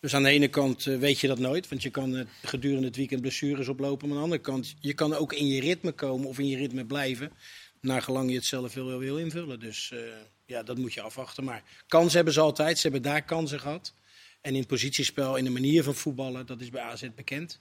Dus 0.00 0.14
aan 0.14 0.22
de 0.22 0.28
ene 0.28 0.48
kant 0.48 0.84
weet 0.84 1.18
je 1.20 1.26
dat 1.26 1.38
nooit. 1.38 1.68
Want 1.68 1.82
je 1.82 1.90
kan 1.90 2.26
gedurende 2.42 2.86
het 2.86 2.96
weekend 2.96 3.20
blessures 3.20 3.68
oplopen. 3.68 4.08
Maar 4.08 4.16
aan 4.16 4.22
de 4.22 4.30
andere 4.30 4.50
kant, 4.50 4.74
je 4.80 4.94
kan 4.94 5.14
ook 5.14 5.32
in 5.32 5.46
je 5.46 5.60
ritme 5.60 5.92
komen 5.92 6.28
of 6.28 6.38
in 6.38 6.48
je 6.48 6.56
ritme 6.56 6.84
blijven. 6.84 7.32
Naar 7.80 8.02
gelang 8.02 8.28
je 8.30 8.36
het 8.36 8.44
zelf 8.44 8.74
wil, 8.74 8.98
wil 8.98 9.18
invullen. 9.18 9.60
Dus 9.60 9.90
eh, 9.92 9.98
ja, 10.44 10.62
dat 10.62 10.78
moet 10.78 10.94
je 10.94 11.00
afwachten. 11.00 11.44
Maar 11.44 11.62
kansen 11.88 12.16
hebben 12.16 12.34
ze 12.34 12.40
altijd. 12.40 12.76
Ze 12.78 12.82
hebben 12.82 13.02
daar 13.10 13.22
kansen 13.22 13.60
gehad. 13.60 13.94
En 14.40 14.52
in 14.52 14.58
het 14.58 14.68
positiespel, 14.68 15.36
in 15.36 15.44
de 15.44 15.50
manier 15.50 15.82
van 15.82 15.94
voetballen, 15.94 16.46
dat 16.46 16.60
is 16.60 16.70
bij 16.70 16.82
AZ 16.82 17.08
bekend. 17.14 17.60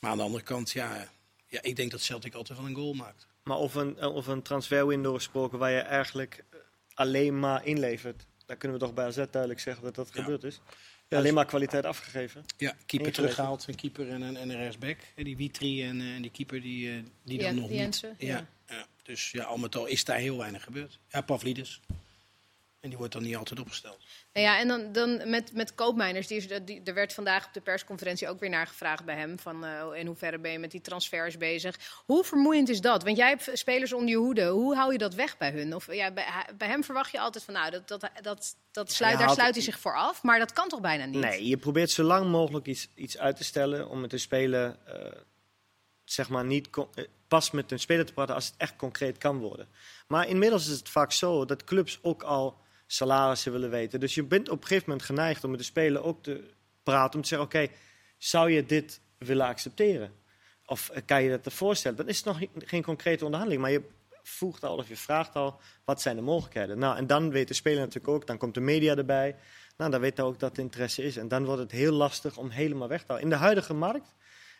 Maar 0.00 0.10
aan 0.10 0.16
de 0.16 0.22
andere 0.22 0.44
kant, 0.44 0.70
ja, 0.70 1.08
ja 1.48 1.62
ik 1.62 1.76
denk 1.76 1.90
dat 1.90 2.00
Celtic 2.00 2.34
altijd 2.34 2.58
wel 2.58 2.66
een 2.68 2.74
goal 2.74 2.92
maakt. 2.92 3.26
Maar 3.44 3.56
of 3.56 3.74
een, 3.74 4.02
of 4.04 4.26
een 4.26 4.42
transferwindow 4.42 5.14
gesproken 5.14 5.58
waar 5.58 5.70
je 5.70 5.78
eigenlijk 5.78 6.44
eh, 6.50 6.58
alleen 6.94 7.38
maar 7.38 7.66
inlevert, 7.66 8.26
dan 8.46 8.56
kunnen 8.56 8.78
we 8.78 8.84
toch 8.84 8.94
bij 8.94 9.04
AZ 9.06 9.16
duidelijk 9.30 9.60
zeggen 9.60 9.84
dat 9.84 9.94
dat 9.94 10.10
Ja. 10.12 10.22
gebeurd 10.22 10.44
is. 10.44 10.60
Ja, 11.08 11.18
alleen 11.18 11.34
maar 11.34 11.46
kwaliteit 11.46 11.84
afgegeven. 11.84 12.44
Ja, 12.56 12.76
keeper 12.86 13.12
teruggehaald, 13.12 13.64
een 13.68 13.74
keeper 13.74 14.08
en 14.08 14.22
een, 14.22 14.36
en 14.36 14.50
een 14.50 14.56
rechtsback. 14.56 14.96
En 15.14 15.24
die 15.24 15.36
Witri 15.36 15.82
en, 15.82 16.00
eh, 16.00 16.14
en 16.14 16.22
die 16.22 16.30
keeper 16.30 16.60
die, 16.62 16.90
eh, 16.90 16.96
die 17.24 17.38
dan 17.38 17.46
Jen- 17.46 17.60
nog 17.60 17.70
niet. 17.70 18.00
Ja, 18.00 18.14
ja. 18.18 18.46
Dus 19.04 19.30
ja, 19.30 19.44
al 19.44 19.56
met 19.56 19.76
al 19.76 19.86
is 19.86 20.04
daar 20.04 20.16
heel 20.18 20.36
weinig 20.38 20.62
gebeurd. 20.62 20.98
Ja, 21.08 21.20
Pavlidis. 21.20 21.80
En 22.80 22.90
die 22.90 22.98
wordt 22.98 23.12
dan 23.12 23.22
niet 23.22 23.36
altijd 23.36 23.60
opgesteld. 23.60 23.98
Nou 24.32 24.46
ja, 24.46 24.58
en 24.58 24.68
dan, 24.68 24.92
dan 24.92 25.30
met, 25.30 25.52
met 25.52 25.74
Koopmeiners, 25.74 26.26
die, 26.26 26.36
is- 26.36 26.64
die, 26.64 26.80
er 26.84 26.94
werd 26.94 27.12
vandaag 27.12 27.46
op 27.46 27.52
de 27.54 27.60
persconferentie 27.60 28.28
ook 28.28 28.40
weer 28.40 28.50
naar 28.50 28.66
gevraagd 28.66 29.04
bij 29.04 29.16
hem. 29.16 29.38
Van 29.38 29.64
eh, 29.64 29.86
in 29.94 30.06
hoeverre 30.06 30.38
ben 30.38 30.52
je 30.52 30.58
met 30.58 30.70
die 30.70 30.80
transfers 30.80 31.36
bezig? 31.36 32.02
Hoe 32.06 32.24
vermoeiend 32.24 32.68
is 32.68 32.80
dat? 32.80 33.02
Want 33.02 33.16
jij 33.16 33.28
hebt 33.28 33.50
spelers 33.52 33.92
onder 33.92 34.08
je 34.08 34.16
hoede. 34.16 34.46
Hoe 34.48 34.74
hou 34.74 34.92
je 34.92 34.98
dat 34.98 35.14
weg 35.14 35.36
bij 35.36 35.50
hun? 35.50 35.74
Of 35.74 35.92
ja, 35.94 36.10
bij, 36.10 36.26
bij 36.58 36.68
hem 36.68 36.84
verwacht 36.84 37.10
je 37.12 37.20
altijd 37.20 37.44
van 37.44 37.54
nou, 37.54 37.70
dat, 37.70 37.88
dat, 37.88 38.10
dat, 38.22 38.56
dat 38.70 38.92
sluit, 38.92 39.18
daar 39.18 39.30
sluit 39.30 39.54
hij 39.54 39.64
zich 39.64 39.78
voor 39.78 39.96
af. 39.96 40.22
Maar 40.22 40.38
dat 40.38 40.52
kan 40.52 40.68
toch 40.68 40.80
bijna 40.80 41.04
niet? 41.04 41.20
Nee, 41.20 41.46
je 41.46 41.56
probeert 41.56 41.90
zo 41.90 42.02
lang 42.02 42.30
mogelijk 42.30 42.66
iets, 42.66 42.88
iets 42.94 43.18
uit 43.18 43.36
te 43.36 43.44
stellen 43.44 43.88
om 43.88 44.00
met 44.00 44.10
de 44.10 44.18
speler, 44.18 44.76
eh, 44.86 45.12
zeg 46.04 46.28
maar, 46.28 46.44
niet 46.44 46.70
con- 46.70 46.88
eh, 46.94 47.04
pas 47.34 47.50
met 47.50 47.72
een 47.72 47.78
speler 47.78 48.06
te 48.06 48.12
praten 48.12 48.34
als 48.34 48.46
het 48.46 48.54
echt 48.56 48.76
concreet 48.76 49.18
kan 49.18 49.38
worden. 49.38 49.68
Maar 50.08 50.28
inmiddels 50.28 50.68
is 50.68 50.78
het 50.78 50.88
vaak 50.88 51.12
zo 51.12 51.44
dat 51.44 51.64
clubs 51.64 51.98
ook 52.02 52.22
al 52.22 52.58
salarissen 52.86 53.52
willen 53.52 53.70
weten. 53.70 54.00
Dus 54.00 54.14
je 54.14 54.24
bent 54.24 54.48
op 54.48 54.60
een 54.60 54.66
gegeven 54.66 54.88
moment 54.88 55.06
geneigd 55.06 55.44
om 55.44 55.50
met 55.50 55.58
de 55.58 55.64
speler 55.64 56.02
ook 56.02 56.22
te 56.22 56.50
praten, 56.82 57.14
om 57.14 57.22
te 57.22 57.28
zeggen, 57.28 57.46
oké, 57.46 57.68
zou 58.18 58.50
je 58.50 58.66
dit 58.66 59.00
willen 59.18 59.46
accepteren? 59.46 60.12
Of 60.66 60.88
eh, 60.88 61.02
kan 61.06 61.22
je 61.22 61.30
dat 61.30 61.42
te 61.42 61.50
voorstellen? 61.50 61.96
Dan 61.96 62.08
is 62.08 62.16
het 62.16 62.26
nog 62.26 62.38
geen- 62.64 62.82
concrete 62.82 63.24
onderhandeling, 63.24 63.62
maar 63.62 63.72
je 63.72 63.82
voegt 64.22 64.64
al 64.64 64.76
of 64.76 64.88
je 64.88 64.96
vraagt 64.96 65.34
al, 65.34 65.60
wat 65.84 66.00
zijn 66.00 66.16
de 66.16 66.22
mogelijkheden? 66.22 66.78
Nou, 66.78 66.96
en 66.96 67.06
dan 67.06 67.30
weet 67.30 67.48
de 67.48 67.54
speler 67.54 67.78
natuurlijk 67.80 68.08
ook, 68.14 68.26
dan 68.26 68.38
komt 68.38 68.54
de 68.54 68.60
media 68.60 68.96
erbij. 68.96 69.36
Nou, 69.76 69.90
dan 69.90 70.00
weet 70.00 70.16
hij 70.16 70.26
ook 70.26 70.38
dat 70.38 70.56
er 70.56 70.62
interesse 70.62 71.02
is. 71.02 71.16
En 71.16 71.28
dan 71.28 71.44
wordt 71.44 71.60
het 71.60 71.70
heel 71.70 71.92
lastig 71.92 72.36
om 72.36 72.50
helemaal 72.50 72.88
weg 72.88 73.00
te 73.00 73.06
halen. 73.06 73.22
In 73.22 73.30
de 73.30 73.36
huidige 73.36 73.74
markt 73.74 74.14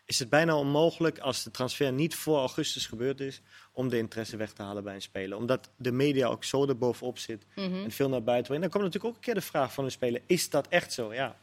is 0.05 0.19
het 0.19 0.29
bijna 0.29 0.55
onmogelijk, 0.57 1.19
als 1.19 1.43
de 1.43 1.51
transfer 1.51 1.91
niet 1.93 2.15
voor 2.15 2.37
augustus 2.37 2.85
gebeurd 2.85 3.19
is, 3.19 3.41
om 3.71 3.89
de 3.89 3.97
interesse 3.97 4.37
weg 4.37 4.51
te 4.53 4.61
halen 4.61 4.83
bij 4.83 4.95
een 4.95 5.01
speler. 5.01 5.37
Omdat 5.37 5.69
de 5.77 5.91
media 5.91 6.27
ook 6.27 6.43
zo 6.43 6.67
erbovenop 6.67 7.17
zit 7.17 7.45
Mhm. 7.55 7.83
en 7.83 7.91
veel 7.91 8.09
naar 8.09 8.23
buiten 8.23 8.45
brengt. 8.47 8.61
Dan 8.61 8.71
komt 8.71 8.83
natuurlijk 8.83 9.05
ook 9.05 9.15
een 9.15 9.25
keer 9.33 9.41
de 9.41 9.47
vraag 9.47 9.73
van 9.73 9.83
een 9.83 9.91
speler, 9.91 10.21
is 10.25 10.49
dat 10.49 10.67
echt 10.67 10.93
zo? 10.93 11.13
Ja. 11.13 11.37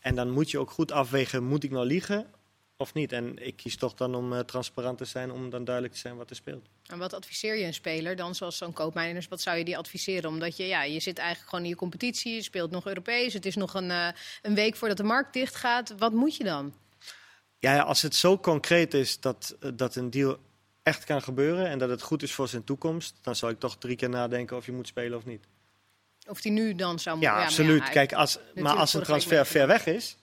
En 0.00 0.14
dan 0.14 0.30
moet 0.30 0.50
je 0.50 0.58
ook 0.58 0.70
goed 0.70 0.92
afwegen, 0.92 1.44
moet 1.44 1.64
ik 1.64 1.70
nou 1.70 1.86
liegen 1.86 2.26
of 2.76 2.94
niet? 2.94 3.12
En 3.12 3.46
ik 3.46 3.56
kies 3.56 3.76
toch 3.76 3.94
dan 3.94 4.14
om 4.14 4.32
eh, 4.32 4.38
transparant 4.40 4.98
te 4.98 5.04
zijn, 5.04 5.30
om 5.30 5.50
dan 5.50 5.64
duidelijk 5.64 5.94
te 5.94 6.00
zijn 6.00 6.16
wat 6.16 6.30
er 6.30 6.36
speelt. 6.36 6.66
En 6.86 6.98
wat 6.98 7.12
adviseer 7.14 7.56
je 7.56 7.64
een 7.64 7.74
speler 7.74 8.16
dan, 8.16 8.34
zoals 8.34 8.56
zo'n 8.56 8.72
koopmijners? 8.72 9.28
Wat 9.28 9.40
zou 9.40 9.56
je 9.58 9.64
die 9.64 9.76
adviseren? 9.78 10.30
Omdat 10.30 10.56
je, 10.56 10.66
ja, 10.66 10.82
je 10.82 11.00
zit 11.00 11.18
eigenlijk 11.18 11.48
gewoon 11.48 11.64
in 11.64 11.70
je 11.70 11.76
competitie, 11.76 12.34
je 12.34 12.42
speelt 12.42 12.70
nog 12.70 12.86
Europees. 12.86 13.32
Het 13.32 13.46
is 13.46 13.56
nog 13.56 13.74
een, 13.74 13.90
eh, 13.90 14.08
een 14.42 14.54
week 14.54 14.76
voordat 14.76 14.96
de 14.96 15.02
markt 15.02 15.32
dicht 15.32 15.54
gaat. 15.54 15.94
Wat 15.98 16.12
moet 16.12 16.36
je 16.36 16.44
dan? 16.44 16.74
Ja, 17.58 17.74
ja, 17.74 17.82
als 17.82 18.02
het 18.02 18.14
zo 18.14 18.38
concreet 18.38 18.94
is 18.94 19.20
dat, 19.20 19.56
eh, 19.60 19.70
dat 19.74 19.94
een 19.94 20.10
deal 20.10 20.38
echt 20.82 21.04
kan 21.04 21.22
gebeuren 21.22 21.66
en 21.66 21.78
dat 21.78 21.88
het 21.88 22.02
goed 22.02 22.22
is 22.22 22.32
voor 22.32 22.48
zijn 22.48 22.64
toekomst, 22.64 23.18
dan 23.22 23.36
zou 23.36 23.52
ik 23.52 23.58
toch 23.58 23.76
drie 23.78 23.96
keer 23.96 24.08
nadenken 24.08 24.56
of 24.56 24.66
je 24.66 24.72
moet 24.72 24.86
spelen 24.86 25.18
of 25.18 25.24
niet. 25.24 25.44
Of 26.28 26.40
die 26.40 26.52
nu 26.52 26.74
dan 26.74 26.98
zou 26.98 27.20
Ja, 27.20 27.30
moeten... 27.30 27.48
absoluut. 27.48 27.88
Kijk, 27.88 28.12
als, 28.12 28.38
maar 28.54 28.76
als 28.76 28.94
een 28.94 29.02
transfer 29.02 29.46
ver 29.46 29.66
weg 29.66 29.86
is, 29.86 30.16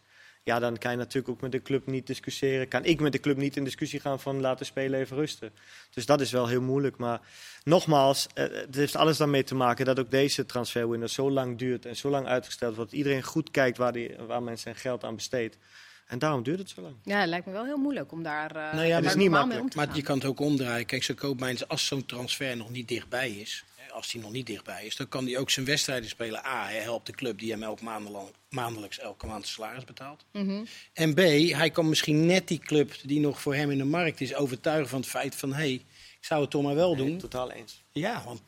ja, 0.43 0.59
dan 0.59 0.77
kan 0.77 0.91
je 0.91 0.97
natuurlijk 0.97 1.29
ook 1.29 1.41
met 1.41 1.51
de 1.51 1.61
club 1.61 1.85
niet 1.85 2.07
discussiëren. 2.07 2.67
Kan 2.67 2.85
ik 2.85 2.99
met 2.99 3.11
de 3.11 3.19
club 3.19 3.37
niet 3.37 3.57
in 3.57 3.63
discussie 3.63 3.99
gaan 3.99 4.19
van 4.19 4.41
laten 4.41 4.65
spelen 4.65 4.99
even 4.99 5.17
rusten. 5.17 5.53
Dus 5.93 6.05
dat 6.05 6.21
is 6.21 6.31
wel 6.31 6.47
heel 6.47 6.61
moeilijk. 6.61 6.97
Maar 6.97 7.21
nogmaals, 7.63 8.27
eh, 8.33 8.45
het 8.51 8.75
heeft 8.75 8.95
alles 8.95 9.17
daarmee 9.17 9.43
te 9.43 9.55
maken 9.55 9.85
dat 9.85 9.99
ook 9.99 10.11
deze 10.11 10.45
transferwindow 10.45 11.09
zo 11.09 11.31
lang 11.31 11.57
duurt 11.57 11.85
en 11.85 11.95
zo 11.95 12.09
lang 12.09 12.27
uitgesteld 12.27 12.75
wordt. 12.75 12.91
Dat 12.91 12.99
iedereen 12.99 13.23
goed 13.23 13.51
kijkt 13.51 13.77
waar, 13.77 13.93
die, 13.93 14.15
waar 14.27 14.43
men 14.43 14.59
zijn 14.59 14.75
geld 14.75 15.03
aan 15.03 15.15
besteedt. 15.15 15.57
En 16.05 16.19
daarom 16.19 16.43
duurt 16.43 16.59
het 16.59 16.69
zo 16.69 16.81
lang. 16.81 16.95
Ja, 17.03 17.19
het 17.19 17.29
lijkt 17.29 17.45
me 17.45 17.51
wel 17.51 17.65
heel 17.65 17.77
moeilijk 17.77 18.11
om 18.11 18.23
daar, 18.23 18.55
eh 18.55 18.73
Nou 18.73 18.85
ja, 18.85 18.99
is 18.99 19.15
niet 19.15 19.29
makkelijk. 19.29 19.75
Maar 19.75 19.95
je 19.95 20.01
kan 20.01 20.17
het 20.17 20.25
ook 20.25 20.39
omdraaien. 20.39 20.85
Kijk, 20.85 21.03
zo'n 21.03 21.15
koopmijns, 21.15 21.67
als 21.67 21.85
zo'n 21.85 22.05
transfer 22.05 22.57
nog 22.57 22.69
niet 22.69 22.87
dichtbij 22.87 23.31
is, 23.31 23.63
hè, 23.75 23.91
als 23.91 24.11
die 24.11 24.21
nog 24.21 24.31
niet 24.31 24.45
dichtbij 24.45 24.85
is, 24.85 24.95
dan 24.95 25.07
kan 25.07 25.25
hij 25.25 25.37
ook 25.37 25.49
zijn 25.49 25.65
wedstrijden 25.65 26.09
spelen. 26.09 26.45
A, 26.45 26.65
hij 26.65 26.81
helpt 26.81 27.05
de 27.05 27.13
club 27.13 27.39
die 27.39 27.51
hem 27.51 27.63
elk 27.63 27.81
maandelang, 27.81 28.27
maandelijks 28.49 28.99
elke 28.99 29.25
maand 29.27 29.47
salaris 29.47 29.83
betaalt. 29.83 30.25
Mhm. 30.31 30.63
En 30.93 31.13
B, 31.13 31.17
hij 31.57 31.69
kan 31.69 31.89
misschien 31.89 32.25
net 32.25 32.47
die 32.47 32.59
club 32.59 32.93
die 33.03 33.19
nog 33.19 33.41
voor 33.41 33.55
hem 33.55 33.71
in 33.71 33.77
de 33.77 33.83
markt 33.83 34.21
is 34.21 34.35
overtuigen 34.35 34.89
van 34.89 34.99
het 34.99 35.09
feit 35.09 35.35
van, 35.35 35.49
hé, 35.49 35.55
hey, 35.55 35.73
ik 36.19 36.25
zou 36.31 36.41
het 36.41 36.51
toch 36.51 36.63
maar 36.63 36.75
wel 36.75 36.95
doen. 36.95 37.09
Nee, 37.09 37.17
totaal 37.17 37.51
eens. 37.51 37.83
Ja, 37.91 38.23
want 38.25 38.41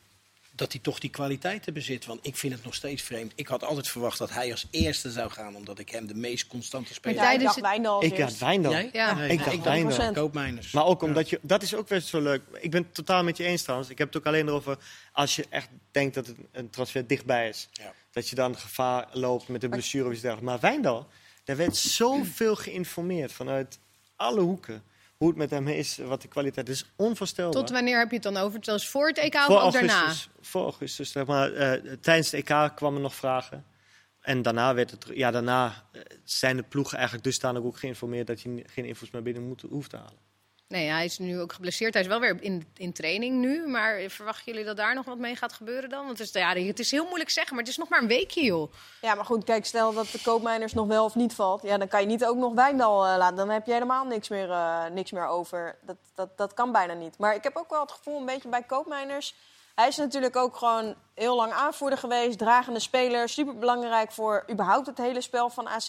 dat 0.58 0.72
hij 0.72 0.80
toch 0.80 0.98
die 0.98 1.10
kwaliteiten 1.10 1.72
bezit. 1.72 2.06
Want 2.06 2.26
ik 2.26 2.36
vind 2.36 2.52
het 2.52 2.64
nog 2.64 2.74
steeds 2.74 3.02
vreemd. 3.02 3.32
Ik 3.34 3.46
had 3.46 3.64
altijd 3.64 3.88
verwacht 3.88 4.18
dat 4.18 4.30
hij 4.30 4.50
als 4.50 4.66
eerste 4.70 5.10
zou 5.10 5.30
gaan, 5.30 5.56
omdat 5.56 5.78
ik 5.78 5.90
hem 5.90 6.06
de 6.06 6.14
meest 6.14 6.46
constante 6.46 6.94
speler 6.94 7.22
Ja, 7.22 7.32
ik 7.32 7.40
dacht 7.40 7.60
Wijndal 7.60 8.02
Ik 8.02 8.10
had 8.10 8.18
eerst. 8.18 8.38
Wijndal. 8.38 8.72
Ja. 8.92 9.14
Nee, 9.14 9.30
Ik 9.30 9.38
dacht 9.38 9.52
ik 9.52 9.62
Wijndal. 9.62 10.10
100%. 10.10 10.12
Koopmijners. 10.12 10.72
Maar 10.72 10.84
ook 10.84 11.02
omdat 11.02 11.28
je, 11.28 11.38
dat 11.42 11.62
is 11.62 11.74
ook 11.74 11.88
best 11.88 12.10
wel 12.10 12.20
leuk. 12.20 12.42
Ik 12.60 12.70
ben 12.70 12.82
het 12.82 12.94
totaal 12.94 13.24
met 13.24 13.36
je 13.36 13.44
eens 13.44 13.62
trouwens. 13.62 13.90
Ik 13.90 13.98
heb 13.98 14.06
het 14.06 14.16
ook 14.16 14.26
alleen 14.26 14.48
erover 14.48 14.78
als 15.12 15.36
je 15.36 15.46
echt 15.48 15.68
denkt 15.90 16.14
dat 16.14 16.26
het 16.26 16.36
een 16.52 16.70
transfer 16.70 17.06
dichtbij 17.06 17.48
is. 17.48 17.68
Ja. 17.72 17.92
Dat 18.10 18.28
je 18.28 18.34
dan 18.34 18.56
gevaar 18.56 19.08
loopt 19.12 19.48
met 19.48 19.60
de 19.60 19.68
blessure 19.68 20.06
of 20.06 20.12
iets 20.12 20.20
dergelijks. 20.20 20.50
Maar 20.50 20.70
Wijndal, 20.70 21.06
daar 21.44 21.56
werd 21.56 21.76
zoveel 21.76 22.56
geïnformeerd 22.56 23.32
vanuit 23.32 23.78
alle 24.16 24.40
hoeken. 24.40 24.82
Hoe 25.18 25.28
het 25.28 25.36
met 25.36 25.50
hem 25.50 25.68
is, 25.68 25.96
wat 25.96 26.22
de 26.22 26.28
kwaliteit 26.28 26.68
is. 26.68 26.84
Onvoorstelbaar. 26.96 27.60
Tot 27.60 27.70
wanneer 27.70 27.98
heb 27.98 28.08
je 28.08 28.14
het 28.14 28.22
dan 28.22 28.36
over? 28.36 28.74
Is 28.74 28.88
voor 28.88 29.06
het 29.08 29.18
EK 29.18 29.34
of 29.48 29.72
daarna? 29.72 30.12
voor 30.40 30.62
augustus, 30.62 31.10
zeg 31.12 31.26
maar. 31.26 31.52
eh, 31.52 31.92
tijdens 32.00 32.30
het 32.30 32.48
EK 32.50 32.72
kwamen 32.74 33.00
nog 33.02 33.14
vragen. 33.14 33.64
En 34.20 34.42
daarna, 34.42 34.74
werd 34.74 34.90
het, 34.90 35.06
ja, 35.14 35.30
daarna 35.30 35.84
eh, 35.92 36.00
zijn 36.24 36.56
de 36.56 36.62
ploegen 36.62 36.94
eigenlijk 36.96 37.24
dusdanig 37.26 37.62
ook 37.62 37.78
geïnformeerd 37.78 38.26
dat 38.26 38.40
je 38.40 38.64
geen 38.66 38.84
info's 38.84 39.10
meer 39.10 39.22
binnen 39.22 39.42
moet, 39.48 39.60
hoeft 39.60 39.90
te 39.90 39.96
halen. 39.96 40.18
Nee, 40.68 40.88
hij 40.88 41.04
is 41.04 41.18
nu 41.18 41.40
ook 41.40 41.52
geblesseerd. 41.52 41.92
Hij 41.94 42.02
is 42.02 42.08
wel 42.08 42.20
weer 42.20 42.42
in, 42.42 42.72
in 42.76 42.92
training 42.92 43.36
nu. 43.36 43.66
Maar 43.66 44.00
verwachten 44.08 44.44
jullie 44.44 44.64
dat 44.64 44.76
daar 44.76 44.94
nog 44.94 45.04
wat 45.04 45.18
mee 45.18 45.36
gaat 45.36 45.52
gebeuren 45.52 45.90
dan? 45.90 46.06
Want 46.06 46.18
het 46.18 46.26
is, 46.26 46.40
ja, 46.40 46.54
het 46.54 46.78
is 46.78 46.90
heel 46.90 47.04
moeilijk 47.04 47.30
zeggen, 47.30 47.54
maar 47.54 47.64
het 47.64 47.72
is 47.72 47.78
nog 47.78 47.88
maar 47.88 48.02
een 48.02 48.08
weekje, 48.08 48.44
joh. 48.44 48.72
Ja, 49.00 49.14
maar 49.14 49.24
goed, 49.24 49.44
kijk, 49.44 49.66
stel 49.66 49.92
dat 49.92 50.06
de 50.06 50.20
koopmijners 50.22 50.72
nog 50.72 50.86
wel 50.86 51.04
of 51.04 51.14
niet 51.14 51.34
valt. 51.34 51.62
Ja, 51.62 51.78
dan 51.78 51.88
kan 51.88 52.00
je 52.00 52.06
niet 52.06 52.24
ook 52.24 52.36
nog 52.36 52.54
Wijndal 52.54 53.06
eh, 53.06 53.16
laten. 53.16 53.36
Dan 53.36 53.50
heb 53.50 53.66
je 53.66 53.72
helemaal 53.72 54.04
niks 54.04 54.28
meer, 54.28 54.50
eh, 54.50 54.84
niks 54.92 55.12
meer 55.12 55.26
over. 55.26 55.78
Dat, 55.82 55.96
dat, 56.14 56.36
dat 56.36 56.54
kan 56.54 56.72
bijna 56.72 56.92
niet. 56.92 57.18
Maar 57.18 57.34
ik 57.34 57.42
heb 57.42 57.56
ook 57.56 57.70
wel 57.70 57.80
het 57.80 57.92
gevoel, 57.92 58.18
een 58.18 58.26
beetje 58.26 58.48
bij 58.48 58.62
koopmijners... 58.62 59.34
Hij 59.78 59.88
is 59.88 59.96
natuurlijk 59.96 60.36
ook 60.36 60.56
gewoon 60.56 60.94
heel 61.14 61.36
lang 61.36 61.52
aanvoerder 61.52 61.98
geweest. 61.98 62.38
Dragende 62.38 62.80
speler. 62.80 63.28
Super 63.28 63.58
belangrijk 63.58 64.12
voor 64.12 64.44
überhaupt 64.50 64.86
het 64.86 64.98
hele 64.98 65.20
spel 65.20 65.50
van 65.50 65.68
AZ. 65.68 65.88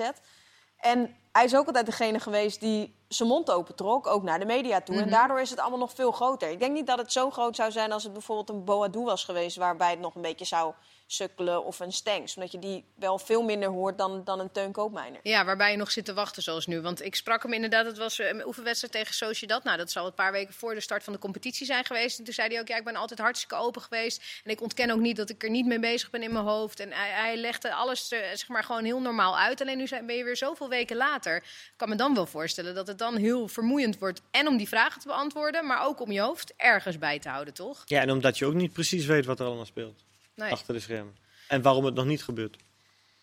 En 0.80 1.16
hij 1.32 1.44
is 1.44 1.56
ook 1.56 1.68
altijd 1.68 1.86
degene 1.86 2.20
geweest 2.20 2.60
die 2.60 2.96
zijn 3.08 3.30
mond 3.30 3.52
opentrok, 3.52 4.08
ook 4.08 4.24
naar 4.24 4.40
de 4.40 4.46
media 4.46 4.82
toe. 4.82 5.02
En 5.02 5.10
daardoor 5.10 5.42
is 5.42 5.50
het 5.50 5.60
allemaal 5.60 5.80
nog 5.80 5.94
veel 5.94 6.12
groter. 6.12 6.50
Ik 6.50 6.60
denk 6.60 6.74
niet 6.74 6.88
dat 6.88 6.98
het 6.98 7.12
zo 7.12 7.30
groot 7.30 7.56
zou 7.56 7.72
zijn 7.72 7.92
als 7.92 8.04
het 8.04 8.14
bijvoorbeeld 8.14 8.50
een 8.50 8.64
Boadou 8.64 9.06
was 9.06 9.24
geweest... 9.24 9.58
waarbij 9.58 9.90
het 9.90 10.00
nog 10.00 10.16
een 10.16 10.22
beetje 10.22 10.46
zou 10.46 10.74
sukkelen 11.12 11.66
of 11.66 11.80
een 11.80 11.92
Stenks. 11.92 12.36
Omdat 12.36 12.52
je 12.52 12.60
die 12.60 12.86
wel 12.96 13.20
veel 13.20 13.42
minder 13.42 13.70
hoort 13.70 13.98
dan, 13.98 14.24
dan 14.24 14.40
een 14.40 14.52
Teun 14.52 14.72
Koopmijner. 14.72 15.20
Ja, 15.24 15.46
waarbij 15.46 15.72
je 15.72 15.78
nog 15.78 15.92
zit 15.92 16.06
te 16.06 16.14
wachten 16.14 16.44
zoals 16.44 16.68
nu. 16.68 16.82
Want 16.82 17.04
ik 17.06 17.16
sprak 17.16 17.44
hem 17.44 17.54
inderdaad, 17.54 17.86
het 17.86 17.98
was 17.98 18.20
eh, 18.20 18.28
een 18.28 18.46
oefenwedstrijd 18.46 18.94
tegen 18.94 19.14
Sociedad. 19.14 19.64
Nou, 19.64 19.78
dat 19.78 19.92
zal 19.92 20.06
een 20.06 20.14
paar 20.14 20.32
weken 20.32 20.54
voor 20.54 20.74
de 20.74 20.80
start 20.80 21.04
van 21.04 21.14
de 21.14 21.20
competitie 21.20 21.66
zijn 21.66 21.86
geweest. 21.86 22.20
En 22.20 22.24
toen 22.24 22.34
zei 22.34 22.48
hij 22.48 22.60
ook, 22.60 22.68
ja, 22.68 22.78
ik 22.78 22.84
ben 22.84 22.96
altijd 22.96 23.20
hartstikke 23.20 23.56
open 23.56 23.82
geweest. 23.82 24.42
En 24.44 24.52
ik 24.52 24.62
ontken 24.62 24.92
ook 24.92 25.00
niet 25.00 25.16
dat 25.16 25.30
ik 25.30 25.44
er 25.44 25.50
niet 25.50 25.66
mee 25.66 25.80
bezig 25.80 26.10
ben 26.10 26.24
in 26.24 26.34
mijn 26.34 26.46
hoofd. 26.46 26.80
En 26.80 26.92
hij, 26.92 27.10
hij 27.10 27.38
legde 27.38 27.74
alles 27.74 28.12
eh, 28.12 28.20
zeg 28.20 28.48
maar 28.48 28.64
gewoon 28.64 28.84
heel 28.84 29.02
normaal 29.02 29.38
uit. 29.38 29.62
Alleen 29.62 29.78
nu 29.78 29.88
zijn, 29.88 30.06
ben 30.06 30.16
je 30.16 30.24
weer 30.24 30.38
zoveel 30.38 30.70
weken 30.70 30.98
later. 30.98 31.36
Ik 31.36 31.74
kan 31.76 31.90
me 31.90 31.96
dan 31.96 32.16
wel 32.16 32.26
voorstellen 32.26 32.76
dat 32.76 32.88
het 32.88 32.98
dan 32.98 33.16
heel 33.16 33.48
vermoeiend 33.48 34.00
wordt. 34.00 34.22
En 34.32 34.48
om 34.48 34.58
die 34.58 34.68
vragen 34.68 35.02
te 35.02 35.08
beantwoorden, 35.08 35.66
maar 35.66 35.86
ook 35.86 36.02
om 36.02 36.12
je 36.12 36.22
hoofd 36.22 36.54
ergens 36.58 36.98
bij 36.98 37.20
te 37.20 37.30
houden, 37.30 37.54
toch? 37.54 37.82
Ja, 37.86 38.02
en 38.02 38.12
omdat 38.12 38.38
je 38.38 38.46
ook 38.46 38.54
niet 38.54 38.74
precies 38.74 39.06
weet 39.06 39.26
wat 39.26 39.40
er 39.40 39.46
allemaal 39.46 39.66
speelt. 39.66 40.08
Nee. 40.40 40.52
Achter 40.52 40.74
de 40.74 40.80
schermen. 40.80 41.16
En 41.48 41.62
waarom 41.62 41.86
het 41.86 41.94
nog 41.94 42.06
niet 42.06 42.24
gebeurt. 42.24 42.58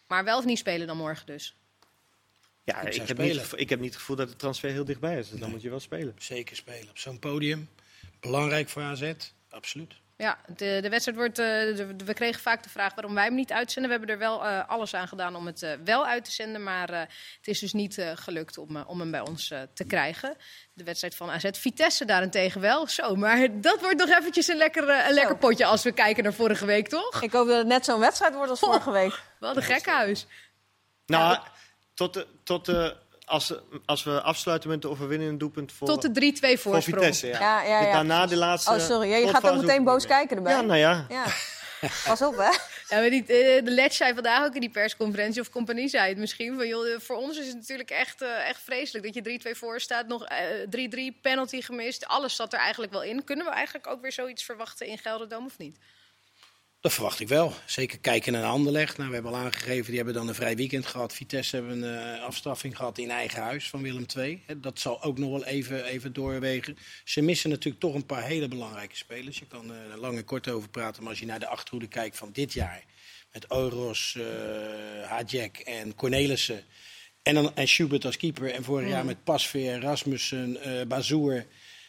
Maar 0.06 0.24
wel 0.24 0.38
of 0.38 0.44
niet 0.44 0.58
spelen 0.58 0.86
dan 0.86 0.96
morgen 0.96 1.26
dus. 1.26 1.54
Ja, 2.64 2.80
Ik 2.80 2.94
heb 2.94 3.08
spelen. 3.08 3.36
niet, 3.36 3.52
ik 3.56 3.68
heb 3.68 3.80
niet 3.80 3.88
het 3.90 3.98
gevoel 3.98 4.16
dat 4.16 4.28
de 4.28 4.36
transfer 4.36 4.70
heel 4.70 4.84
dichtbij 4.84 5.18
is. 5.18 5.20
Dus 5.28 5.30
dan 5.30 5.40
Nee. 5.40 5.50
moet 5.50 5.62
je 5.62 5.70
wel 5.70 5.80
spelen. 5.80 6.14
Zeker 6.18 6.56
spelen 6.56 6.88
op 6.88 6.98
zo'n 6.98 7.18
podium. 7.18 7.68
Belangrijk 8.20 8.68
voor 8.68 8.82
AZ, 8.82 9.12
absoluut. 9.48 9.94
Ja, 10.18 10.38
de, 10.46 10.78
de 10.82 10.88
wedstrijd 10.88 11.18
wordt. 11.18 11.38
eh, 11.38 11.46
de- 11.46 11.96
de- 11.96 12.04
we 12.04 12.14
kregen 12.14 12.40
vaak 12.42 12.62
de 12.62 12.68
vraag 12.68 12.94
waarom 12.94 13.14
wij 13.14 13.24
hem 13.24 13.34
niet 13.34 13.52
uitzenden. 13.52 13.90
We 13.90 13.96
hebben 13.96 14.14
er 14.14 14.20
wel 14.20 14.44
eh, 14.46 14.68
alles 14.68 14.94
aan 14.94 15.08
gedaan 15.08 15.36
om 15.36 15.46
het 15.46 15.62
eh, 15.62 15.72
wel 15.84 16.06
uit 16.06 16.24
te 16.24 16.30
zenden. 16.32 16.62
Maar 16.62 16.90
eh, 16.90 17.00
het 17.36 17.46
is 17.46 17.58
dus 17.58 17.72
niet 17.72 17.98
eh, 17.98 18.10
gelukt 18.14 18.58
om, 18.58 18.76
om 18.76 19.00
hem 19.00 19.10
bij 19.10 19.20
ons 19.20 19.50
eh, 19.50 19.60
te 19.74 19.84
krijgen. 19.84 20.36
De 20.72 20.84
wedstrijd 20.84 21.14
van 21.14 21.30
AZ 21.30 21.44
Vitesse 21.52 22.04
daarentegen 22.04 22.60
wel. 22.60 22.86
Zo, 22.88 23.14
maar 23.14 23.60
dat 23.60 23.80
wordt 23.80 23.96
nog 23.98 24.08
eventjes 24.18 24.48
een 24.48 24.56
lekker, 24.56 24.88
een 24.88 25.14
lekker 25.14 25.36
potje 25.36 25.64
als 25.66 25.82
we 25.82 25.92
kijken 25.92 26.22
naar 26.22 26.32
vorige 26.34 26.66
week, 26.66 26.88
toch? 26.88 27.22
Ik 27.22 27.32
hoop 27.32 27.46
dat 27.46 27.56
het 27.58 27.66
net 27.66 27.84
zo'n 27.84 28.00
wedstrijd 28.00 28.34
wordt 28.34 28.50
als 28.50 28.60
vorige 28.60 28.90
week. 28.90 29.22
Wat 29.40 29.56
een 29.56 29.62
gekkenhuis. 29.62 30.26
Nou, 31.06 31.38
tot 31.94 32.14
de, 32.14 32.26
tot 32.44 32.64
de, 32.66 32.96
als, 33.26 33.54
als 33.84 34.04
we 34.04 34.22
afsluiten 34.22 34.68
met 34.70 34.82
de 34.82 34.88
overwinnende 34.88 35.36
doelpunt 35.36 35.72
voor, 35.72 35.86
Tot 35.86 36.14
de 36.14 36.32
3-2 36.34 36.40
voor 36.40 36.56
voorsprong. 36.56 36.84
Vitesse. 36.84 37.26
Ja. 37.26 37.40
Ja, 37.40 37.62
ja, 37.62 37.80
ja. 37.80 37.92
Daarna 37.92 38.26
de 38.26 38.36
laatste... 38.36 38.70
Oh, 38.70 38.78
sorry. 38.78 39.08
Ja, 39.08 39.16
je 39.16 39.28
gaat 39.28 39.48
ook 39.48 39.60
meteen 39.60 39.84
boos 39.84 40.06
kijken 40.06 40.36
erbij. 40.36 40.52
Ja, 40.52 40.60
nou 40.60 40.78
ja. 40.78 41.06
Ja. 41.08 41.24
Pas 42.06 42.22
op, 42.22 42.36
hè? 42.36 42.50
Ja, 42.88 43.00
maar 43.00 43.10
die, 43.10 43.20
eh, 43.20 43.64
de 43.64 43.70
Led 43.70 43.94
zei 43.94 44.14
vandaag 44.14 44.44
ook 44.44 44.54
in 44.54 44.60
die 44.60 44.70
persconferentie, 44.70 45.40
of 45.40 45.50
Compagnie 45.50 45.88
zei 45.88 46.08
het 46.08 46.18
misschien. 46.18 46.56
Van, 46.56 46.68
joh, 46.68 46.92
eh, 46.92 47.00
voor 47.00 47.16
ons 47.16 47.38
is 47.38 47.46
het 47.46 47.56
natuurlijk 47.56 47.90
echt, 47.90 48.22
eh, 48.22 48.48
echt 48.48 48.60
vreselijk 48.60 49.04
dat 49.04 49.14
je 49.14 49.22
3-2 49.22 49.54
voor 49.54 49.80
staat. 49.80 50.06
Nog 50.06 50.24
eh, 50.24 50.38
3-3, 50.70 51.18
penalty 51.22 51.60
gemist. 51.60 52.06
Alles 52.06 52.36
zat 52.36 52.52
er 52.52 52.58
eigenlijk 52.58 52.92
wel 52.92 53.02
in. 53.02 53.24
Kunnen 53.24 53.46
we 53.46 53.52
eigenlijk 53.52 53.86
ook 53.86 54.00
weer 54.00 54.12
zoiets 54.12 54.44
verwachten 54.44 54.86
in 54.86 54.98
Gelderdoom 54.98 55.44
of 55.44 55.58
niet? 55.58 55.78
Dat 56.80 56.92
verwacht 56.92 57.20
ik 57.20 57.28
wel. 57.28 57.52
Zeker 57.66 57.98
kijken 57.98 58.32
naar 58.32 58.44
Anderlecht. 58.44 58.96
Nou, 58.96 59.08
we 59.08 59.14
hebben 59.14 59.32
al 59.32 59.38
aangegeven, 59.38 59.86
die 59.86 59.96
hebben 59.96 60.14
dan 60.14 60.28
een 60.28 60.34
vrij 60.34 60.56
weekend 60.56 60.86
gehad. 60.86 61.14
Vitesse 61.14 61.56
hebben 61.56 61.82
een 61.82 62.16
uh, 62.16 62.22
afstraffing 62.22 62.76
gehad 62.76 62.98
in 62.98 63.10
eigen 63.10 63.42
huis 63.42 63.68
van 63.68 63.82
Willem 63.82 64.06
II. 64.16 64.42
Dat 64.56 64.78
zal 64.78 65.02
ook 65.02 65.18
nog 65.18 65.30
wel 65.30 65.44
even, 65.44 65.84
even 65.84 66.12
doorwegen. 66.12 66.78
Ze 67.04 67.20
missen 67.20 67.50
natuurlijk 67.50 67.80
toch 67.80 67.94
een 67.94 68.06
paar 68.06 68.22
hele 68.22 68.48
belangrijke 68.48 68.96
spelers. 68.96 69.38
Je 69.38 69.46
kan 69.46 69.70
uh, 69.70 69.92
er 69.92 69.98
lang 69.98 70.16
en 70.16 70.24
kort 70.24 70.48
over 70.48 70.68
praten. 70.68 71.02
Maar 71.02 71.10
als 71.10 71.20
je 71.20 71.26
naar 71.26 71.38
de 71.38 71.46
achterhoede 71.46 71.88
kijkt 71.88 72.16
van 72.16 72.30
dit 72.32 72.52
jaar. 72.52 72.84
Met 73.32 73.52
Oros, 73.52 74.14
uh, 74.18 74.24
Hadjek 75.08 75.58
en 75.58 75.94
Cornelissen. 75.94 76.64
En, 77.22 77.34
dan, 77.34 77.56
en 77.56 77.68
Schubert 77.68 78.04
als 78.04 78.16
keeper. 78.16 78.50
En 78.50 78.64
vorig 78.64 78.88
jaar 78.88 79.04
met 79.04 79.24
Pasveer, 79.24 79.80
Rasmussen, 79.80 80.58
uh, 80.66 80.82
Bazoer 80.86 81.46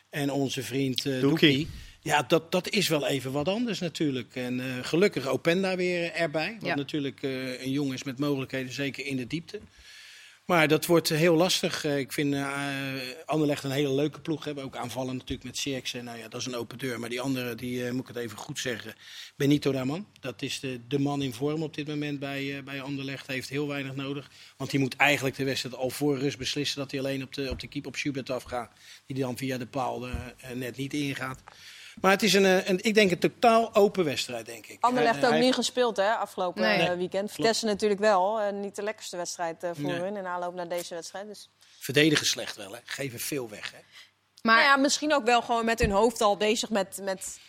en 0.10 0.32
onze 0.32 0.64
vriend 0.64 1.06
uh, 1.06 1.22
Doekie. 1.22 1.68
Ja, 2.02 2.24
dat, 2.24 2.52
dat 2.52 2.70
is 2.70 2.88
wel 2.88 3.08
even 3.08 3.32
wat 3.32 3.48
anders 3.48 3.80
natuurlijk. 3.80 4.36
En 4.36 4.60
uh, 4.60 4.66
gelukkig 4.82 5.28
Openda 5.28 5.76
weer 5.76 6.12
erbij. 6.12 6.58
Wat 6.60 6.70
ja. 6.70 6.76
natuurlijk 6.76 7.22
uh, 7.22 7.64
een 7.64 7.72
jongen 7.72 7.94
is 7.94 8.04
met 8.04 8.20
mogelijkheden, 8.20 8.74
zeker 8.74 9.06
in 9.06 9.18
de 9.18 9.28
diepte. 9.28 9.60
Maar 10.48 10.68
dat 10.68 10.86
wordt 10.86 11.10
heel 11.10 11.36
lastig. 11.36 11.84
Ik 11.84 12.14
vind 12.14 12.34
uh, 12.34 12.94
Anderlecht 13.26 13.64
een 13.64 13.72
hele 13.72 13.94
leuke 13.94 14.20
ploeg 14.20 14.44
hebben. 14.44 14.64
Ook 14.64 14.76
aanvallen 14.76 15.14
natuurlijk 15.14 15.44
met 15.44 15.58
Sierks. 15.58 15.94
Nou 15.94 16.18
ja, 16.18 16.28
dat 16.28 16.40
is 16.40 16.46
een 16.46 16.56
open 16.56 16.78
deur. 16.78 17.00
Maar 17.00 17.10
die 17.10 17.22
andere, 17.22 17.56
die 17.56 17.80
uh, 17.80 17.92
moet 17.92 18.02
ik 18.02 18.16
het 18.16 18.24
even 18.24 18.38
goed 18.38 18.60
zeggen. 18.60 18.96
Benito 19.36 19.72
Raman. 19.72 20.08
Dat 20.20 20.42
is 20.42 20.60
de, 20.60 20.80
de 20.88 21.00
man 21.00 21.22
in 21.22 21.34
vorm 21.34 21.64
op 21.64 21.74
dit 21.74 21.88
moment 21.88 22.20
bij, 22.20 22.44
uh, 22.44 22.64
bij 22.64 22.82
Anderlecht. 22.82 23.28
Heeft 23.28 23.50
heel 23.50 23.68
weinig 23.68 23.96
nodig. 23.96 24.30
Want 24.58 24.72
die 24.72 24.80
moet 24.80 24.96
eigenlijk 24.96 25.36
de 25.36 25.44
wedstrijd 25.44 25.76
al 25.76 25.90
voor 25.90 26.18
rust 26.18 26.38
beslissen. 26.38 26.80
Dat 26.80 26.92
hij 26.92 27.00
alleen 27.00 27.24
op 27.24 27.34
de, 27.34 27.50
op 27.50 27.60
de 27.60 27.68
keep 27.68 27.86
op 27.86 27.96
Schubert 27.96 28.30
afgaat. 28.30 28.72
Die 29.06 29.20
dan 29.20 29.38
via 29.38 29.58
de 29.58 29.68
paal 29.68 30.08
net 30.54 30.78
niet 30.78 30.94
ingaat. 30.94 31.44
Maar 32.02 32.12
het 32.12 32.24
is 32.24 32.34
een, 32.34 32.70
een, 32.70 32.80
ik 32.84 32.94
denk 32.94 33.12
een 33.12 33.20
totaal 33.20 33.76
open 33.76 34.06
wedstrijd, 34.06 34.46
denk 34.46 34.68
ik. 34.68 34.78
Anderlecht 34.80 35.26
ook 35.26 35.34
niet 35.34 35.54
gespeeld, 35.54 35.98
hè, 35.98 36.12
afgelopen 36.12 36.62
nee. 36.62 36.96
weekend. 36.96 37.32
Vitesse 37.32 37.66
natuurlijk 37.66 38.00
wel. 38.00 38.42
Uh, 38.42 38.52
niet 38.52 38.76
de 38.76 38.84
lekkerste 38.84 39.18
wedstrijd 39.18 39.64
uh, 39.64 39.70
voor 39.74 39.90
nee. 39.90 40.00
hun 40.00 40.16
in 40.16 40.26
aanloop 40.26 40.54
naar 40.54 40.68
deze 40.68 40.94
wedstrijd. 40.94 41.28
Dus. 41.28 41.50
Verdedigen 41.80 42.26
slecht 42.26 42.56
wel, 42.56 42.72
hè. 42.72 42.80
Geven 42.84 43.20
veel 43.20 43.50
weg, 43.50 43.72
hè. 43.72 43.80
Maar 44.42 44.56
nou 44.56 44.68
ja, 44.68 44.78
misschien 44.78 45.14
ook 45.14 45.26
wel 45.26 45.42
gewoon 45.42 45.66
met 45.66 45.80
hun 45.80 45.92
hoofd 45.92 46.22
al 46.22 46.38
bezig 46.38 46.70
met... 46.70 47.00
Met, 47.04 47.40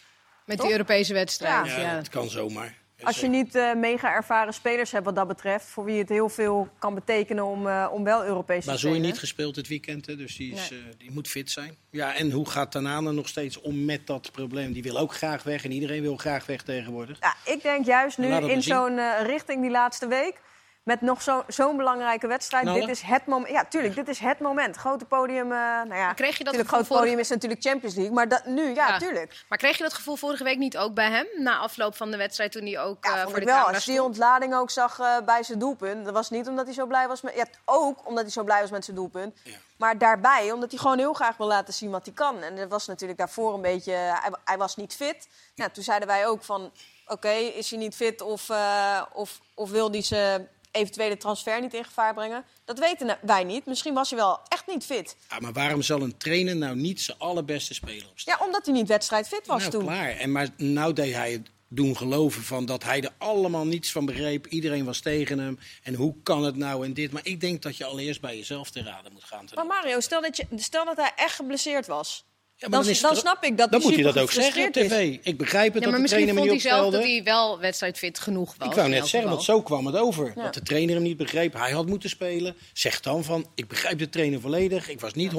met 0.44 0.60
die 0.60 0.70
Europese 0.70 1.12
wedstrijd, 1.12 1.66
ja. 1.66 1.78
ja. 1.78 1.96
Het 1.96 2.08
kan 2.08 2.30
zomaar. 2.30 2.78
Als 3.02 3.20
je 3.20 3.28
niet 3.28 3.54
uh, 3.54 3.74
mega 3.74 4.12
ervaren 4.12 4.54
spelers 4.54 4.92
hebt 4.92 5.04
wat 5.04 5.14
dat 5.14 5.28
betreft, 5.28 5.66
voor 5.66 5.84
wie 5.84 5.98
het 5.98 6.08
heel 6.08 6.28
veel 6.28 6.68
kan 6.78 6.94
betekenen 6.94 7.44
om, 7.44 7.66
uh, 7.66 7.88
om 7.92 8.04
wel 8.04 8.24
Europees 8.24 8.64
te 8.64 8.70
spelen. 8.70 8.92
Maar 8.92 9.00
zo 9.00 9.08
niet 9.08 9.18
gespeeld 9.18 9.54
dit 9.54 9.68
weekend, 9.68 10.06
hè, 10.06 10.16
dus 10.16 10.36
die, 10.36 10.52
is, 10.52 10.70
nee. 10.70 10.78
uh, 10.78 10.86
die 10.98 11.10
moet 11.12 11.28
fit 11.28 11.50
zijn. 11.50 11.76
Ja, 11.90 12.14
en 12.14 12.30
hoe 12.30 12.48
gaat 12.48 12.70
Tanane 12.70 13.12
nog 13.12 13.28
steeds 13.28 13.60
om 13.60 13.84
met 13.84 14.06
dat 14.06 14.32
probleem? 14.32 14.72
Die 14.72 14.82
wil 14.82 14.98
ook 14.98 15.14
graag 15.14 15.42
weg 15.42 15.64
en 15.64 15.72
iedereen 15.72 16.02
wil 16.02 16.16
graag 16.16 16.46
weg 16.46 16.62
tegenwoordig. 16.62 17.18
Ja, 17.20 17.52
ik 17.52 17.62
denk 17.62 17.86
juist 17.86 18.18
nu 18.18 18.34
in 18.34 18.62
zo'n 18.62 18.98
richting 19.22 19.60
die 19.60 19.70
laatste 19.70 20.08
week 20.08 20.40
met 20.88 21.00
nog 21.00 21.22
zo'n 21.22 21.42
zo 21.48 21.76
belangrijke 21.76 22.26
wedstrijd. 22.26 22.64
Nou, 22.64 22.80
dit 22.80 22.88
is 22.88 23.00
het 23.00 23.26
moment. 23.26 23.50
Ja, 23.50 23.64
tuurlijk, 23.64 23.94
dit 23.94 24.08
is 24.08 24.18
het 24.18 24.38
moment. 24.38 24.76
Grote 24.76 25.04
podium. 25.04 25.52
Uh, 25.52 25.58
nou 25.58 25.94
ja, 25.94 26.12
kreeg 26.12 26.38
je 26.38 26.44
dat 26.44 26.56
het 26.56 26.66
grote 26.66 26.84
vorige... 26.84 27.04
podium 27.04 27.20
is 27.20 27.28
natuurlijk 27.28 27.62
Champions 27.62 27.94
League. 27.94 28.14
Maar 28.14 28.28
dat, 28.28 28.44
nu, 28.44 28.74
ja, 28.74 28.88
ja, 28.88 28.98
tuurlijk. 28.98 29.44
Maar 29.48 29.58
kreeg 29.58 29.76
je 29.76 29.82
dat 29.82 29.94
gevoel 29.94 30.16
vorige 30.16 30.44
week 30.44 30.58
niet 30.58 30.78
ook 30.78 30.94
bij 30.94 31.10
hem? 31.10 31.26
Na 31.38 31.58
afloop 31.58 31.96
van 31.96 32.10
de 32.10 32.16
wedstrijd 32.16 32.52
toen 32.52 32.62
hij 32.62 32.80
ook 32.80 33.04
ja, 33.04 33.10
uh, 33.10 33.16
vond 33.16 33.30
voor 33.30 33.40
ik 33.40 33.46
de 33.46 33.52
wel. 33.52 33.64
Als 33.64 33.84
je 33.84 33.90
die 33.90 34.02
ontlading 34.02 34.54
ook 34.54 34.70
zag 34.70 34.98
uh, 34.98 35.16
bij 35.24 35.42
zijn 35.42 35.58
doelpunt. 35.58 36.04
Dat 36.04 36.14
was 36.14 36.30
niet 36.30 36.48
omdat 36.48 36.64
hij 36.64 36.74
zo 36.74 36.86
blij 36.86 37.08
was 37.08 37.20
met... 37.20 37.34
Ja, 37.34 37.46
ook 37.64 38.06
omdat 38.06 38.22
hij 38.22 38.32
zo 38.32 38.44
blij 38.44 38.60
was 38.60 38.70
met 38.70 38.84
zijn 38.84 38.96
doelpunt. 38.96 39.40
Ja. 39.44 39.56
Maar 39.76 39.98
daarbij, 39.98 40.52
omdat 40.52 40.70
hij 40.70 40.78
gewoon 40.78 40.98
heel 40.98 41.12
graag 41.12 41.36
wil 41.36 41.46
laten 41.46 41.74
zien 41.74 41.90
wat 41.90 42.04
hij 42.04 42.14
kan. 42.14 42.42
En 42.42 42.56
dat 42.56 42.68
was 42.68 42.86
natuurlijk 42.86 43.18
daarvoor 43.18 43.54
een 43.54 43.60
beetje... 43.60 43.92
Hij, 43.92 44.30
hij 44.44 44.58
was 44.58 44.76
niet 44.76 44.94
fit. 44.94 45.28
Nou, 45.54 45.70
toen 45.70 45.84
zeiden 45.84 46.08
wij 46.08 46.26
ook 46.26 46.44
van... 46.44 46.72
Oké, 47.04 47.16
okay, 47.16 47.44
is 47.44 47.70
hij 47.70 47.78
niet 47.78 47.94
fit 47.94 48.20
of, 48.20 48.48
uh, 48.48 49.02
of, 49.12 49.40
of 49.54 49.70
wil 49.70 49.90
hij 49.90 50.02
ze 50.02 50.46
eventuele 50.70 51.16
transfer 51.16 51.60
niet 51.60 51.74
in 51.74 51.84
gevaar 51.84 52.14
brengen. 52.14 52.44
Dat 52.64 52.78
weten 52.78 53.18
wij 53.22 53.44
niet. 53.44 53.66
Misschien 53.66 53.94
was 53.94 54.10
hij 54.10 54.18
wel 54.18 54.40
echt 54.48 54.66
niet 54.66 54.84
fit. 54.84 55.16
Ja, 55.30 55.38
maar 55.40 55.52
waarom 55.52 55.82
zal 55.82 56.00
een 56.00 56.16
trainer 56.16 56.56
nou 56.56 56.76
niet 56.76 57.00
zijn 57.00 57.18
allerbeste 57.18 57.74
speler 57.74 58.08
opstellen? 58.10 58.38
Ja, 58.38 58.46
omdat 58.46 58.66
hij 58.66 58.74
niet 58.74 58.88
wedstrijdfit 58.88 59.46
was 59.46 59.60
nou, 59.60 59.70
toen. 59.70 59.84
klaar. 59.84 60.10
En 60.10 60.32
maar 60.32 60.48
nou 60.56 60.92
deed 60.92 61.14
hij 61.14 61.32
het 61.32 61.50
doen 61.68 61.96
geloven 61.96 62.42
van 62.42 62.66
dat 62.66 62.84
hij 62.84 63.00
er 63.02 63.12
allemaal 63.18 63.66
niets 63.66 63.92
van 63.92 64.06
begreep. 64.06 64.46
Iedereen 64.46 64.84
was 64.84 65.00
tegen 65.00 65.38
hem. 65.38 65.58
En 65.82 65.94
hoe 65.94 66.14
kan 66.22 66.44
het 66.44 66.56
nou 66.56 66.84
en 66.84 66.94
dit? 66.94 67.12
Maar 67.12 67.26
ik 67.26 67.40
denk 67.40 67.62
dat 67.62 67.76
je 67.76 67.84
allereerst 67.84 68.20
bij 68.20 68.36
jezelf 68.36 68.70
te 68.70 68.82
raden 68.82 69.12
moet 69.12 69.24
gaan. 69.24 69.44
Maar 69.54 69.66
Mario, 69.66 70.00
stel 70.00 70.20
dat, 70.20 70.36
je, 70.36 70.46
stel 70.56 70.84
dat 70.84 70.96
hij 70.96 71.12
echt 71.16 71.34
geblesseerd 71.34 71.86
was. 71.86 72.24
Ja, 72.60 72.68
dan, 72.68 72.84
dan, 72.84 72.94
dan 73.00 73.16
snap 73.16 73.44
ik 73.44 73.56
dat 73.56 73.70
dan 73.70 73.80
moet 73.80 73.94
hij 73.94 74.02
dat 74.02 74.18
ook 74.18 74.30
zeggen 74.30 74.66
op 74.66 74.72
tv. 74.72 75.18
Ik 75.22 75.38
begrijp 75.38 75.74
het 75.74 75.82
Ja, 75.84 75.90
maar 75.90 76.00
dat 76.00 76.10
de 76.10 76.16
misschien 76.16 76.34
trainer 76.34 76.34
me 76.34 76.40
vond 76.40 76.44
hij 76.44 76.54
niet 76.54 76.62
zelf 76.62 76.92
dat 76.92 77.02
hij 77.02 77.22
wel 77.22 77.58
wedstrijdfit 77.58 78.18
genoeg 78.18 78.54
was. 78.58 78.68
Ik 78.68 78.74
wou 78.74 78.88
net 78.88 79.06
zeggen, 79.06 79.30
want 79.30 79.42
zo 79.42 79.62
kwam 79.62 79.86
het 79.86 79.96
over. 79.96 80.32
Ja. 80.36 80.42
Dat 80.42 80.54
de 80.54 80.62
trainer 80.62 80.94
hem 80.94 81.04
niet 81.04 81.16
begreep. 81.16 81.52
Hij 81.52 81.70
had 81.70 81.86
moeten 81.86 82.08
spelen. 82.08 82.56
Zeg 82.72 83.00
dan 83.00 83.24
van, 83.24 83.46
ik 83.54 83.68
begrijp 83.68 83.98
de 83.98 84.08
trainer 84.08 84.40
volledig. 84.40 84.88
Ik 84.88 85.00
was 85.00 85.14
niet 85.14 85.32
100%. 85.32 85.34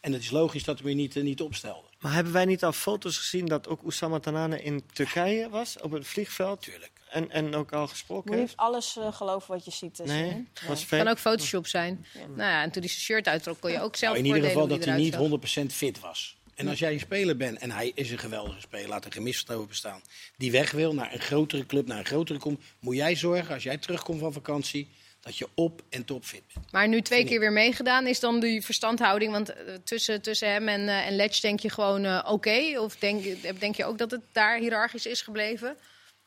En 0.00 0.12
het 0.12 0.22
is 0.22 0.30
logisch 0.30 0.64
dat 0.64 0.78
we 0.78 0.84
weer 0.84 0.94
niet, 0.94 1.16
uh, 1.16 1.22
niet 1.22 1.40
opstelden. 1.40 1.90
Maar 2.00 2.12
hebben 2.12 2.32
wij 2.32 2.44
niet 2.44 2.64
al 2.64 2.72
foto's 2.72 3.18
gezien 3.18 3.46
dat 3.46 3.68
ook 3.68 3.82
Oussama 3.82 4.18
Tanane 4.18 4.62
in 4.62 4.82
Turkije 4.92 5.48
was, 5.48 5.76
op 5.80 5.90
het 5.90 6.06
vliegveld? 6.06 6.62
Tuurlijk. 6.62 6.90
En, 7.12 7.30
en 7.30 7.54
ook 7.54 7.72
al 7.72 7.86
gesproken 7.88 8.24
Je 8.30 8.30
moet 8.36 8.46
heeft? 8.46 8.56
alles 8.56 8.96
uh, 8.98 9.12
geloven 9.12 9.54
wat 9.54 9.64
je 9.64 9.70
ziet. 9.70 9.96
Dus, 9.96 10.06
Nee, 10.06 10.46
het 10.62 10.86
kan 10.88 11.08
ook 11.08 11.18
Photoshop 11.18 11.66
zijn. 11.66 12.06
Nou 12.28 12.50
ja, 12.50 12.62
en 12.62 12.70
toen 12.70 12.82
hij 12.82 12.90
zijn 12.90 13.02
shirt 13.02 13.28
uittrok, 13.28 13.60
kon 13.60 13.70
je 13.70 13.80
ook 13.80 13.96
zelf 13.96 14.14
Nou, 14.14 14.24
in 14.26 14.34
ieder 14.34 14.50
geval 14.50 14.66
dat 14.66 14.84
hij 14.84 14.96
niet 14.96 15.14
zag. 15.14 15.62
100% 15.62 15.66
fit 15.74 16.00
was. 16.00 16.36
En 16.54 16.68
als 16.68 16.78
jij 16.78 16.92
een 16.92 17.00
speler 17.00 17.36
bent, 17.36 17.58
en 17.58 17.70
hij 17.70 17.92
is 17.94 18.10
een 18.10 18.18
geweldige 18.18 18.60
speler, 18.60 18.88
laat 18.88 19.04
er 19.04 19.12
gemist 19.12 19.50
over 19.50 19.66
bestaan, 19.68 20.00
die 20.36 20.50
weg 20.50 20.70
wil 20.70 20.94
naar 20.94 21.12
een 21.12 21.20
grotere 21.20 21.66
club, 21.66 21.86
naar 21.86 21.98
een 21.98 22.04
grotere 22.04 22.38
kom, 22.38 22.58
moet 22.80 22.96
jij 22.96 23.16
zorgen, 23.16 23.54
als 23.54 23.62
jij 23.62 23.76
terugkomt 23.76 24.20
van 24.20 24.32
vakantie, 24.32 24.88
dat 25.20 25.36
je 25.38 25.48
op 25.54 25.82
en 25.90 26.04
top 26.04 26.24
fit 26.24 26.42
bent. 26.54 26.72
Maar 26.72 26.88
nu 26.88 27.02
twee 27.02 27.24
keer 27.24 27.40
weer 27.40 27.52
meegedaan, 27.52 28.06
is 28.06 28.20
dan 28.20 28.40
die 28.40 28.62
verstandhouding? 28.64 29.32
Want 29.32 29.48
eh, 29.52 29.74
tussen, 29.84 30.22
tussen 30.22 30.52
hem 30.52 30.68
en, 30.68 30.88
eh 30.88 31.06
en 31.06 31.16
Letch 31.16 31.40
denk 31.40 31.60
je 31.60 31.70
gewoon 31.70 32.04
eh, 32.04 32.28
oké? 32.28 32.78
Of 32.80 32.96
denk, 32.96 33.24
je- 33.24 33.54
denk 33.58 33.76
je 33.76 33.84
ook 33.84 33.98
dat 33.98 34.10
het 34.10 34.20
daar 34.32 34.58
hiërarchisch 34.58 35.06
is 35.06 35.22
gebleven? 35.22 35.76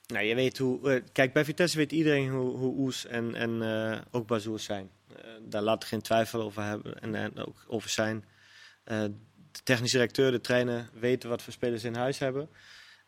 Nou, 0.08 0.26
je 0.26 0.36
weet 0.36 0.58
hoe. 0.58 0.92
eh, 0.92 1.02
kijk, 1.12 1.34
bij 1.34 1.46
Vitesse 1.46 1.78
weet 1.78 1.92
iedereen 1.92 2.30
hoe, 2.30 2.58
hoe 2.58 2.78
Oes 2.78 3.06
en, 3.06 3.36
en 3.36 3.62
eh, 3.62 4.02
ook 4.12 4.28
Bazoer 4.28 4.60
zijn. 4.60 4.90
Eh, 5.16 5.24
daar 5.42 5.62
laat 5.62 5.84
ik 5.84 5.90
geen 5.90 6.02
twijfel 6.02 6.42
over 6.42 6.64
hebben 6.64 7.02
en, 7.02 7.16
en 7.16 7.46
ook 7.46 7.66
over 7.68 7.90
zijn. 7.90 8.26
De 8.84 9.64
technische 9.64 9.98
directeur, 9.98 10.32
de 10.32 10.42
trainer 10.42 10.90
weten 10.94 11.30
wat 11.30 11.42
voor 11.42 11.54
spelers 11.54 11.82
ze 11.82 11.88
in 11.88 11.96
huis 11.96 12.20
hebben. 12.20 12.50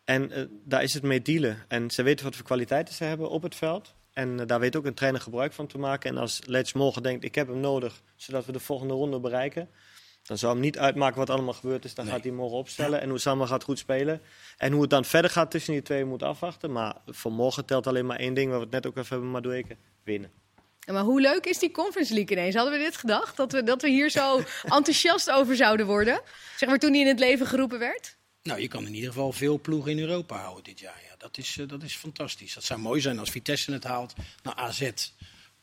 En 0.03 0.49
daar 0.65 0.83
is 0.83 0.93
het 0.93 1.03
mee 1.03 1.21
dealen. 1.21 1.57
En 1.67 1.91
ze 1.91 2.03
weten 2.03 2.25
wat 2.25 2.35
voor 2.35 2.45
kwaliteiten 2.45 2.93
ze 2.93 3.03
hebben 3.03 3.29
op 3.29 3.41
het 3.41 3.55
veld. 3.55 3.95
En 4.13 4.47
daar 4.47 4.59
weet 4.59 4.75
ook 4.75 4.85
een 4.85 4.93
trainer 4.93 5.21
gebruik 5.21 5.53
van 5.53 5.67
te 5.67 5.77
maken. 5.77 6.09
En 6.09 6.17
als 6.17 6.41
Letch 6.45 6.73
morgen 6.73 7.03
denkt, 7.03 7.23
ik 7.23 7.35
heb 7.35 7.47
hem 7.47 7.59
nodig, 7.59 8.01
zodat 8.15 8.45
we 8.45 8.51
de 8.51 8.59
volgende 8.59 8.93
ronde 8.93 9.19
bereiken. 9.19 9.69
Dan 10.27 10.37
zou 10.37 10.51
hem 10.53 10.61
niet 10.61 10.77
uitmaken 10.77 11.17
wat 11.17 11.29
allemaal 11.29 11.53
gebeurd 11.53 11.85
is. 11.85 11.93
Dan 11.93 12.05
Nee. 12.05 12.13
gaat 12.13 12.23
hij 12.23 12.31
morgen 12.33 12.57
opstellen. 12.57 13.01
En 13.01 13.09
Oussama 13.09 13.45
gaat 13.45 13.63
goed 13.63 13.79
spelen. 13.79 14.21
En 14.57 14.71
hoe 14.71 14.81
het 14.81 14.89
dan 14.89 15.05
verder 15.05 15.31
gaat 15.31 15.51
tussen 15.51 15.73
die 15.73 15.81
twee 15.81 16.05
moet 16.05 16.23
afwachten. 16.23 16.71
Maar 16.71 16.95
voor 17.05 17.31
morgen 17.31 17.65
telt 17.65 17.87
alleen 17.87 18.05
maar 18.05 18.17
één 18.19 18.33
ding, 18.33 18.49
waar 18.49 18.57
we 18.59 18.63
het 18.63 18.73
net 18.73 18.85
ook 18.87 18.97
even 18.97 19.09
hebben, 19.09 19.29
Madueke. 19.31 19.77
Winnen. 20.03 20.31
Ja, 20.79 20.93
maar 20.93 21.03
hoe 21.03 21.21
leuk 21.21 21.45
is 21.45 21.59
die 21.59 21.71
Conference 21.71 22.13
League 22.13 22.37
ineens? 22.37 22.55
Hadden 22.55 22.73
we 22.73 22.79
dit 22.79 22.97
gedacht? 22.97 23.37
Dat 23.37 23.51
we, 23.51 23.63
dat 23.63 23.81
we 23.81 23.89
hier 23.89 24.09
zo 24.09 24.41
enthousiast 24.63 25.31
over 25.31 25.55
zouden 25.55 25.85
worden? 25.85 26.21
Zeg 26.57 26.69
maar 26.69 26.77
toen 26.77 26.91
hij 26.91 27.01
in 27.01 27.07
het 27.07 27.19
leven 27.19 27.47
geroepen 27.47 27.79
werd? 27.79 28.17
Nou, 28.43 28.61
je 28.61 28.67
kan 28.67 28.85
in 28.85 28.93
ieder 28.93 29.09
geval 29.09 29.31
veel 29.31 29.59
ploegen 29.59 29.91
in 29.91 29.99
Europa 29.99 30.37
houden 30.37 30.63
dit 30.63 30.79
jaar. 30.79 31.01
Ja, 31.09 31.15
dat, 31.17 31.37
is, 31.37 31.57
eh, 31.59 31.67
dat 31.67 31.83
is 31.83 31.95
fantastisch. 31.95 32.53
Dat 32.53 32.63
zou 32.63 32.79
mooi 32.79 33.01
zijn 33.01 33.19
als 33.19 33.29
Vitesse 33.29 33.71
het 33.71 33.83
haalt 33.83 34.13
naar 34.43 34.55
AZ. 34.55 34.91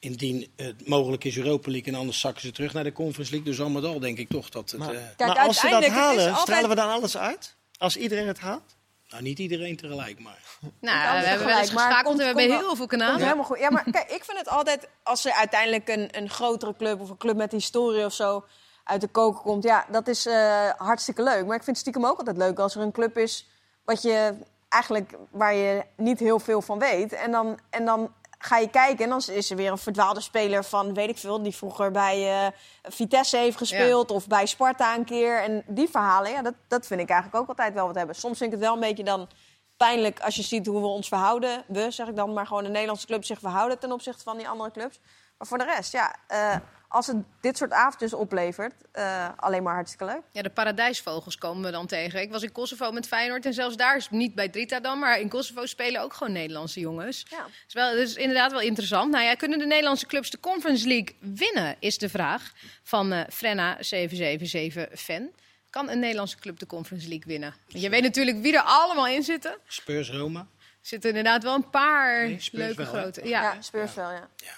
Indien 0.05 0.53
het 0.57 0.89
mogelijk 0.89 1.25
is 1.25 1.37
Europa 1.37 1.71
League 1.71 1.93
en 1.93 1.99
anders 1.99 2.21
zakken 2.21 2.43
ze 2.43 2.53
terug 2.53 2.73
naar 2.73 2.85
de 2.85 2.93
Conference 2.93 3.33
League. 3.33 3.51
Dus 3.51 3.61
al 3.61 3.69
met 3.71 3.85
al 3.85 3.99
denk 4.01 4.19
ik 4.19 4.29
toch 4.29 4.49
dat 4.49 4.71
het... 4.71 4.81
Maar, 4.81 4.95
eh, 4.95 5.27
maar 5.27 5.39
als 5.39 5.61
ze 5.61 5.69
dat 5.69 5.87
halen, 5.87 6.27
altijd- 6.27 6.39
stralen 6.39 6.69
we 6.69 6.75
dan 6.75 6.89
alles 6.91 7.17
uit? 7.17 7.57
Als 7.79 7.97
iedereen 7.97 8.27
het 8.27 8.39
haalt? 8.39 8.77
nou, 9.09 9.23
niet 9.23 9.39
iedereen 9.39 9.77
tegelijk, 9.77 10.19
maar... 10.21 10.39
Nou, 10.81 11.21
we 11.21 11.27
hebben 11.27 11.47
wel 11.47 11.59
eens 11.59 11.71
geschakeld 11.71 12.03
komt- 12.05 12.21
en 12.21 12.35
we 12.35 12.41
hebben 12.41 12.59
heel 12.59 12.77
veel 12.77 12.87
Komt 12.87 12.89
kanalen. 13.01 13.23
helemaal 13.23 13.45
goed. 13.45 13.59
Ja, 13.59 13.71
maar 13.71 13.85
kijk, 13.91 14.11
ik 14.11 14.25
vind 14.25 14.39
het 14.39 14.49
altijd, 14.49 14.89
als 15.03 15.25
er 15.25 15.33
uiteindelijk 15.33 15.89
een, 15.89 16.09
een 16.11 16.31
grotere 16.31 16.75
club 16.77 17.01
of 17.01 17.11
een 17.11 17.17
club 17.17 17.37
met 17.37 17.53
historie 17.53 18.05
of 18.05 18.13
zo 18.13 18.45
uit 18.85 19.01
de 19.01 19.09
koker 19.09 19.41
komt, 19.41 19.63
ja, 19.65 19.87
dat 19.91 20.09
is 20.09 20.27
eh, 20.27 20.71
hartstikke 20.77 21.23
leuk. 21.23 21.47
Maar 21.47 21.57
ik 21.57 21.63
vind 21.63 21.67
het 21.67 21.79
stiekem 21.79 22.07
ook 22.07 22.19
altijd 22.19 22.37
leuk 22.37 22.59
als 22.59 22.75
er 22.75 22.81
een 22.83 22.93
club 22.93 23.17
is 23.19 23.49
wat 23.85 24.03
je 24.03 24.35
eigenlijk 24.69 25.13
waar 25.31 25.55
je 25.55 25.85
niet 25.97 26.19
heel 26.19 26.39
veel 26.39 26.63
van 26.63 26.79
weet. 26.79 27.13
En 27.13 27.31
dan, 27.31 27.59
en 27.71 27.85
dan 27.85 28.13
ga 28.45 28.59
je 28.59 28.69
kijken 28.69 29.05
en 29.05 29.11
dan 29.11 29.23
is 29.31 29.51
er 29.51 29.57
weer 29.57 29.71
een 29.71 29.79
verdwaalde 29.79 30.21
speler 30.21 30.65
van, 30.65 30.95
weet 30.95 31.09
ik 31.09 31.19
veel, 31.19 31.43
die 31.43 31.55
vroeger 31.55 31.91
bij 31.91 32.45
eh, 32.45 32.53
Vitesse 32.83 33.37
heeft 33.37 33.57
gespeeld 33.57 34.11
of 34.11 34.27
bij 34.27 34.47
Sparta 34.47 34.95
een 34.95 35.05
keer. 35.05 35.43
En 35.43 35.63
die 35.67 35.89
verhalen, 35.89 36.31
ja, 36.31 36.43
dat, 36.43 36.55
dat 36.69 36.87
vind 36.87 37.01
ik 37.01 37.09
eigenlijk 37.09 37.43
ook 37.43 37.49
altijd 37.49 37.75
wel 37.75 37.87
wat 37.87 37.95
hebben. 37.95 38.15
Soms 38.15 38.39
vind 38.39 38.53
ik 38.53 38.59
het 38.59 38.67
wel 38.67 38.75
een 38.75 38.81
beetje 38.89 39.05
dan 39.05 39.29
pijnlijk 39.77 40.21
als 40.21 40.35
je 40.35 40.43
ziet 40.43 40.67
hoe 40.67 40.81
we 40.81 40.87
ons 40.87 41.09
verhouden. 41.09 41.65
We, 41.67 41.91
zeg 41.91 42.09
ik 42.09 42.17
dan, 42.17 42.33
maar 42.33 42.47
gewoon 42.47 42.63
de 42.63 42.69
Nederlandse 42.69 43.07
club 43.07 43.25
zich 43.25 43.39
verhouden 43.39 43.79
ten 43.79 43.93
opzichte 43.93 44.23
van 44.23 44.37
die 44.37 44.49
andere 44.49 44.71
clubs. 44.71 45.01
Maar 45.39 45.49
voor 45.49 45.59
de 45.59 45.65
rest, 45.65 45.93
ja, 45.93 46.17
eh, 46.27 46.57
als 46.95 47.07
het 47.07 47.17
dit 47.41 47.57
soort 47.57 47.71
avondjes 47.73 48.15
oplevert, 48.15 48.75
eh, 48.93 49.29
alleen 49.37 49.63
maar 49.63 49.75
hartstikke 49.75 50.05
leuk. 50.05 50.21
Ja, 50.33 50.43
de 50.43 50.51
paradijsvogels 50.51 51.37
komen 51.39 51.65
we 51.65 51.71
dan 51.71 51.87
tegen. 51.87 52.21
Ik 52.21 52.31
was 52.31 52.43
in 52.43 52.53
Kosovo 52.53 52.93
met 52.93 53.07
Feyenoord 53.07 53.47
en 53.47 53.55
zelfs 53.55 53.77
daar 53.77 53.97
is 53.97 54.11
niet 54.11 54.35
bij 54.35 54.49
Drita 54.49 54.81
dan, 54.81 54.99
maar 54.99 55.21
in 55.21 55.29
Kosovo 55.29 55.67
spelen 55.67 56.01
ook 56.01 56.15
gewoon 56.15 56.33
Nederlandse 56.33 56.81
jongens. 56.81 57.27
Ja. 57.31 57.37
Dat 57.39 57.49
is, 57.69 57.75
wel, 57.75 57.91
dat 57.91 57.99
is 58.01 58.15
inderdaad 58.17 58.51
wel 58.51 58.61
interessant. 58.61 59.11
Nou 59.11 59.25
ja, 59.25 59.35
kunnen 59.35 59.59
de 59.59 59.67
Nederlandse 59.67 60.07
clubs 60.07 60.31
de 60.31 60.41
Conference 60.41 60.87
League 60.89 61.17
winnen, 61.21 61.77
is 61.79 61.99
de 61.99 62.09
vraag 62.09 62.53
van 62.83 63.13
eh 63.13 63.21
Frenna 63.31 63.77
777 63.81 65.01
fan. 65.01 65.31
Kan 65.71 65.89
een 65.91 65.99
Nederlandse 65.99 66.39
club 66.39 66.59
de 66.59 66.67
Conference 66.67 67.09
League 67.09 67.27
winnen? 67.27 67.55
Want 67.69 67.83
je 67.83 67.89
weet 67.91 68.03
natuurlijk 68.03 68.41
wie 68.41 68.55
er 68.57 68.63
allemaal 68.63 69.07
in 69.07 69.23
zitten. 69.23 69.57
Spurs 69.67 70.11
Roma. 70.11 70.41
Er 70.41 70.47
zitten 70.91 71.09
inderdaad 71.11 71.43
wel 71.43 71.55
een 71.55 71.71
paar 71.71 72.27
Nee, 72.27 72.49
leuke 72.53 72.85
wel, 72.85 72.93
hè? 72.93 73.01
grote. 73.01 73.29
Ja, 73.29 73.43
Ja. 73.43 73.63
Spurs 73.63 73.95
wel, 73.95 74.11
ja. 74.11 74.29
Ja, 74.37 74.53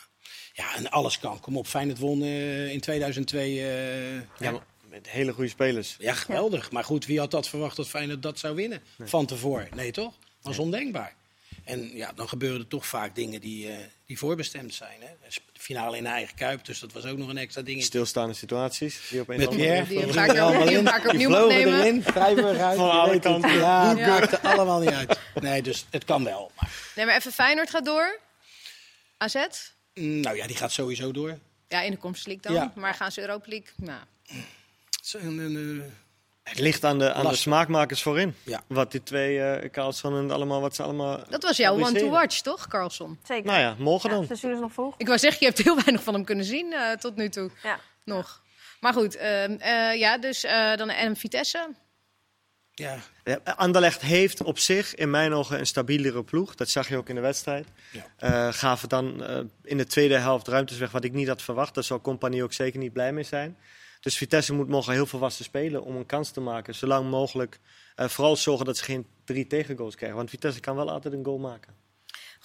en 0.77 0.91
alles 0.91 1.19
kan. 1.19 1.41
Kom 1.41 1.57
op, 1.57 1.67
Feyenoord 1.67 1.99
won 1.99 2.23
eh, 2.23 2.71
in 2.73 2.81
2002. 2.81 3.43
eh, 3.61 4.15
Ja, 4.39 4.61
met 4.89 5.09
hele 5.09 5.33
goede 5.33 5.51
spelers. 5.51 5.97
Ja, 5.99 6.13
geweldig. 6.15 6.71
Maar 6.71 6.85
goed, 6.85 7.07
wie 7.07 7.19
had 7.19 7.31
dat 7.31 7.49
verwacht 7.49 7.77
dat 7.77 7.89
Feyenoord 7.89 8.23
dat 8.23 8.39
zou 8.39 8.55
winnen? 8.55 8.83
Van 9.05 9.27
tevoren. 9.27 9.69
Nee, 9.75 9.91
toch? 9.91 10.13
Dat 10.21 10.57
was 10.57 10.59
ondenkbaar. 10.59 11.15
En 11.65 11.91
ja, 11.97 12.13
dan 12.13 12.29
gebeuren 12.29 12.61
er 12.61 12.67
toch 12.67 12.87
vaak 12.87 13.15
dingen 13.15 13.41
die, 13.41 13.69
eh, 13.71 13.77
die 14.07 14.19
voorbestemd 14.19 14.75
zijn. 14.75 15.01
Hè? 15.01 15.09
De 15.53 15.61
finale 15.61 15.97
in 15.97 16.03
de 16.03 16.09
eigen 16.09 16.35
kuip, 16.37 16.65
dus 16.65 16.79
dat 16.79 16.93
was 16.93 17.05
ook 17.05 17.19
nog 17.19 17.29
een 17.29 17.39
extra 17.39 17.63
ding. 17.63 17.83
Stilstaande 17.83 18.35
situaties. 18.35 19.01
Die 19.11 19.21
opeens 19.21 19.39
Met 19.39 19.49
allemaal- 19.49 19.67
Pierre. 19.67 19.89
Die 19.89 19.99
een 20.21 20.41
allemaal 20.41 20.61
opnieuw- 20.63 20.79
een 20.79 21.21
vlogen 21.31 21.43
opnemen. 21.43 21.81
erin, 21.81 22.03
Vrijburg 22.03 22.59
uit. 22.59 22.77
Van 22.77 22.91
alle 22.91 23.19
kanten. 23.21 23.53
Ja, 23.53 23.89
het 23.89 23.99
Ja. 23.99 24.07
maakte 24.09 24.41
allemaal 24.41 24.81
niet 24.81 24.91
uit. 24.91 25.19
Nee, 25.41 25.63
dus 25.63 25.87
het 25.91 26.05
kan 26.05 26.25
wel. 26.25 26.51
Maar, 26.61 26.71
Nee, 26.97 27.07
maar 27.07 27.17
even 27.17 27.33
Feyenoord 27.33 27.71
gaat 27.71 27.85
door. 27.85 28.19
AZ? 29.19 29.35
Mm, 30.01 30.21
nou 30.21 30.37
ja, 30.37 30.47
die 30.47 30.57
gaat 30.57 30.73
sowieso 30.73 31.11
door. 31.13 31.39
Ja, 31.69 31.81
in 31.81 31.91
de 31.91 31.99
Conference 31.99 32.29
League 32.29 32.43
dan. 32.53 32.55
Ja. 32.55 32.81
Maar 32.81 32.95
gaan 32.95 33.13
ze 33.13 33.21
Europa 33.21 33.49
League? 33.49 33.69
Nou, 33.77 34.01
Het 36.43 36.59
ligt 36.59 36.85
aan 36.85 36.99
de, 36.99 37.13
aan 37.13 37.29
de 37.29 37.37
smaakmakers 37.37 38.03
voorin. 38.03 38.35
Ja. 38.43 38.63
Wat 38.67 38.91
die 38.93 39.03
twee, 39.03 39.41
eh 39.43 39.71
Carlson 39.71 40.17
en 40.17 40.31
allemaal, 40.31 40.61
wat 40.61 40.75
ze 40.75 40.83
allemaal 40.83 41.21
dat 41.29 41.43
was 41.43 41.57
jouw 41.57 41.75
one 41.75 41.99
to 41.99 42.11
watch, 42.11 42.41
toch, 42.41 42.69
Carlson? 42.69 43.19
Zeker. 43.25 43.47
Nou 43.47 43.61
ja, 43.61 43.75
morgen 43.79 44.11
Ja, 44.11 44.17
dan. 44.17 44.25
het 44.29 44.45
is 44.45 44.61
nog 44.61 44.73
vroeg. 44.73 44.95
Ik 44.99 45.07
wou 45.07 45.19
zeggen, 45.19 45.39
je 45.41 45.47
hebt 45.47 45.65
heel 45.65 45.75
weinig 45.75 46.03
van 46.03 46.15
hem 46.15 46.25
kunnen 46.25 46.45
zien 46.45 46.73
eh, 46.73 46.93
tot 46.93 47.17
nu 47.17 47.29
toe. 47.29 47.51
Ja. 47.63 47.79
Nog. 48.05 48.43
Maar 48.81 48.93
goed, 48.93 49.17
ehm, 49.17 49.53
eh, 49.53 49.99
ja, 49.99 50.19
dus 50.19 50.45
eh, 50.45 50.77
dan 50.77 50.89
en 50.89 51.17
Vitesse. 51.17 51.69
Ja, 52.79 52.99
Ja, 53.25 53.41
Anderlecht 53.57 54.03
heeft 54.03 54.43
op 54.43 54.59
zich 54.59 54.95
in 54.95 55.11
mijn 55.11 55.33
ogen 55.33 55.59
een 55.59 55.67
stabielere 55.67 56.25
ploeg. 56.25 56.55
Dat 56.55 56.69
zag 56.69 56.89
je 56.89 56.97
ook 56.97 57.09
in 57.09 57.15
de 57.15 57.21
wedstrijd. 57.21 57.67
Ja. 57.93 58.07
Eh, 58.17 58.53
gaven 58.53 58.89
dan 58.89 59.25
eh, 59.25 59.41
in 59.63 59.77
de 59.77 59.87
tweede 59.87 60.17
helft 60.17 60.49
ruimtes 60.49 60.79
weg 60.79 60.91
wat 60.91 61.05
ik 61.05 61.13
niet 61.13 61.29
had 61.29 61.43
verwacht. 61.43 61.75
Daar 61.75 61.85
zal 61.85 62.01
Compagnie 62.01 62.43
ook 62.43 62.53
zeker 62.53 62.79
niet 62.79 62.93
blij 62.93 63.13
mee 63.13 63.25
zijn. 63.25 63.57
Dus 64.01 64.17
Vitesse 64.17 64.53
moet 64.53 64.69
morgen 64.69 64.93
heel 64.93 65.07
volwassen 65.07 65.45
spelen 65.45 65.83
om 65.83 65.97
een 65.97 66.07
kans 66.07 66.31
te 66.31 66.41
maken. 66.41 66.75
Zolang 66.75 67.11
mogelijk. 67.11 67.61
Eh, 67.95 68.09
vooral 68.09 68.37
zorgen 68.37 68.67
dat 68.67 68.77
ze 68.77 68.85
geen 68.85 69.07
drie 69.25 69.47
tegengoals 69.47 69.95
krijgen. 69.95 70.17
Want 70.17 70.31
Vitesse 70.31 70.61
kan 70.61 70.77
wel 70.77 70.91
altijd 70.91 71.15
een 71.15 71.25
goal 71.25 71.39
maken. 71.39 71.75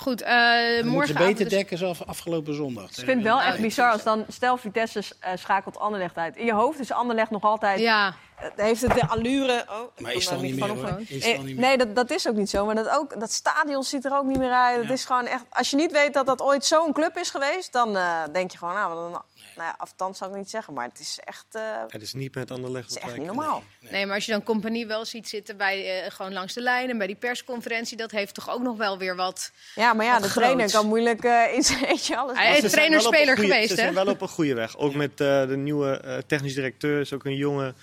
Goed, 0.02 0.22
eh 0.22 0.34
moeten 0.34 0.78
ze 0.78 0.90
morgenavond 0.90 1.28
beter 1.30 1.46
is- 1.46 1.52
dekken 1.52 1.78
zoals 1.78 2.06
afgelopen 2.06 2.56
zondag. 2.56 2.90
Ik 2.90 2.94
vind 2.96 3.08
het 3.08 3.24
wel 3.24 3.42
echt 3.42 3.60
bizar 3.62 3.92
als 3.92 4.04
dan, 4.04 4.26
stel 4.28 4.58
Vitesse 4.58 5.04
eh, 5.20 5.32
schakelt 5.36 5.80
Anderlecht 5.80 6.18
uit. 6.18 6.36
In 6.36 6.46
je 6.46 6.54
hoofd 6.54 6.80
is 6.80 6.92
Anderlecht 6.92 7.30
nog 7.32 7.44
altijd, 7.44 7.80
Ja, 7.80 8.14
eh, 8.36 8.48
heeft 8.56 8.82
het 8.82 8.94
de 8.94 9.08
allure... 9.08 9.66
Oh, 9.70 9.78
Maar 10.04 10.14
is 10.14 10.28
dat 10.28 10.42
niet 10.42 10.56
meer, 10.56 10.62
hoor. 10.68 10.72
opgehouden. 10.72 11.06
Is 11.10 11.24
dat 11.24 11.32
Eh, 11.34 11.38
niet 11.40 11.46
meer. 11.46 11.56
Nee, 11.68 11.78
dat, 11.78 11.96
dat 11.96 12.12
is 12.12 12.28
ook 12.28 12.36
niet 12.36 12.50
zo. 12.50 12.66
Maar 12.66 12.76
dat, 12.76 12.90
ook, 12.90 13.20
dat 13.20 13.32
stadion 13.32 13.84
ziet 13.84 14.06
er 14.06 14.18
ook 14.18 14.26
niet 14.26 14.38
meer 14.38 14.52
uit. 14.52 14.78
Het 14.78 14.88
Ja. 14.88 14.94
is 14.94 15.06
gewoon 15.06 15.26
echt, 15.26 15.44
als 15.50 15.70
je 15.70 15.76
niet 15.76 15.92
weet 15.92 16.14
dat 16.14 16.26
dat 16.26 16.42
ooit 16.42 16.66
zo'n 16.66 16.94
club 16.94 17.18
is 17.18 17.30
geweest, 17.30 17.74
dan 17.74 17.98
eh, 17.98 18.22
denk 18.32 18.52
je 18.52 18.58
gewoon, 18.58 18.74
nou, 18.74 18.94
wat 18.96 19.06
een, 19.14 19.22
nou 19.56 19.68
ja, 19.68 19.76
afstand 19.78 20.18
zou 20.18 20.32
ik 20.32 20.38
niet 20.38 20.50
zeggen. 20.50 20.74
Maar 20.74 20.88
het 20.88 21.00
is 21.00 21.20
echt, 21.24 21.46
eh, 21.52 21.62
Het 21.88 22.02
is 22.02 22.14
niet 22.14 22.36
met 22.36 22.52
Anderlecht. 22.52 22.90
het 22.90 22.98
is 22.98 23.04
echt 23.04 23.18
niet 23.18 23.26
normaal. 23.28 23.64
nee, 23.80 24.06
maar 24.06 24.16
als 24.16 24.26
je 24.26 24.32
dan 24.32 24.44
compagnie 24.44 24.88
wel 24.88 25.06
ziet 25.06 25.30
zitten 25.30 25.58
bij, 25.58 26.04
eh, 26.04 26.12
gewoon 26.12 26.34
langs 26.34 26.54
de 26.54 26.62
lijn 26.62 26.90
en 26.90 26.98
bij 26.98 27.08
die 27.08 27.16
persconferentie, 27.16 27.98
dat 27.98 28.12
heeft 28.12 28.34
toch 28.34 28.50
ook 28.50 28.62
nog 28.62 28.78
wel 28.78 28.98
weer 28.98 29.16
wat. 29.16 29.52
Ja, 29.76 29.94
maar 29.94 30.06
ja, 30.06 30.20
de 30.20 30.28
trainer 30.30 30.72
kan 30.72 30.86
moeilijk 30.88 31.24
eh, 31.24 31.54
in 31.54 31.64
zijn 31.64 31.84
eentje 31.86 32.18
alles 32.18 32.38
Hij 32.38 32.52
is 32.58 32.60
Ze 32.62 32.70
zijn 32.70 32.90
wel 32.90 33.00
op 33.00 33.06
een 33.06 33.12
trainer-speler 33.12 33.36
goede- 33.38 33.52
geweest, 33.54 33.70
Ze 33.70 33.76
hè? 33.76 33.82
zijn 33.82 33.94
wel 34.06 34.14
op 34.14 34.22
een 34.22 34.28
goede 34.28 34.54
weg. 34.54 34.78
Ook 34.78 34.94
met 34.94 35.12
eh, 35.22 35.48
de 35.48 35.58
nieuwe 35.58 35.98
eh, 35.98 36.18
technisch 36.28 36.54
directeur. 36.54 37.00
Is 37.00 37.14
ook 37.14 37.26
een 37.26 37.36
jonge, 37.36 37.68
eh, 37.68 37.74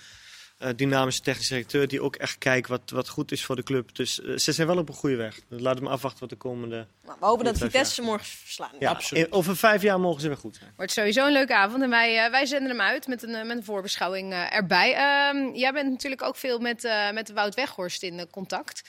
dynamische 0.75 1.21
technisch 1.21 1.47
directeur. 1.47 1.87
Die 1.87 2.01
ook 2.01 2.15
echt 2.15 2.37
kijkt 2.37 2.67
wat, 2.67 2.81
wat 2.89 3.09
goed 3.09 3.31
is 3.31 3.45
voor 3.45 3.55
de 3.55 3.63
club. 3.63 3.95
Dus 3.95 4.21
eh, 4.21 4.37
ze 4.37 4.51
zijn 4.51 4.67
wel 4.67 4.77
op 4.77 4.89
een 4.89 4.95
goede 4.95 5.15
weg. 5.15 5.39
Dus 5.49 5.61
laten 5.61 5.79
we 5.79 5.83
maar 5.85 5.93
afwachten 5.93 6.19
wat 6.19 6.29
de 6.29 6.35
komende... 6.35 6.87
Maar 7.05 7.15
we 7.19 7.25
hopen 7.25 7.45
dat 7.45 7.57
Vitesse 7.57 7.93
ze 7.93 8.01
morgen 8.01 8.25
verslaan. 8.27 8.71
Ja, 8.79 8.89
Absoluut. 8.89 9.25
in- 9.25 9.33
over 9.33 9.57
vijf 9.57 9.81
jaar 9.81 9.99
mogen 9.99 10.21
ze 10.21 10.27
weer 10.27 10.37
goed 10.37 10.55
zijn. 10.55 10.73
Wordt 10.75 10.91
sowieso 10.91 11.25
een 11.25 11.31
leuke 11.31 11.55
avond 11.55 11.83
en 11.83 11.89
wij, 11.89 12.25
eh, 12.25 12.31
wij 12.31 12.45
zenden 12.45 12.69
hem 12.69 12.81
uit 12.81 13.07
met 13.07 13.23
een, 13.23 13.35
eh, 13.35 13.45
met 13.45 13.57
een 13.57 13.63
voorbeschouwing 13.63 14.31
eh, 14.33 14.53
erbij. 14.55 14.93
Ehm, 14.93 15.55
jij 15.55 15.71
bent 15.73 15.89
natuurlijk 15.89 16.21
ook 16.21 16.35
veel 16.35 16.59
met, 16.59 16.83
eh, 16.83 17.11
met 17.11 17.31
Wout 17.31 17.55
Weghorst 17.55 18.03
in 18.03 18.19
eh, 18.19 18.25
contact. 18.31 18.81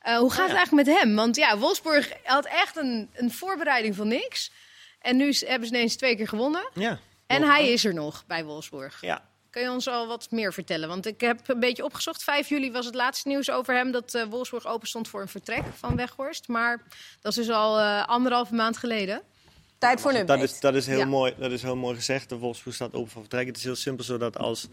Eh, 0.00 0.16
hoe 0.18 0.30
gaat 0.32 0.48
het 0.48 0.56
eigenlijk 0.56 0.86
met 0.88 0.96
hem? 0.98 1.14
Want 1.14 1.36
ja, 1.36 1.58
Wolfsburg 1.58 2.12
had 2.24 2.46
echt 2.46 2.76
een, 2.76 3.10
een 3.14 3.32
voorbereiding 3.32 3.96
van 3.96 4.08
niks. 4.08 4.50
En 5.00 5.16
nu 5.16 5.32
hebben 5.46 5.68
ze 5.68 5.74
ineens 5.74 5.96
twee 5.96 6.16
keer 6.16 6.28
gewonnen. 6.28 6.70
Ja. 6.74 6.98
En 7.26 7.42
hij 7.42 7.68
is 7.72 7.84
er 7.84 7.94
nog 7.94 8.24
bij 8.26 8.44
Wolfsburg. 8.44 9.00
Ja. 9.00 9.26
Kun 9.50 9.62
je 9.62 9.70
ons 9.70 9.88
al 9.88 10.06
wat 10.06 10.30
meer 10.30 10.52
vertellen? 10.52 10.88
Want 10.88 11.06
ik 11.06 11.20
heb 11.20 11.48
een 11.48 11.60
beetje 11.60 11.84
opgezocht. 11.84 12.22
5 12.22 12.48
juli 12.48 12.72
was 12.72 12.86
het 12.86 12.94
laatste 12.94 13.28
nieuws 13.28 13.50
over 13.50 13.74
hem 13.74 13.90
dat 13.90 14.14
eh, 14.14 14.24
Wolfsburg 14.24 14.66
open 14.66 14.88
stond 14.88 15.08
voor 15.08 15.20
een 15.20 15.28
vertrek 15.28 15.64
van 15.74 15.96
Weghorst. 15.96 16.48
Maar 16.48 16.82
dat 17.20 17.32
is 17.32 17.46
dus 17.46 17.54
al 17.54 17.78
eh, 17.78 18.06
anderhalve 18.06 18.54
maand 18.54 18.76
geleden. 18.76 19.22
Tijd 19.78 20.00
voor 20.00 20.12
een 20.12 20.26
Dat 20.26 20.42
is, 20.42 20.60
dat, 20.60 20.74
is 20.74 20.86
heel 20.86 20.98
Ja. 20.98 21.04
mooi, 21.06 21.34
dat 21.38 21.50
is 21.50 21.62
heel 21.62 21.76
mooi 21.76 21.96
gezegd. 21.96 22.28
De 22.28 22.36
Wolfsburg 22.36 22.76
staat 22.76 22.94
open 22.94 23.10
voor 23.10 23.20
vertrek. 23.20 23.46
Het 23.46 23.56
is 23.56 23.64
heel 23.64 23.74
simpel 23.76 24.04
zodat 24.04 24.38
als 24.38 24.68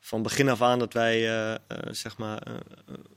van 0.00 0.22
begin 0.22 0.48
af 0.48 0.62
aan 0.62 0.78
dat 0.78 0.92
wij 0.92 1.48
eh, 1.50 1.54
zeg 1.90 2.16
maar, 2.16 2.42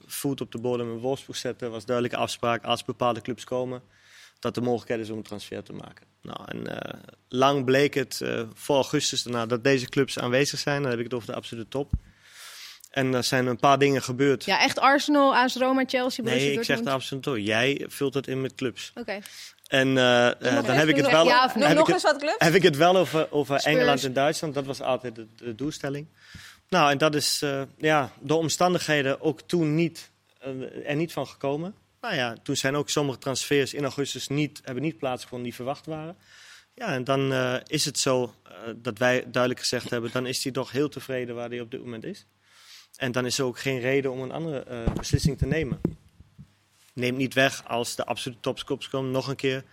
voet 0.06 0.42
op 0.42 0.52
de 0.52 0.58
bodem 0.58 0.92
in 0.92 1.00
Wolfsburg 1.00 1.38
zetten, 1.38 1.72
was 1.72 1.86
duidelijke 1.86 2.18
afspraak 2.18 2.64
als 2.64 2.86
bepaalde 2.86 3.22
clubs 3.22 3.44
komen, 3.44 3.82
dat 4.42 4.56
de 4.56 4.62
mogelijkheid 4.62 5.02
is 5.02 5.10
om 5.10 5.18
een 5.18 5.24
transfer 5.24 5.64
te 5.64 5.74
maken. 5.74 6.06
Nou, 6.22 6.40
en 6.46 6.80
eh, 6.80 7.00
lang 7.28 7.66
bleek 7.66 7.94
het 7.94 8.22
eh, 8.22 8.44
voor 8.54 8.76
augustus 8.76 9.24
daarna 9.24 9.46
dat 9.46 9.64
deze 9.64 9.90
clubs 9.90 10.20
aanwezig 10.20 10.60
zijn. 10.60 10.82
Dan 10.82 10.90
heb 10.90 11.00
ik 11.00 11.06
het 11.06 11.14
over 11.14 11.28
de 11.28 11.36
absolute 11.36 11.70
top. 11.70 11.92
En 12.90 13.14
er 13.14 13.24
zijn 13.24 13.46
een 13.46 13.60
paar 13.60 13.78
dingen 13.78 14.02
gebeurd. 14.02 14.46
Ja, 14.46 14.62
echt 14.62 14.80
Arsenal, 14.80 15.36
AS 15.36 15.56
Roma, 15.56 15.84
Chelsea, 15.88 16.24
Borussia 16.24 16.50
nee, 16.50 16.58
ik 16.58 16.64
zeg 16.64 16.82
de 16.82 16.90
absolute 16.90 17.30
top. 17.30 17.38
Jij 17.38 17.86
vult 17.88 18.14
het 18.14 18.28
in 18.28 18.42
met 18.42 18.56
clubs. 18.56 18.92
Oké. 18.96 19.20
En 19.68 19.88
eh, 19.88 20.32
dan 20.40 20.66
heb 20.66 20.88
ik 20.88 20.96
het 20.96 21.12
wel, 21.12 21.26
Ja 21.26 21.46
of 21.46 21.56
nog 21.56 21.70
ik 21.70 21.78
eens 21.78 21.88
het, 21.88 22.02
wat 22.02 22.18
clubs. 22.18 22.36
heb 22.38 22.54
ik 22.54 22.64
het 22.64 22.78
wel 22.78 22.98
over, 22.98 23.32
over 23.32 23.60
Spurs. 23.60 23.76
Engeland 23.76 24.04
en 24.04 24.14
Duitsland. 24.14 24.54
Dat 24.54 24.66
was 24.66 24.82
altijd 24.82 25.16
de, 25.16 25.28
de 25.36 25.56
doelstelling. 25.56 26.08
Nou, 26.70 26.92
en 26.92 26.98
dat 26.98 27.16
is 27.16 27.44
ja, 27.78 28.12
door 28.20 28.38
omstandigheden 28.38 29.22
ook 29.22 29.42
toen 29.42 29.76
niet, 29.76 30.12
er 30.86 30.96
niet 30.96 31.14
van 31.14 31.28
gekomen. 31.28 31.76
Nou 32.02 32.16
ja, 32.16 32.36
toen 32.44 32.56
zijn 32.56 32.76
ook 32.76 32.90
sommige 32.90 33.18
transfers 33.18 33.74
in 33.74 33.84
augustus 33.84 34.28
niet, 34.28 34.62
hebben 34.64 34.84
niet 34.84 34.98
plaatsgevonden 34.98 35.48
die 35.48 35.56
verwacht 35.56 35.86
waren. 35.86 36.18
Ja, 36.74 36.94
en 36.94 37.04
dan 37.04 37.34
eh, 37.34 37.56
is 37.66 37.86
het 37.86 38.00
zo 38.00 38.34
eh, 38.44 38.54
dat 38.76 38.98
wij 38.98 39.20
duidelijk 39.32 39.60
gezegd 39.60 39.90
hebben, 39.90 40.12
dan 40.12 40.26
is 40.26 40.44
hij 40.44 40.52
toch 40.52 40.72
heel 40.72 40.90
tevreden 40.90 41.36
waar 41.36 41.50
hij 41.50 41.62
op 41.62 41.72
dit 41.72 41.80
moment 41.80 42.04
is. 42.04 42.26
En 42.96 43.12
dan 43.12 43.26
is 43.26 43.38
er 43.38 43.46
ook 43.46 43.60
geen 43.60 43.80
reden 43.80 44.12
om 44.12 44.22
een 44.22 44.32
andere 44.32 44.60
eh, 44.64 44.94
beslissing 44.94 45.38
te 45.38 45.46
nemen. 45.46 45.82
Neemt 46.94 47.18
niet 47.18 47.34
weg 47.34 47.68
als 47.68 47.96
de 47.96 48.06
absolute 48.06 48.42
topscops 48.42 48.90
komen, 48.90 49.12
nog 49.12 49.28
een 49.28 49.36
keer 49.36 49.64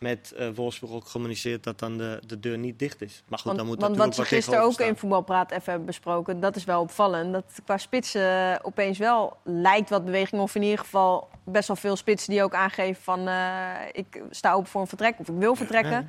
met 0.00 0.32
eh 0.32 0.48
Wolfsburg 0.54 0.92
ook 0.92 1.04
gecommuniceerd 1.04 1.64
dat 1.64 1.78
dan 1.78 1.98
de, 1.98 2.20
de 2.26 2.40
deur 2.40 2.58
niet 2.58 2.78
dicht 2.78 3.02
is. 3.02 3.22
Maar 3.28 3.38
goed, 3.38 3.46
Want, 3.46 3.58
dan 3.58 3.66
moet 3.66 3.80
want 3.80 3.96
natuurlijk 3.96 4.06
wat 4.06 4.14
ze 4.14 4.20
wat 4.20 4.42
gisteren 4.42 4.62
ook 4.62 4.88
in 4.88 4.96
Voetbalpraat 4.96 5.50
even 5.50 5.64
hebben 5.64 5.86
besproken, 5.86 6.40
dat 6.40 6.56
is 6.56 6.64
wel 6.64 6.80
opvallend. 6.80 7.32
Dat 7.32 7.44
qua 7.64 7.78
spitsen 7.78 8.52
eh, 8.52 8.58
opeens 8.62 8.98
wel 8.98 9.36
lijkt 9.42 9.90
wat 9.90 10.04
beweging. 10.04 10.42
Of 10.42 10.54
in 10.54 10.62
ieder 10.62 10.78
geval 10.78 11.28
best 11.44 11.68
wel 11.68 11.76
veel 11.76 11.96
spitsen 11.96 12.30
die 12.32 12.42
ook 12.42 12.54
aangeven 12.54 13.02
van 13.02 13.28
eh, 13.28 13.70
ik 13.92 14.22
sta 14.30 14.52
open 14.52 14.70
voor 14.70 14.80
een 14.80 14.86
vertrek 14.86 15.14
of 15.18 15.28
ik 15.28 15.34
wil 15.38 15.54
vertrekken. 15.54 15.92
Ja. 15.92 16.06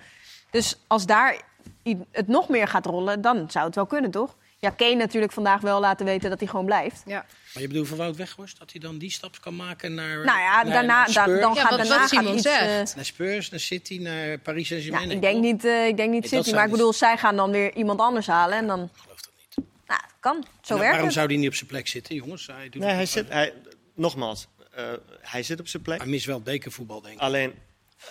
Dus 0.49 0.79
als 0.87 1.05
daar 1.05 1.41
het 2.11 2.27
nog 2.27 2.49
meer 2.49 2.67
gaat 2.67 2.85
rollen, 2.85 3.21
dan 3.21 3.49
zou 3.49 3.65
het 3.65 3.75
wel 3.75 3.85
kunnen, 3.85 4.11
toch? 4.11 4.35
Ja, 4.59 4.69
Kane 4.69 4.95
natuurlijk 4.95 5.31
vandaag 5.33 5.61
wel 5.61 5.79
laten 5.79 6.05
weten 6.05 6.29
dat 6.29 6.39
hij 6.39 6.47
gewoon 6.47 6.65
blijft. 6.65 7.01
Ja. 7.05 7.25
Maar 7.53 7.61
je 7.61 7.67
bedoelt 7.67 7.87
voor 7.87 7.97
Wout 7.97 8.15
Weghorst 8.15 8.59
dat 8.59 8.71
hij 8.71 8.79
dan 8.81 8.97
die 8.97 9.11
stap 9.11 9.41
kan 9.41 9.55
maken 9.55 9.93
naar. 9.93 10.25
Nou 10.25 10.39
ja, 10.39 10.55
naar- 10.63 10.73
daarna, 10.73 10.81
naar 11.05 11.13
da- 11.13 11.21
Spurs, 11.23 11.41
dan 11.41 11.53
Ja, 11.53 11.61
gaat, 11.61 11.77
daarna 11.77 11.97
gaat 11.99 12.09
Simon 12.09 12.33
iets... 12.33 12.41
zegt. 12.41 12.89
eh, 12.89 12.95
naar 12.95 13.05
Spurs, 13.05 13.49
naar 13.49 13.59
City, 13.59 13.97
naar 13.97 14.37
Paris 14.37 14.67
Saint-Germain. 14.67 15.03
nou, 15.03 15.15
ik 15.15 15.21
denk 15.23 15.41
niet, 15.41 15.65
eh, 15.65 15.87
ik 15.87 15.97
denk 15.97 16.11
niet 16.11 16.21
dat 16.21 16.31
City, 16.43 16.55
maar 16.55 16.63
ik 16.63 16.69
dus- 16.69 16.77
bedoel, 16.77 16.93
zij 16.93 17.17
gaan 17.17 17.35
dan 17.35 17.51
weer 17.51 17.75
iemand 17.75 17.99
anders 17.99 18.27
halen. 18.27 18.57
En 18.57 18.67
dan, 18.67 18.83
Ik 18.83 18.89
geloof 19.01 19.21
dat 19.21 19.31
niet. 19.55 19.65
nou, 19.87 20.01
het 20.03 20.13
kan. 20.19 20.35
Zo 20.35 20.47
Nou, 20.67 20.79
werkt 20.79 20.81
waarom 20.81 21.05
het. 21.05 21.13
zou 21.13 21.27
hij 21.27 21.35
niet 21.37 21.47
op 21.47 21.55
zijn 21.55 21.69
plek 21.69 21.87
zitten, 21.87 22.15
jongens? 22.15 22.47
Hij, 22.47 22.69
doet 22.69 22.81
Nee, 22.81 22.93
hij 22.93 23.05
zit, 23.05 23.29
hij, 23.29 23.53
nogmaals, 23.95 24.47
eh, 24.73 24.83
hij 25.21 25.43
zit 25.43 25.59
op 25.59 25.67
zijn 25.67 25.83
plek. 25.83 25.99
hij 25.99 26.07
mist 26.09 26.25
wel 26.25 26.35
het 26.35 26.43
bekervoetbal, 26.43 27.01
denk 27.01 27.13
ik. 27.15 27.19
Alleen, 27.21 27.53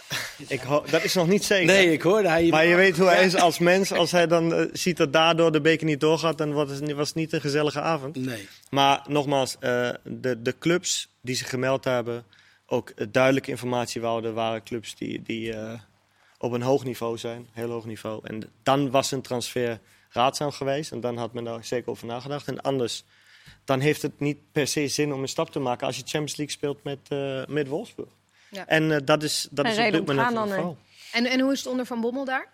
ik 0.48 0.62
dat 0.90 1.04
is 1.04 1.14
nog 1.14 1.28
niet 1.28 1.44
zeker. 1.44 1.66
Nee, 1.66 1.92
ik 1.92 2.02
hoorde 2.02 2.28
hij. 2.28 2.48
Maar 2.48 2.66
je 2.66 2.74
weet 2.74 2.98
hoe 2.98 3.08
hij 3.08 3.24
is 3.24 3.36
als 3.36 3.58
mens. 3.58 3.92
Als 3.92 4.10
hij 4.10 4.26
dan 4.26 4.54
eh, 4.54 4.66
ziet 4.72 4.96
dat 4.96 5.12
daardoor 5.12 5.52
de 5.52 5.60
beker 5.60 5.86
niet 5.86 6.00
doorgaat, 6.00 6.38
dan 6.38 6.52
wordt 6.52 6.70
het, 6.70 6.92
was 6.92 7.08
het 7.08 7.16
niet 7.16 7.32
een 7.32 7.40
gezellige 7.40 7.80
avond. 7.80 8.16
Nee. 8.16 8.48
Maar 8.70 9.04
nogmaals, 9.08 9.56
eh, 9.60 9.88
de, 10.02 10.42
de 10.42 10.58
clubs 10.58 11.08
die 11.20 11.34
zich 11.34 11.48
gemeld 11.48 11.84
hebben, 11.84 12.24
ook 12.66 13.12
duidelijke 13.12 13.50
informatie 13.50 14.00
wouden, 14.00 14.34
waren 14.34 14.62
clubs 14.62 14.94
die, 14.94 15.22
die 15.22 15.52
eh, 15.52 15.72
op 16.38 16.52
een 16.52 16.62
hoog 16.62 16.84
niveau 16.84 17.18
zijn, 17.18 17.48
heel 17.52 17.70
hoog 17.70 17.84
niveau. 17.84 18.20
En 18.22 18.42
dan 18.62 18.90
was 18.90 19.10
een 19.10 19.22
transfer 19.22 19.78
raadzaam 20.10 20.50
geweest 20.50 20.92
en 20.92 21.00
dan 21.00 21.16
had 21.16 21.32
men 21.32 21.44
daar 21.44 21.64
zeker 21.64 21.90
over 21.90 22.06
nagedacht. 22.06 22.48
En 22.48 22.60
anders, 22.60 23.04
dan 23.64 23.80
heeft 23.80 24.02
het 24.02 24.20
niet 24.20 24.38
per 24.52 24.66
se 24.66 24.88
zin 24.88 25.12
om 25.12 25.22
een 25.22 25.28
stap 25.28 25.50
te 25.50 25.58
maken 25.58 25.86
als 25.86 25.96
je 25.96 26.02
Champions 26.02 26.36
League 26.36 26.56
speelt 26.56 26.84
met, 26.84 27.08
met 27.48 27.68
Wolfsburg. 27.68 28.08
Ja. 28.54 28.66
En 28.66 28.90
uh, 28.90 28.96
dat 29.04 29.22
is, 29.22 29.48
dat 29.50 29.66
is 29.66 29.78
op 29.78 29.92
dit 29.92 30.06
moment 30.06 30.28
het 30.28 30.38
geval. 30.38 30.76
En, 31.12 31.26
en 31.26 31.40
hoe 31.40 31.52
is 31.52 31.58
het 31.58 31.68
onder 31.68 31.86
Van 31.86 32.00
Bommel 32.00 32.24
daar? 32.24 32.48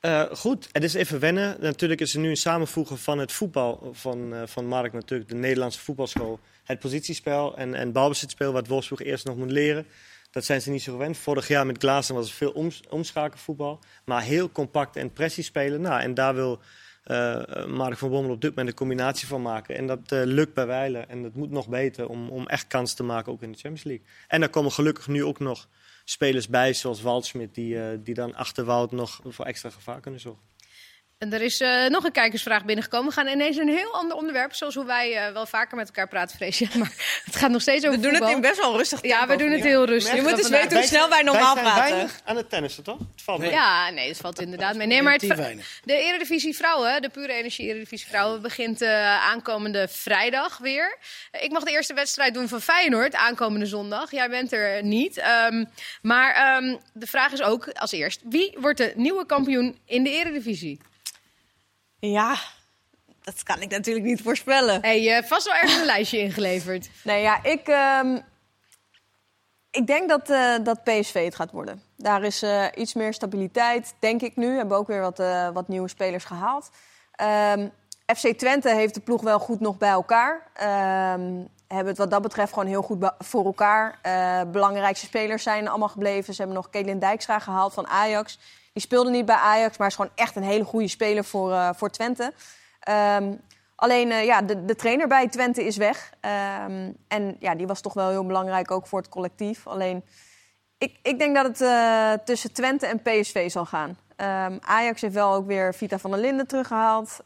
Uh, 0.00 0.22
goed, 0.32 0.68
het 0.72 0.82
is 0.84 0.94
even 0.94 1.20
wennen. 1.20 1.56
Natuurlijk 1.60 2.00
is 2.00 2.14
er 2.14 2.20
nu 2.20 2.28
een 2.28 2.36
samenvoegen 2.36 2.98
van 2.98 3.18
het 3.18 3.32
voetbal 3.32 3.90
van, 3.92 4.32
uh, 4.32 4.42
van 4.44 4.66
Mark, 4.66 4.92
natuurlijk 4.92 5.30
de 5.30 5.34
Nederlandse 5.34 5.80
voetbalschool. 5.80 6.40
Het 6.64 6.78
positiespel 6.78 7.56
en, 7.56 7.74
en 7.74 7.92
balbezitspel, 7.92 8.52
wat 8.52 8.66
Wolfsburg 8.66 9.02
eerst 9.02 9.24
nog 9.24 9.36
moet 9.36 9.50
leren. 9.50 9.86
Dat 10.30 10.44
zijn 10.44 10.62
ze 10.62 10.70
niet 10.70 10.82
zo 10.82 10.92
gewend. 10.92 11.16
Vorig 11.16 11.48
jaar 11.48 11.66
met 11.66 11.78
Glazen 11.78 12.14
was 12.14 12.28
er 12.28 12.34
veel 12.34 12.50
oms 12.50 12.82
omschakelvoetbal. 12.88 13.78
Maar 14.04 14.22
heel 14.22 14.50
compact 14.50 14.96
en 14.96 15.12
pressie 15.12 15.44
spelen. 15.44 15.80
Nou, 15.80 16.00
en 16.00 16.14
daar 16.14 16.34
wil 16.34 16.60
uh, 17.06 17.66
Mark 17.66 17.98
van 17.98 18.10
Bommel 18.10 18.32
op 18.32 18.40
dit 18.40 18.50
moment 18.50 18.68
een 18.68 18.74
combinatie 18.74 19.28
van 19.28 19.42
maken. 19.42 19.76
En 19.76 19.86
dat 19.86 20.00
lukt 20.10 20.54
bij 20.54 20.66
wijlen. 20.66 21.08
En 21.08 21.22
dat 21.22 21.34
moet 21.34 21.50
nog 21.50 21.68
beter 21.68 22.08
om, 22.08 22.28
om 22.28 22.46
echt 22.46 22.66
kans 22.66 22.94
te 22.94 23.02
maken 23.02 23.32
ook 23.32 23.42
in 23.42 23.52
de 23.52 23.58
Champions 23.58 23.84
League. 23.84 24.06
En 24.28 24.40
daar 24.40 24.48
komen 24.48 24.72
gelukkig 24.72 25.08
nu 25.08 25.24
ook 25.24 25.38
nog 25.38 25.68
spelers 26.04 26.48
bij, 26.48 26.72
zoals 26.72 27.02
Waldschmidt, 27.02 27.54
die, 27.54 28.02
die 28.02 28.14
dan 28.14 28.34
achter 28.34 28.64
Wout 28.64 28.92
nog 28.92 29.20
voor 29.24 29.44
extra 29.44 29.70
gevaar 29.70 30.00
kunnen 30.00 30.20
zorgen. 30.20 30.42
En 31.18 31.32
er 31.32 31.40
is 31.40 31.60
uh, 31.60 31.86
nog 31.86 32.04
een 32.04 32.12
kijkersvraag 32.12 32.64
binnengekomen. 32.64 33.08
We 33.08 33.14
gaan 33.14 33.26
ineens 33.26 33.56
een 33.56 33.68
heel 33.68 33.94
ander 33.94 34.16
onderwerp, 34.16 34.54
zoals 34.54 34.74
hoe 34.74 34.84
wij 34.84 35.28
uh, 35.28 35.32
wel 35.32 35.46
vaker 35.46 35.76
met 35.76 35.86
elkaar 35.86 36.08
praten, 36.08 36.36
vrees 36.36 36.60
Maar 36.78 36.92
het 37.24 37.36
gaat 37.36 37.50
nog 37.50 37.60
steeds 37.60 37.84
over 37.84 37.96
We 37.96 38.02
doen 38.02 38.10
voetbal. 38.10 38.28
het 38.28 38.36
in 38.36 38.42
best 38.42 38.60
wel 38.60 38.76
rustig 38.76 39.02
Ja, 39.02 39.26
we 39.26 39.36
doen 39.36 39.50
het 39.50 39.62
heel 39.62 39.84
rustig. 39.84 40.14
Je 40.14 40.22
moet 40.22 40.38
eens 40.38 40.48
weten 40.48 40.76
hoe 40.76 40.86
snel 40.86 41.08
wij 41.08 41.22
normaal 41.22 41.54
wij 41.54 41.62
praten. 41.62 41.82
weinig 41.82 42.20
aan 42.24 42.36
het 42.36 42.50
tennissen, 42.50 42.82
toch? 42.82 42.98
Het 42.98 43.22
valt 43.22 43.38
mee. 43.38 43.50
Ja, 43.50 43.90
nee, 43.90 44.08
dat 44.08 44.16
valt 44.16 44.40
inderdaad 44.40 44.76
mee. 44.76 44.86
Nee, 44.86 45.02
maar 45.02 45.12
het, 45.12 45.36
weinig. 45.36 45.80
de 45.84 45.98
Eredivisie 45.98 46.56
Vrouwen, 46.56 47.02
de 47.02 47.08
pure 47.08 47.32
energie 47.32 47.68
Eredivisie 47.68 48.08
Vrouwen, 48.08 48.42
begint 48.42 48.82
uh, 48.82 49.26
aankomende 49.26 49.88
vrijdag 49.88 50.58
weer. 50.58 50.98
ik 51.40 51.50
mag 51.50 51.62
de 51.62 51.70
eerste 51.70 51.94
wedstrijd 51.94 52.34
doen 52.34 52.48
van 52.48 52.60
Feyenoord 52.60 53.14
aankomende 53.14 53.66
zondag. 53.66 54.10
Jij 54.10 54.28
bent 54.28 54.52
er 54.52 54.82
niet. 54.82 55.22
Um, 55.50 55.68
maar 56.02 56.56
um, 56.56 56.78
de 56.92 57.06
vraag 57.06 57.32
is 57.32 57.42
ook 57.42 57.68
als 57.68 57.92
eerst, 57.92 58.20
wie 58.24 58.56
wordt 58.60 58.78
de 58.78 58.92
nieuwe 58.96 59.26
kampioen 59.26 59.78
in 59.84 60.02
de 60.02 60.10
Eredivisie? 60.10 60.80
Ja, 61.98 62.36
dat 63.22 63.42
kan 63.42 63.60
ik 63.60 63.70
natuurlijk 63.70 64.06
niet 64.06 64.22
voorspellen. 64.22 64.80
Hey, 64.80 65.02
je 65.02 65.10
hebt 65.10 65.28
vast 65.28 65.46
wel 65.46 65.54
ergens 65.54 65.78
een 65.78 65.86
lijstje 65.94 66.18
ingeleverd. 66.18 66.88
Nee, 67.04 67.22
ja, 67.22 67.42
ik, 67.42 67.68
um, 68.02 68.24
ik 69.70 69.86
denk 69.86 70.08
dat, 70.08 70.30
uh, 70.30 70.54
dat 70.62 70.84
PSV 70.84 71.24
het 71.24 71.34
gaat 71.34 71.50
worden. 71.50 71.82
Daar 71.96 72.22
is 72.22 72.42
uh, 72.42 72.64
iets 72.74 72.94
meer 72.94 73.14
stabiliteit, 73.14 73.94
denk 73.98 74.22
ik 74.22 74.36
nu. 74.36 74.50
We 74.50 74.56
hebben 74.56 74.76
ook 74.76 74.86
weer 74.86 75.00
wat, 75.00 75.20
uh, 75.20 75.48
wat 75.48 75.68
nieuwe 75.68 75.88
spelers 75.88 76.24
gehaald. 76.24 76.70
Um, 77.56 77.72
FC 78.16 78.26
Twente 78.38 78.70
heeft 78.70 78.94
de 78.94 79.00
ploeg 79.00 79.22
wel 79.22 79.38
goed 79.38 79.60
nog 79.60 79.78
bij 79.78 79.90
elkaar. 79.90 80.34
Um, 81.14 81.48
hebben 81.66 81.88
het 81.88 81.98
wat 81.98 82.10
dat 82.10 82.22
betreft 82.22 82.52
gewoon 82.52 82.68
heel 82.68 82.82
goed 82.82 83.10
voor 83.18 83.44
elkaar. 83.44 83.98
belangrijkste 84.50 85.06
spelers 85.06 85.42
zijn 85.42 85.68
allemaal 85.68 85.88
gebleven. 85.88 86.34
Ze 86.34 86.42
hebben 86.42 86.60
nog 86.60 86.70
Kelin 86.70 86.98
Dijkstra 86.98 87.38
gehaald 87.38 87.74
van 87.74 87.86
Ajax. 87.86 88.38
Die 88.76 88.84
speelde 88.84 89.10
niet 89.10 89.24
bij 89.24 89.36
Ajax, 89.36 89.76
maar 89.76 89.86
is 89.86 89.94
gewoon 89.94 90.10
echt 90.14 90.36
een 90.36 90.42
hele 90.42 90.64
goede 90.64 90.88
speler 90.88 91.24
voor, 91.24 91.50
uh, 91.50 91.70
voor 91.74 91.90
Twente. 91.90 92.32
Um, 93.18 93.40
alleen 93.74 94.10
uh, 94.10 94.24
ja, 94.24 94.42
de, 94.42 94.64
de, 94.64 94.74
trainer 94.74 95.08
bij 95.08 95.28
Twente 95.28 95.64
is 95.64 95.76
weg. 95.76 96.12
Um, 96.20 96.96
en 97.08 97.36
ja, 97.38 97.54
die 97.54 97.66
was 97.66 97.80
toch 97.80 97.92
wel 97.92 98.08
heel 98.08 98.26
belangrijk 98.26 98.70
ook 98.70 98.86
voor 98.86 98.98
het 98.98 99.08
collectief. 99.08 99.66
Alleen, 99.66 100.04
ik, 100.78 100.98
ik 101.02 101.18
denk 101.18 101.34
dat 101.34 101.46
het 101.46 101.60
uh, 101.60 102.12
tussen 102.24 102.52
Twente 102.52 102.86
en 102.86 103.02
PSV 103.02 103.50
zal 103.50 103.64
gaan. 103.64 103.98
Um, 104.16 104.58
Ajax 104.60 105.00
heeft 105.00 105.14
wel 105.14 105.32
ook 105.32 105.46
weer 105.46 105.74
Vita 105.74 105.98
van 105.98 106.10
der 106.10 106.20
Linden 106.20 106.46
teruggehaald. 106.46 107.18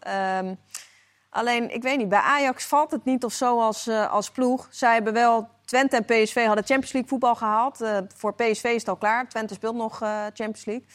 alleen, 1.30 1.74
ik 1.74 1.82
weet 1.82 1.98
niet, 1.98 2.08
bij 2.08 2.18
Ajax 2.18 2.64
valt 2.64 2.90
het 2.90 3.04
niet 3.04 3.24
of 3.24 3.32
zo 3.32 3.60
als, 3.60 3.88
als 3.88 4.30
ploeg. 4.30 4.68
Zij 4.70 4.92
hebben 4.92 5.12
wel 5.12 5.48
Twente 5.64 5.96
en 5.96 6.04
PSV 6.04 6.46
hadden 6.46 6.64
Champions 6.64 6.92
League 6.92 7.10
voetbal 7.10 7.34
gehaald. 7.34 7.78
Voor 8.16 8.34
PSV 8.34 8.64
is 8.64 8.80
het 8.80 8.88
al 8.88 8.96
klaar. 8.96 9.28
Twente 9.28 9.54
speelt 9.54 9.76
nog 9.76 9.98
Champions 10.34 10.64
League. 10.64 10.86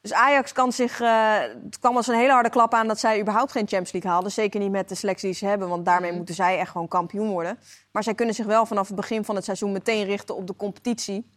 Dus 0.00 0.12
Ajax 0.12 0.52
kan 0.52 0.72
zich. 0.72 1.00
Uh, 1.00 1.38
het 1.64 1.78
kwam 1.78 1.96
als 1.96 2.06
een 2.06 2.14
hele 2.14 2.32
harde 2.32 2.50
klap 2.50 2.74
aan 2.74 2.88
dat 2.88 2.98
zij 2.98 3.20
überhaupt 3.20 3.52
geen 3.52 3.68
Champions 3.68 3.92
League 3.92 4.10
haalden. 4.10 4.32
Zeker 4.32 4.60
niet 4.60 4.70
met 4.70 4.88
de 4.88 4.94
selectie 4.94 5.28
die 5.28 5.38
ze 5.38 5.46
hebben, 5.46 5.68
want 5.68 5.84
daarmee 5.84 6.12
moeten 6.12 6.34
zij 6.34 6.58
echt 6.58 6.70
gewoon 6.70 6.88
kampioen 6.88 7.28
worden. 7.30 7.58
Maar 7.92 8.02
zij 8.02 8.14
kunnen 8.14 8.34
zich 8.34 8.46
wel 8.46 8.66
vanaf 8.66 8.86
het 8.86 8.96
begin 8.96 9.24
van 9.24 9.34
het 9.34 9.44
seizoen 9.44 9.72
meteen 9.72 10.04
richten 10.04 10.36
op 10.36 10.46
de 10.46 10.56
competitie. 10.56 11.30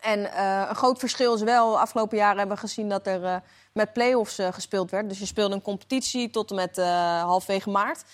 En 0.00 0.18
uh, 0.18 0.64
een 0.68 0.74
groot 0.74 0.98
verschil 0.98 1.34
is 1.34 1.42
wel, 1.42 1.80
afgelopen 1.80 2.16
jaren 2.16 2.38
hebben 2.38 2.56
we 2.56 2.62
gezien 2.62 2.88
dat 2.88 3.06
er 3.06 3.22
uh, 3.22 3.36
met 3.72 3.92
play-offs 3.92 4.38
gespeeld 4.50 4.90
werd. 4.90 5.08
Dus 5.08 5.18
je 5.18 5.26
speelde 5.26 5.54
een 5.54 5.62
competitie 5.62 6.30
tot 6.30 6.50
en 6.50 6.56
met 6.56 6.76
halfwege 7.22 7.70
maart. 7.70 8.04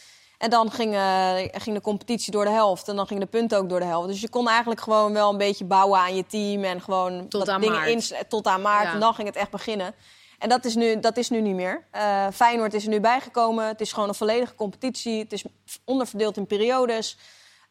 En 0.41 0.51
dan 0.51 0.71
ging, 0.71 0.95
uh, 0.95 1.35
ging, 1.53 1.77
de 1.77 1.81
competitie 1.81 2.33
door 2.33 2.45
de 2.45 2.51
helft. 2.51 2.89
En 2.89 2.97
dan 2.97 3.07
gingen 3.07 3.23
de 3.23 3.29
punten 3.29 3.59
ook 3.59 3.69
door 3.69 3.81
de 3.81 3.87
helft. 3.87 4.09
Dus 4.09 4.21
je 4.21 4.29
kon 4.29 4.49
eigenlijk 4.49 4.81
gewoon 4.81 5.13
wel 5.13 5.31
een 5.31 5.37
beetje 5.37 5.65
bouwen 5.65 5.99
aan 5.99 6.15
je 6.15 6.27
team. 6.27 6.65
En 6.65 6.81
gewoon 6.81 7.29
tot 7.29 7.49
aan 7.49 7.61
dingen. 7.61 7.87
In, 7.87 8.03
tot 8.29 8.47
aan 8.47 8.63
maart. 8.63 8.87
Ja. 8.87 8.93
En 8.93 9.01
dan 9.01 9.15
ging 9.15 9.29
het 9.29 9.37
echt 9.37 9.51
beginnen. 9.51 9.95
En 10.39 10.49
dat 10.49 10.65
is 10.65 10.75
nu, 10.75 11.01
dat 11.01 11.17
is 11.17 11.31
nu 11.31 11.41
niet 11.41 11.55
meer. 11.55 11.85
Uh, 11.97 12.27
Feyenoord 12.33 12.75
is 12.75 12.85
er 12.85 12.91
nu 12.91 13.01
bijgekomen. 13.01 13.67
Het 13.67 13.81
is 13.81 13.93
gewoon 13.93 14.09
een 14.09 14.15
volledige 14.15 14.55
competitie. 14.55 15.19
Het 15.19 15.33
is 15.33 15.45
onderverdeeld 15.85 16.37
in 16.37 16.47
periodes. 16.47 17.19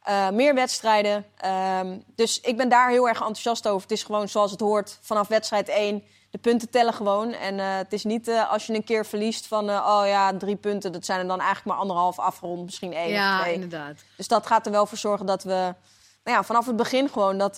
Uh, 0.09 0.29
meer 0.29 0.53
wedstrijden. 0.53 1.25
Um, 1.79 2.03
dus 2.15 2.39
ik 2.41 2.57
ben 2.57 2.69
daar 2.69 2.89
heel 2.89 3.07
erg 3.07 3.19
enthousiast 3.19 3.67
over. 3.67 3.81
Het 3.81 3.91
is 3.91 4.03
gewoon 4.03 4.29
zoals 4.29 4.51
het 4.51 4.59
hoort 4.59 4.99
vanaf 5.01 5.27
wedstrijd 5.27 5.69
1 5.69 6.03
de 6.29 6.37
punten 6.37 6.69
tellen 6.69 6.93
gewoon. 6.93 7.33
En 7.33 7.57
uh, 7.57 7.77
het 7.77 7.93
is 7.93 8.03
niet 8.03 8.27
uh, 8.27 8.51
als 8.51 8.65
je 8.65 8.73
een 8.73 8.83
keer 8.83 9.05
verliest 9.05 9.47
van, 9.47 9.69
uh, 9.69 9.95
oh 9.99 10.07
ja, 10.07 10.37
drie 10.37 10.55
punten. 10.55 10.91
Dat 10.91 11.05
zijn 11.05 11.19
er 11.19 11.27
dan 11.27 11.39
eigenlijk 11.39 11.67
maar 11.67 11.77
anderhalf 11.77 12.19
afgerond, 12.19 12.65
misschien 12.65 12.93
één 12.93 13.09
ja, 13.09 13.35
of 13.35 13.41
twee. 13.41 13.53
inderdaad. 13.53 14.03
Dus 14.15 14.27
dat 14.27 14.47
gaat 14.47 14.65
er 14.65 14.71
wel 14.71 14.85
voor 14.85 14.97
zorgen 14.97 15.25
dat 15.25 15.43
we 15.43 15.73
nou 16.23 16.37
ja, 16.37 16.43
vanaf 16.43 16.65
het 16.65 16.75
begin 16.75 17.09
gewoon 17.09 17.37
dat, 17.37 17.55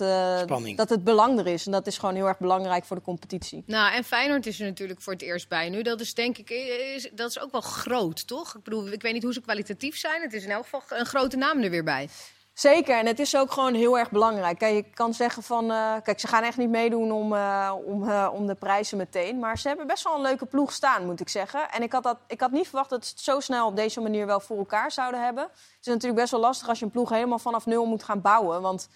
dat 0.76 0.88
het 0.88 1.04
belang 1.04 1.38
er 1.38 1.46
is. 1.46 1.66
En 1.66 1.72
dat 1.72 1.86
is 1.86 1.98
gewoon 1.98 2.14
heel 2.14 2.26
erg 2.26 2.38
belangrijk 2.38 2.84
voor 2.84 2.96
de 2.96 3.02
competitie. 3.02 3.62
Nou, 3.66 3.92
en 3.94 4.04
Feyenoord 4.04 4.46
is 4.46 4.60
er 4.60 4.66
natuurlijk 4.66 5.00
voor 5.00 5.12
het 5.12 5.22
eerst 5.22 5.48
bij 5.48 5.68
nu. 5.68 5.82
Dat 5.82 6.00
is 6.00 6.14
denk 6.14 6.38
ik, 6.38 6.50
is, 6.50 7.08
dat 7.12 7.30
is 7.30 7.40
ook 7.40 7.52
wel 7.52 7.60
groot, 7.60 8.26
toch? 8.26 8.54
Ik 8.54 8.62
bedoel, 8.62 8.86
ik 8.86 9.02
weet 9.02 9.12
niet 9.12 9.22
hoe 9.22 9.32
ze 9.32 9.40
kwalitatief 9.40 9.96
zijn. 9.98 10.22
Het 10.22 10.32
is 10.32 10.44
in 10.44 10.50
elk 10.50 10.64
geval 10.64 10.82
een 10.88 11.06
grote 11.06 11.36
naam 11.36 11.62
er 11.62 11.70
weer 11.70 11.84
bij. 11.84 12.08
Zeker, 12.54 12.98
en 12.98 13.06
het 13.06 13.18
is 13.18 13.36
ook 13.36 13.52
gewoon 13.52 13.74
heel 13.74 13.98
erg 13.98 14.10
belangrijk. 14.10 14.58
Kijk, 14.58 14.74
je 14.74 14.90
kan 14.94 15.14
zeggen 15.14 15.42
van, 15.42 15.70
uh, 15.70 15.94
kijk, 16.02 16.20
ze 16.20 16.26
gaan 16.26 16.42
echt 16.42 16.56
niet 16.56 16.68
meedoen 16.68 17.12
om, 17.12 17.32
uh, 17.32 17.72
om, 17.84 18.02
uh, 18.02 18.28
om 18.32 18.46
de 18.46 18.54
prijzen 18.54 18.98
meteen. 18.98 19.38
Maar 19.38 19.58
ze 19.58 19.68
hebben 19.68 19.86
best 19.86 20.04
wel 20.04 20.14
een 20.14 20.20
leuke 20.20 20.46
ploeg 20.46 20.72
staan, 20.72 21.06
moet 21.06 21.20
ik 21.20 21.28
zeggen. 21.28 21.70
En 21.70 21.82
ik 21.82 21.92
had, 21.92 22.02
dat, 22.02 22.18
ik 22.26 22.40
had 22.40 22.50
niet 22.50 22.68
verwacht 22.68 22.90
dat 22.90 23.04
ze 23.06 23.10
het 23.10 23.20
zo 23.20 23.40
snel 23.40 23.66
op 23.66 23.76
deze 23.76 24.00
manier 24.00 24.26
wel 24.26 24.40
voor 24.40 24.58
elkaar 24.58 24.92
zouden 24.92 25.24
hebben. 25.24 25.44
Het 25.44 25.80
is 25.80 25.86
natuurlijk 25.86 26.20
best 26.20 26.30
wel 26.30 26.40
lastig 26.40 26.68
als 26.68 26.78
je 26.78 26.84
een 26.84 26.90
ploeg 26.90 27.08
helemaal 27.10 27.38
vanaf 27.38 27.66
nul 27.66 27.86
moet 27.86 28.02
gaan 28.04 28.20
bouwen. 28.20 28.62
Want 28.62 28.88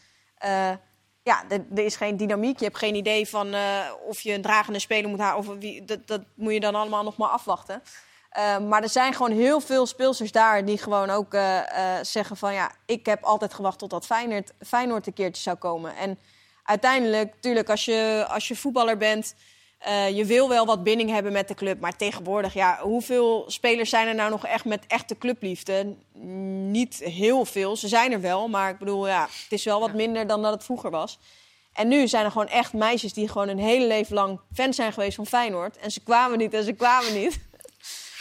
ja, 1.22 1.44
er, 1.48 1.64
er, 1.74 1.84
is 1.84 1.96
geen 1.96 2.16
dynamiek. 2.16 2.58
Je 2.58 2.64
hebt 2.64 2.78
geen 2.78 2.94
idee 2.94 3.28
van 3.28 3.54
of 4.06 4.20
je 4.20 4.32
een 4.32 4.42
dragende 4.42 4.78
speler 4.78 5.10
moet 5.10 5.20
halen. 5.20 5.38
Of 5.38 5.58
wie, 5.58 5.84
dat, 5.84 6.06
dat 6.06 6.20
moet 6.34 6.52
je 6.52 6.60
dan 6.60 6.74
allemaal 6.74 7.04
nog 7.04 7.16
maar 7.16 7.28
afwachten. 7.28 7.82
Uh, 8.38 8.58
maar 8.58 8.82
er 8.82 8.88
zijn 8.88 9.12
gewoon 9.14 9.32
heel 9.32 9.60
veel 9.60 9.86
speelsters 9.86 10.32
daar 10.32 10.64
die 10.64 10.78
gewoon 10.78 11.10
ook 11.10 11.34
uh, 11.34 11.56
uh, 11.56 11.94
zeggen 12.02 12.36
van... 12.36 12.52
ja, 12.52 12.70
ik 12.86 13.06
heb 13.06 13.24
altijd 13.24 13.54
gewacht 13.54 13.78
tot 13.78 13.90
dat 13.90 14.06
Feyenoord, 14.06 14.52
Feyenoord 14.66 15.06
een 15.06 15.12
keertje 15.12 15.42
zou 15.42 15.56
komen. 15.56 15.96
En 15.96 16.18
uiteindelijk, 16.62 17.34
natuurlijk, 17.34 17.70
als 17.70 17.84
je, 17.84 18.26
als 18.28 18.48
je 18.48 18.56
voetballer 18.56 18.96
bent... 18.96 19.34
je 20.14 20.24
wil 20.24 20.48
wel 20.48 20.66
wat 20.66 20.82
binding 20.82 21.10
hebben 21.10 21.32
met 21.32 21.48
de 21.48 21.54
club. 21.54 21.80
Maar 21.80 21.96
tegenwoordig, 21.96 22.54
ja, 22.54 22.78
hoeveel 22.82 23.44
spelers 23.46 23.90
zijn 23.90 24.08
er 24.08 24.14
nou 24.14 24.30
nog 24.30 24.46
echt 24.46 24.64
met 24.64 24.86
echte 24.86 25.18
clubliefde? 25.18 25.94
Niet 26.70 26.98
heel 26.98 27.44
veel. 27.44 27.76
Ze 27.76 27.88
zijn 27.88 28.12
er 28.12 28.20
wel, 28.20 28.48
maar 28.48 28.70
ik 28.70 28.78
bedoel, 28.78 29.06
ja, 29.06 29.22
het 29.22 29.52
is 29.52 29.64
wel 29.64 29.80
wat 29.80 29.92
minder 29.92 30.26
dan 30.26 30.42
dat 30.42 30.52
het 30.52 30.64
vroeger 30.64 30.90
was. 30.90 31.18
En 31.72 31.88
nu 31.88 32.08
zijn 32.08 32.24
er 32.24 32.30
gewoon 32.30 32.48
echt 32.48 32.72
meisjes 32.72 33.12
die 33.12 33.28
gewoon 33.28 33.48
een 33.48 33.58
hele 33.58 33.86
leven 33.86 34.14
lang 34.14 34.40
fan 34.54 34.74
zijn 34.74 34.92
geweest 34.92 35.16
van 35.16 35.26
Feyenoord. 35.26 35.76
En 35.76 35.90
ze 35.90 36.00
kwamen 36.00 36.38
niet 36.38 36.54
en 36.54 36.64
ze 36.64 36.72
kwamen 36.72 37.14
niet. 37.14 37.38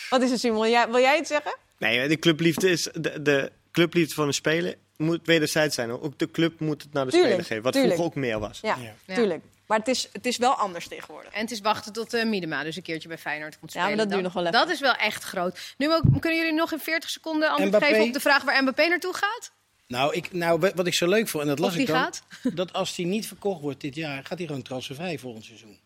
Wat 0.10 0.22
is 0.22 0.32
het, 0.32 0.40
Simon? 0.40 0.62
Wil 0.62 0.72
jij, 0.72 0.90
wil 0.90 1.00
jij 1.00 1.20
iets 1.20 1.30
zeggen? 1.30 1.58
Nee, 1.78 2.08
de 2.08 2.20
clubliefde 2.20 2.70
is 2.70 2.88
de, 2.94 3.22
de 3.22 3.52
clubliefde 3.72 4.14
van 4.14 4.28
een 4.28 4.34
speler 4.34 4.76
moet 4.98 5.20
wederzijds 5.24 5.76
zijn. 5.76 5.92
Ook 5.92 6.20
de 6.20 6.32
club 6.32 6.60
moet 6.60 6.82
het 6.82 6.94
naar 6.94 7.06
de 7.06 7.12
tuurlijk, 7.12 7.32
speler 7.32 7.48
geven. 7.48 7.64
Wat 7.64 7.74
tuurlijk. 7.74 7.94
vroeger 7.94 8.16
ook 8.16 8.22
meer 8.22 8.40
was. 8.40 8.60
Ja, 8.62 8.78
ja. 9.06 9.16
tuurlijk. 9.16 9.44
Maar 9.66 9.78
het 9.78 9.88
is, 9.88 10.10
het 10.12 10.26
is 10.26 10.38
wel 10.38 10.54
anders 10.54 10.88
tegenwoordig. 10.88 11.34
En 11.34 11.42
het 11.42 11.52
is 11.52 11.62
wachten 11.62 11.94
tot 11.94 12.14
uh, 12.14 12.26
Miedema 12.26 12.64
dus 12.64 12.76
een 12.76 12.82
keertje 12.82 13.08
bij 13.08 13.18
Feyenoord 13.18 13.60
komt 13.60 13.72
spelen. 13.72 13.90
Ja, 13.90 13.96
maar 13.96 14.06
dat 14.06 14.14
duurt 14.14 14.24
nog 14.24 14.34
wel 14.34 14.46
even. 14.46 14.60
Dat 14.60 14.70
is 14.70 14.80
wel 14.80 14.94
echt 14.94 15.24
groot. 15.24 15.74
Nu 15.78 15.94
ook, 15.94 16.04
kunnen 16.20 16.40
jullie 16.40 16.54
nog 16.54 16.72
in 16.72 16.80
40 16.80 17.10
seconden 17.10 17.50
antwoord 17.50 17.70
Mbappé? 17.70 17.86
geven 17.86 18.04
op 18.04 18.14
de 18.14 18.20
vraag 18.20 18.44
waar 18.44 18.62
Mbappé 18.62 18.88
naartoe 18.88 19.14
gaat? 19.14 19.52
Nou, 19.88 20.14
ik, 20.14 20.34
nou, 20.34 20.72
wat 20.76 20.88
ik 20.88 20.94
zo 20.94 21.08
leuk 21.08 21.28
vond, 21.28 21.44
en 21.44 21.50
dat 21.50 21.60
las 21.60 21.70
of 21.70 21.76
ik 21.76 21.86
die 21.86 21.96
dan, 21.96 22.04
gaat? 22.04 22.24
dat 22.54 22.74
als 22.74 22.96
die 22.96 23.06
niet 23.06 23.28
verkocht 23.28 23.62
wordt 23.62 23.82
dit 23.82 23.96
jaar, 23.96 24.26
gaat 24.26 24.38
hij 24.38 24.48
gewoon 24.48 24.62
transfervrij 24.62 25.18
volgend 25.18 25.46
seizoen. 25.46 25.80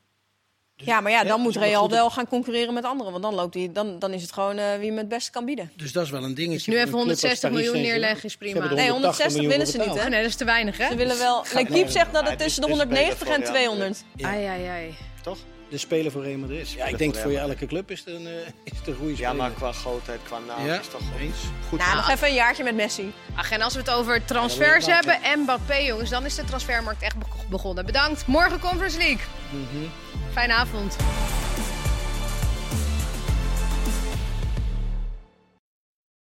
Ja, 0.84 1.02
maar 1.02 1.12
ja, 1.12 1.18
dan 1.24 1.28
Ja, 1.28 1.38
moet 1.38 1.54
dus 1.54 1.62
Real 1.64 1.90
wel 1.90 2.10
gaan 2.10 2.28
concurreren 2.28 2.74
met 2.74 2.84
anderen. 2.84 3.12
Want 3.12 3.24
dan, 3.24 3.34
loopt 3.34 3.54
die, 3.54 3.72
dan, 3.72 4.00
dan 4.00 4.12
is 4.14 4.22
het 4.22 4.32
gewoon 4.32 4.58
eh, 4.58 4.66
wie 4.78 4.88
hem 4.88 4.98
het 4.98 5.08
beste 5.08 5.32
kan 5.32 5.46
bieden. 5.46 5.72
Dus 5.76 5.92
dat 5.92 6.04
is 6.04 6.10
wel 6.10 6.24
een 6.24 6.34
dingetje. 6.36 6.56
Dus 6.58 6.66
nu 6.68 6.74
even 6.74 6.86
een 6.88 6.90
club 6.94 7.10
als 7.10 7.22
160 7.22 7.50
Paris 7.50 7.66
miljoen 7.66 7.82
neerleggen 7.90 8.24
is 8.26 8.38
prima. 8.38 8.60
Nee, 8.74 8.90
180 8.90 8.92
160 8.92 9.48
willen 9.48 9.68
ze 9.68 9.78
niet, 9.78 9.86
hè? 10.00 10.04
Oh 10.06 10.10
nee, 10.10 10.22
dat 10.22 10.30
is 10.30 10.36
te 10.36 10.46
weinig, 10.46 10.78
hè? 10.78 10.88
Ze 10.88 10.96
willen 10.96 11.18
wel... 11.18 11.46
Lekiep 11.54 11.90
zegt 11.90 12.14
dat 12.14 12.24
Ja, 12.26 12.30
het 12.30 12.40
is- 12.40 12.46
tussen 12.46 12.62
de 12.62 12.68
het 12.68 12.78
is 12.78 12.84
190 12.84 13.28
en 13.28 13.34
spelen 13.34 13.46
voor 13.46 13.54
Real 13.56 13.74
200. 13.74 14.04
Ja. 14.16 14.28
Ai, 14.28 14.46
ai, 14.46 14.66
ai. 14.68 14.96
Toch? 15.24 15.38
De 15.70 15.78
speler 15.78 16.12
voor 16.12 16.24
Real 16.24 16.38
Madrid. 16.38 16.72
Ja, 16.72 16.86
ik 16.86 16.98
denk 16.98 17.16
voor 17.16 17.32
je 17.32 17.38
elke 17.38 17.66
club 17.66 17.92
is 17.92 18.00
het 18.00 18.08
een, 18.08 18.28
eh, 18.28 18.34
is 18.64 18.78
het 18.78 18.88
een 18.88 18.96
goede 18.96 19.12
Ja, 19.12 19.16
speler. 19.18 19.36
maar 19.36 19.52
qua 19.52 19.72
grootheid, 19.72 20.20
qua 20.24 20.38
naam 20.48 20.66
Ja, 20.66 20.80
is 20.80 20.88
toch 20.88 21.02
eens. 21.20 21.38
goed. 21.70 21.80
Nou, 21.80 21.96
nog 21.96 22.10
even 22.10 22.28
een 22.28 22.34
jaartje 22.34 22.64
met 22.64 22.76
Messi. 22.76 23.14
Ach, 23.36 23.52
en 23.52 23.62
als 23.62 23.74
we 23.74 23.80
het 23.80 23.90
over 23.90 24.26
transfers 24.26 24.86
Ja, 24.86 24.96
hebben, 24.96 25.40
Mbappé 25.42 25.76
jongens, 25.78 26.10
dan 26.10 26.26
is 26.26 26.36
de 26.36 26.44
transfermarkt 26.44 27.02
echt 27.02 27.18
be- 27.18 27.26
begonnen. 27.50 27.86
Bedankt. 27.86 28.28
Morgen 28.28 28.60
Conference 28.60 28.98
League. 28.98 29.26
Fijne 30.34 30.54
avond. 30.54 30.96